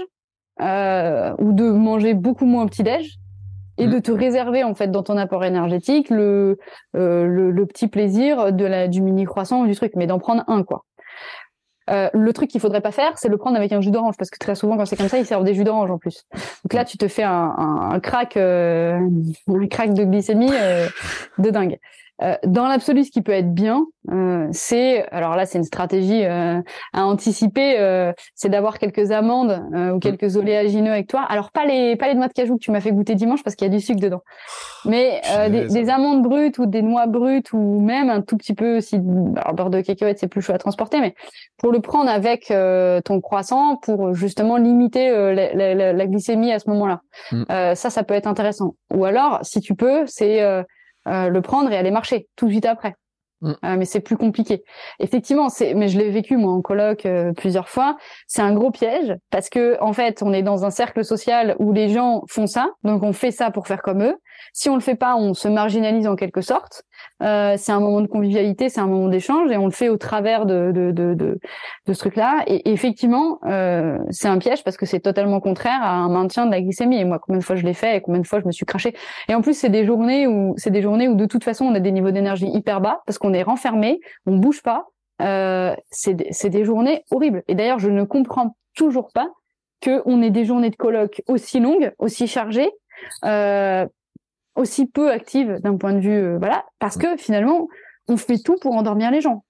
[0.61, 3.17] euh, ou de manger beaucoup moins petit-déj
[3.77, 4.01] et de mmh.
[4.01, 6.57] te réserver en fait dans ton apport énergétique le,
[6.95, 10.19] euh, le, le, petit plaisir de la, du mini croissant ou du truc, mais d'en
[10.19, 10.85] prendre un quoi.
[11.89, 14.31] Euh, le truc qu'il faudrait pas faire, c'est le prendre avec un jus d'orange, parce
[14.31, 16.25] que très souvent quand c'est comme ça, ils servent des jus d'orange en plus.
[16.63, 18.99] Donc là, tu te fais un, un, un crack, euh,
[19.47, 20.87] un crack de glycémie euh,
[21.37, 21.77] de dingue.
[22.21, 26.23] Euh, dans l'absolu, ce qui peut être bien, euh, c'est alors là, c'est une stratégie
[26.23, 26.61] euh,
[26.93, 31.25] à anticiper, euh, c'est d'avoir quelques amandes euh, ou quelques oléagineux avec toi.
[31.27, 33.55] Alors pas les pas les noix de cajou que tu m'as fait goûter dimanche parce
[33.55, 34.21] qu'il y a du sucre dedans,
[34.85, 38.79] mais des, des, amandes brutes ou des noix brutes ou même un tout petit peu
[38.79, 38.95] si
[39.35, 41.15] alors beurre de cacahuète c'est plus chaud à transporter, mais
[41.57, 46.69] pour le prendre avec ton croissant pour justement limiter la, la, la, glycémie à ce
[46.69, 47.01] moment-là.
[47.31, 47.75] Mm.
[47.75, 48.75] ça, ça peut être intéressant.
[48.93, 50.41] Ou alors, si tu peux, c'est
[51.07, 52.95] euh, le prendre et aller marcher tout de suite après.
[53.41, 53.51] Mm.
[53.63, 54.63] Euh, mais c'est plus compliqué.
[54.99, 57.97] Effectivement, c'est mais je l'ai vécu moi en colloque euh, plusieurs fois.
[58.27, 61.73] C'est un gros piège parce que en fait, on est dans un cercle social où
[61.73, 64.15] les gens font ça, donc on fait ça pour faire comme eux.
[64.53, 66.83] Si on le fait pas, on se marginalise en quelque sorte.
[67.21, 69.97] Euh, c'est un moment de convivialité, c'est un moment d'échange, et on le fait au
[69.97, 71.39] travers de de de de,
[71.87, 72.43] de ce truc-là.
[72.47, 76.51] Et, effectivement, euh, c'est un piège parce que c'est totalement contraire à un maintien de
[76.51, 76.97] la glycémie.
[76.97, 78.65] Et moi, combien de fois je l'ai fait et combien de fois je me suis
[78.65, 78.95] craché.
[79.29, 81.75] Et en plus, c'est des journées où c'est des journées où de toute façon on
[81.75, 84.87] a des niveaux d'énergie hyper bas parce qu'on est renfermé, on bouge pas.
[85.21, 87.43] Euh, c'est des journées horribles.
[87.47, 89.29] Et d'ailleurs, je ne comprends toujours pas
[89.81, 92.71] que on ait des journées de colloque aussi longues, aussi chargées,
[93.23, 93.85] euh,
[94.55, 97.67] aussi peu active d'un point de vue euh, voilà parce que finalement
[98.07, 99.43] on fait tout pour endormir les gens.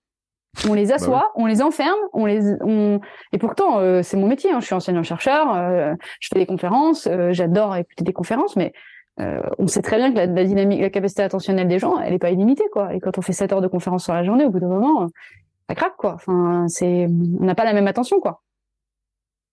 [0.69, 3.01] On les bah assoit on les enferme on les on
[3.33, 4.61] et pourtant euh, c'est mon métier hein.
[4.61, 8.71] je suis enseignant chercheur euh, je fais des conférences j'adore écouter des conférences mais
[9.17, 12.31] on sait très bien que la, dynamique la capacité attentionnelle des gens elle est pas
[12.31, 12.93] illimitée quoi.
[12.93, 15.07] Et quand on fait 7 heures de conférence sur la journée au bout d'un moment
[15.69, 16.13] ça craque quoi.
[16.13, 18.41] Enfin c'est on n'a pas la même attention quoi.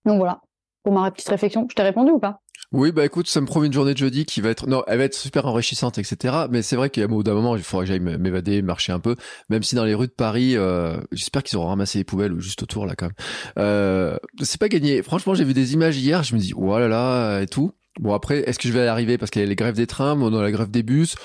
[0.05, 0.39] Donc voilà.
[0.83, 2.42] Pour ma petite réflexion je t'ai répondu ou pas?
[2.73, 4.97] Oui, bah écoute, ça me promet une journée de jeudi qui va être, non, elle
[4.97, 6.35] va être super enrichissante, etc.
[6.49, 9.15] Mais c'est vrai qu'à bout d'un moment, il faudrait que j'aille m'évader, marcher un peu,
[9.49, 12.63] même si dans les rues de Paris, euh, j'espère qu'ils auront ramassé les poubelles juste
[12.63, 13.15] autour là quand même.
[13.59, 15.03] Euh, c'est pas gagné.
[15.03, 17.73] Franchement, j'ai vu des images hier, je me dis, oh là là, et tout.
[17.99, 19.19] Bon après, est-ce que je vais y arriver?
[19.19, 21.15] Parce qu'il y a les grèves des trains, on a la grève des bus.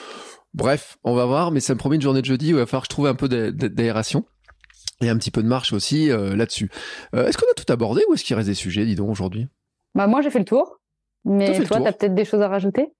[0.53, 2.67] Bref, on va voir, mais ça me promet une journée de jeudi où il va
[2.67, 4.25] falloir que je trouve un peu d'aération.
[5.01, 6.71] Et un petit peu de marche aussi euh, là-dessus.
[7.15, 9.47] Euh, est-ce qu'on a tout abordé ou est-ce qu'il reste des sujets, dis donc, aujourd'hui?
[9.95, 10.78] Bah moi j'ai fait le tour.
[11.29, 12.93] Mais toi, tu as peut-être des choses à rajouter?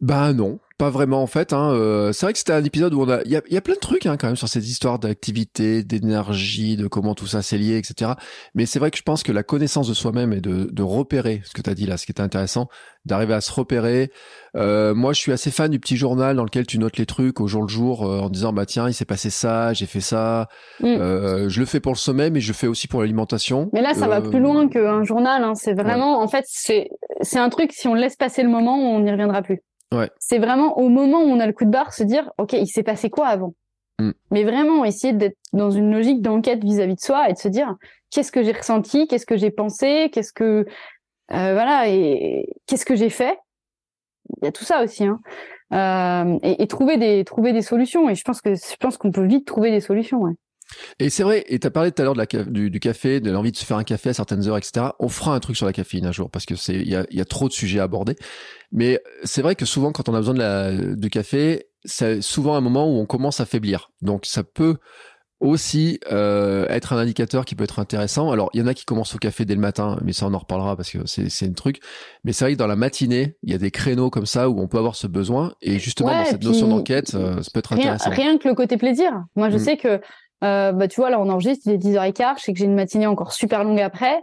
[0.00, 1.52] Bah non, pas vraiment en fait.
[1.52, 1.70] Hein.
[1.72, 3.60] Euh, c'est vrai que c'était un épisode où on a, il y a, y a,
[3.60, 7.42] plein de trucs hein, quand même sur cette histoire d'activité, d'énergie, de comment tout ça
[7.42, 8.12] s'est lié, etc.
[8.54, 11.42] Mais c'est vrai que je pense que la connaissance de soi-même et de, de repérer
[11.44, 12.68] ce que tu as dit là, ce qui est intéressant,
[13.04, 14.10] d'arriver à se repérer.
[14.56, 17.40] Euh, moi, je suis assez fan du petit journal dans lequel tu notes les trucs
[17.40, 20.00] au jour le jour euh, en disant bah tiens, il s'est passé ça, j'ai fait
[20.00, 20.48] ça.
[20.80, 20.86] Mm.
[20.86, 23.70] Euh, je le fais pour le sommeil, mais je le fais aussi pour l'alimentation.
[23.72, 25.42] Mais là, ça va plus loin qu'un journal.
[25.44, 25.54] Hein.
[25.54, 26.88] C'est vraiment, en fait, c'est
[27.20, 27.72] c'est un truc.
[27.72, 29.60] Si on laisse passer le moment, on n'y reviendra plus.
[29.92, 30.10] Ouais.
[30.18, 32.66] C'est vraiment au moment où on a le coup de barre, se dire ok, il
[32.66, 33.54] s'est passé quoi avant.
[34.00, 34.10] Mm.
[34.30, 37.76] Mais vraiment essayer d'être dans une logique d'enquête vis-à-vis de soi et de se dire
[38.10, 40.66] qu'est-ce que j'ai ressenti, qu'est-ce que j'ai pensé, qu'est-ce que
[41.32, 43.38] euh, voilà, et qu'est-ce que j'ai fait?
[44.40, 45.20] Il y a tout ça aussi, hein.
[45.72, 48.08] Euh, et, et, trouver des trouver des solutions.
[48.08, 50.18] Et je pense que je pense qu'on peut vite trouver des solutions.
[50.20, 50.32] Ouais.
[50.98, 53.20] Et c'est vrai, et tu as parlé tout à l'heure de la, du, du, café,
[53.20, 54.86] de l'envie de se faire un café à certaines heures, etc.
[54.98, 57.06] On fera un truc sur la caféine un jour parce que c'est il y a,
[57.10, 58.16] y a, trop de sujets à aborder.
[58.72, 62.54] Mais c'est vrai que souvent quand on a besoin de la, du café, c'est souvent
[62.54, 63.90] un moment où on commence à faiblir.
[64.02, 64.76] Donc ça peut
[65.40, 68.30] aussi euh, être un indicateur qui peut être intéressant.
[68.30, 70.34] Alors, il y en a qui commencent au café dès le matin, mais ça on
[70.34, 71.80] en reparlera parce que c'est c'est un truc.
[72.24, 74.60] Mais c'est vrai que dans la matinée, il y a des créneaux comme ça où
[74.60, 77.72] on peut avoir ce besoin et justement dans cette notion d'enquête, euh, ça peut être
[77.72, 78.10] intéressant.
[78.10, 79.12] Rien que le côté plaisir.
[79.36, 79.60] Moi, je mm.
[79.60, 80.00] sais que
[80.42, 82.74] euh, bah tu vois là on enregistre, il est 10h15, je sais que j'ai une
[82.74, 84.20] matinée encore super longue après.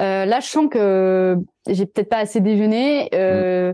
[0.00, 1.36] Euh, là, je sens que
[1.66, 3.08] j'ai peut-être pas assez déjeuné.
[3.14, 3.72] Euh,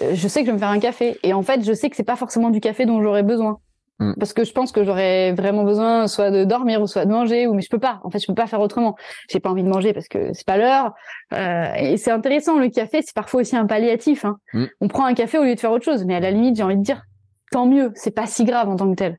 [0.00, 0.14] mm.
[0.14, 1.18] Je sais que je vais me faire un café.
[1.22, 3.58] Et en fait, je sais que c'est pas forcément du café dont j'aurais besoin.
[3.98, 4.14] Mm.
[4.18, 7.46] Parce que je pense que j'aurais vraiment besoin soit de dormir ou soit de manger
[7.46, 8.00] ou mais je peux pas.
[8.04, 8.96] En fait, je peux pas faire autrement.
[9.30, 10.94] J'ai pas envie de manger parce que c'est pas l'heure.
[11.34, 12.58] Euh, et c'est intéressant.
[12.58, 14.24] Le café, c'est parfois aussi un palliatif.
[14.24, 14.38] Hein.
[14.54, 14.64] Mm.
[14.80, 16.04] On prend un café au lieu de faire autre chose.
[16.06, 17.02] Mais à la limite, j'ai envie de dire,
[17.50, 17.92] tant mieux.
[17.94, 19.18] C'est pas si grave en tant que tel.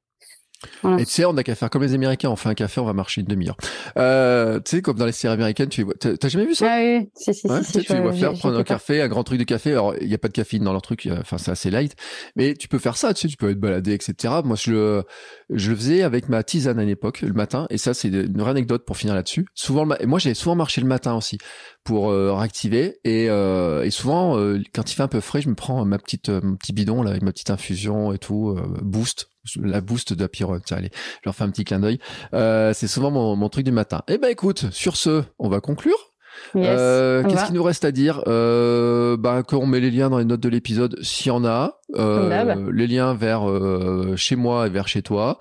[0.98, 2.86] Et tu sais, on n'a qu'à faire comme les Américains, on fait un café, on
[2.86, 3.57] va marcher une demi-heure.
[3.98, 6.68] Euh, tu sais, comme dans les séries américaines, tu vois, t'as jamais vu ça?
[6.69, 9.40] Ah oui, si, si, si, si, Tu vois faire prendre un café, un grand truc
[9.40, 9.72] de café.
[9.72, 11.95] Alors, il n'y a pas de caféine dans leur truc, enfin, c'est assez light.
[12.36, 14.34] Mais tu peux faire ça, tu sais, tu peux être baladé, etc.
[14.44, 15.03] Moi, je le,
[15.49, 17.68] je le faisais avec ma tisane à l'époque, le matin.
[17.69, 19.45] Et ça, c'est une vraie anecdote pour finir là-dessus.
[19.53, 21.38] Souvent, le moi, j'avais souvent marché le matin aussi
[21.84, 22.99] pour euh, réactiver.
[23.03, 25.98] Et, euh, et souvent, euh, quand il fait un peu frais, je me prends ma
[25.98, 29.30] petite, mon petit bidon là, avec ma petite infusion et tout, boost
[29.61, 30.27] la boost de
[30.63, 31.99] Tiens, allez, je leur fais un petit clin d'œil.
[32.34, 34.03] Euh, c'est souvent mon, mon, truc du matin.
[34.07, 36.09] Eh ben écoute, sur ce, on va conclure.
[36.55, 38.23] Euh, Qu'est-ce qu'il nous reste à dire?
[38.27, 41.80] Euh, bah, Qu'on met les liens dans les notes de l'épisode, s'il y en a.
[41.95, 45.39] Euh, les liens vers euh, chez moi et vers chez toi.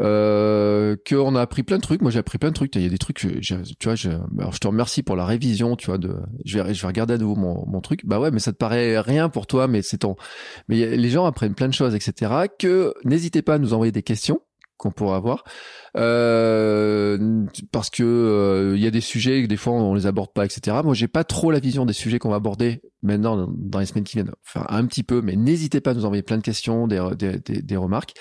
[0.00, 2.02] Euh, qu'on a appris plein de trucs.
[2.02, 2.74] Moi, j'ai appris plein de trucs.
[2.74, 3.40] Il y a des trucs, tu
[3.84, 6.80] vois, je, alors, je te remercie pour la révision, tu vois, de, je vais, je
[6.80, 8.00] vais regarder à nouveau mon, mon truc.
[8.04, 10.16] Bah ouais, mais ça te paraît rien pour toi, mais c'est ton,
[10.68, 12.32] mais les gens apprennent plein de choses, etc.
[12.58, 14.40] Que n'hésitez pas à nous envoyer des questions
[14.76, 15.44] qu'on pourra avoir.
[15.96, 20.32] Euh, parce que il euh, y a des sujets que des fois on les aborde
[20.32, 23.78] pas etc moi j'ai pas trop la vision des sujets qu'on va aborder maintenant dans
[23.78, 24.32] les semaines qui viennent.
[24.46, 27.38] Enfin un petit peu mais n'hésitez pas à nous envoyer plein de questions des, des,
[27.38, 28.14] des, des, remarques.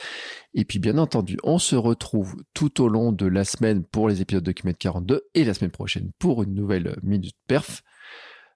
[0.53, 4.21] Et puis bien entendu on se retrouve tout au long de la semaine pour les
[4.21, 7.83] épisodes de Kimet 42 et la semaine prochaine pour une nouvelle minute perf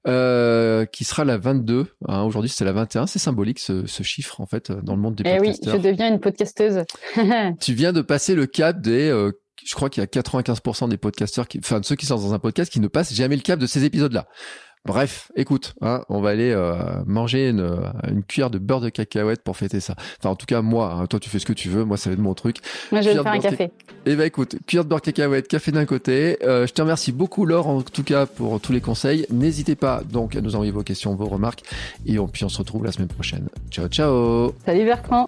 [0.07, 1.87] euh, qui sera la 22.
[2.07, 3.07] Hein, Aujourd'hui, c'est la 21.
[3.07, 6.07] C'est symbolique ce, ce, chiffre en fait dans le monde des eh oui, je deviens
[6.07, 6.83] une podcasteuse.
[7.59, 9.09] tu viens de passer le cap des.
[9.09, 9.31] Euh,
[9.65, 12.33] je crois qu'il y a 95% des podcasteurs, qui, enfin de ceux qui sont dans
[12.33, 14.27] un podcast, qui ne passent jamais le cap de ces épisodes-là.
[14.87, 17.77] Bref, écoute, hein, on va aller euh, manger une,
[18.09, 19.95] une, cuillère de beurre de cacahuète pour fêter ça.
[20.17, 21.83] Enfin, en tout cas, moi, hein, toi, tu fais ce que tu veux.
[21.83, 22.59] Moi, ça va être mon truc.
[22.93, 23.69] Moi, je vais faire un café.
[24.05, 26.37] Eh ben, écoute, cuillère de beurre de cacahuète, café d'un côté.
[26.41, 29.25] Euh, je te remercie beaucoup, Laure, en tout cas, pour tous les conseils.
[29.29, 31.63] N'hésitez pas donc à nous envoyer vos questions, vos remarques,
[32.05, 33.49] et on, puis on se retrouve la semaine prochaine.
[33.69, 34.55] Ciao, ciao.
[34.65, 35.27] Salut Bertrand.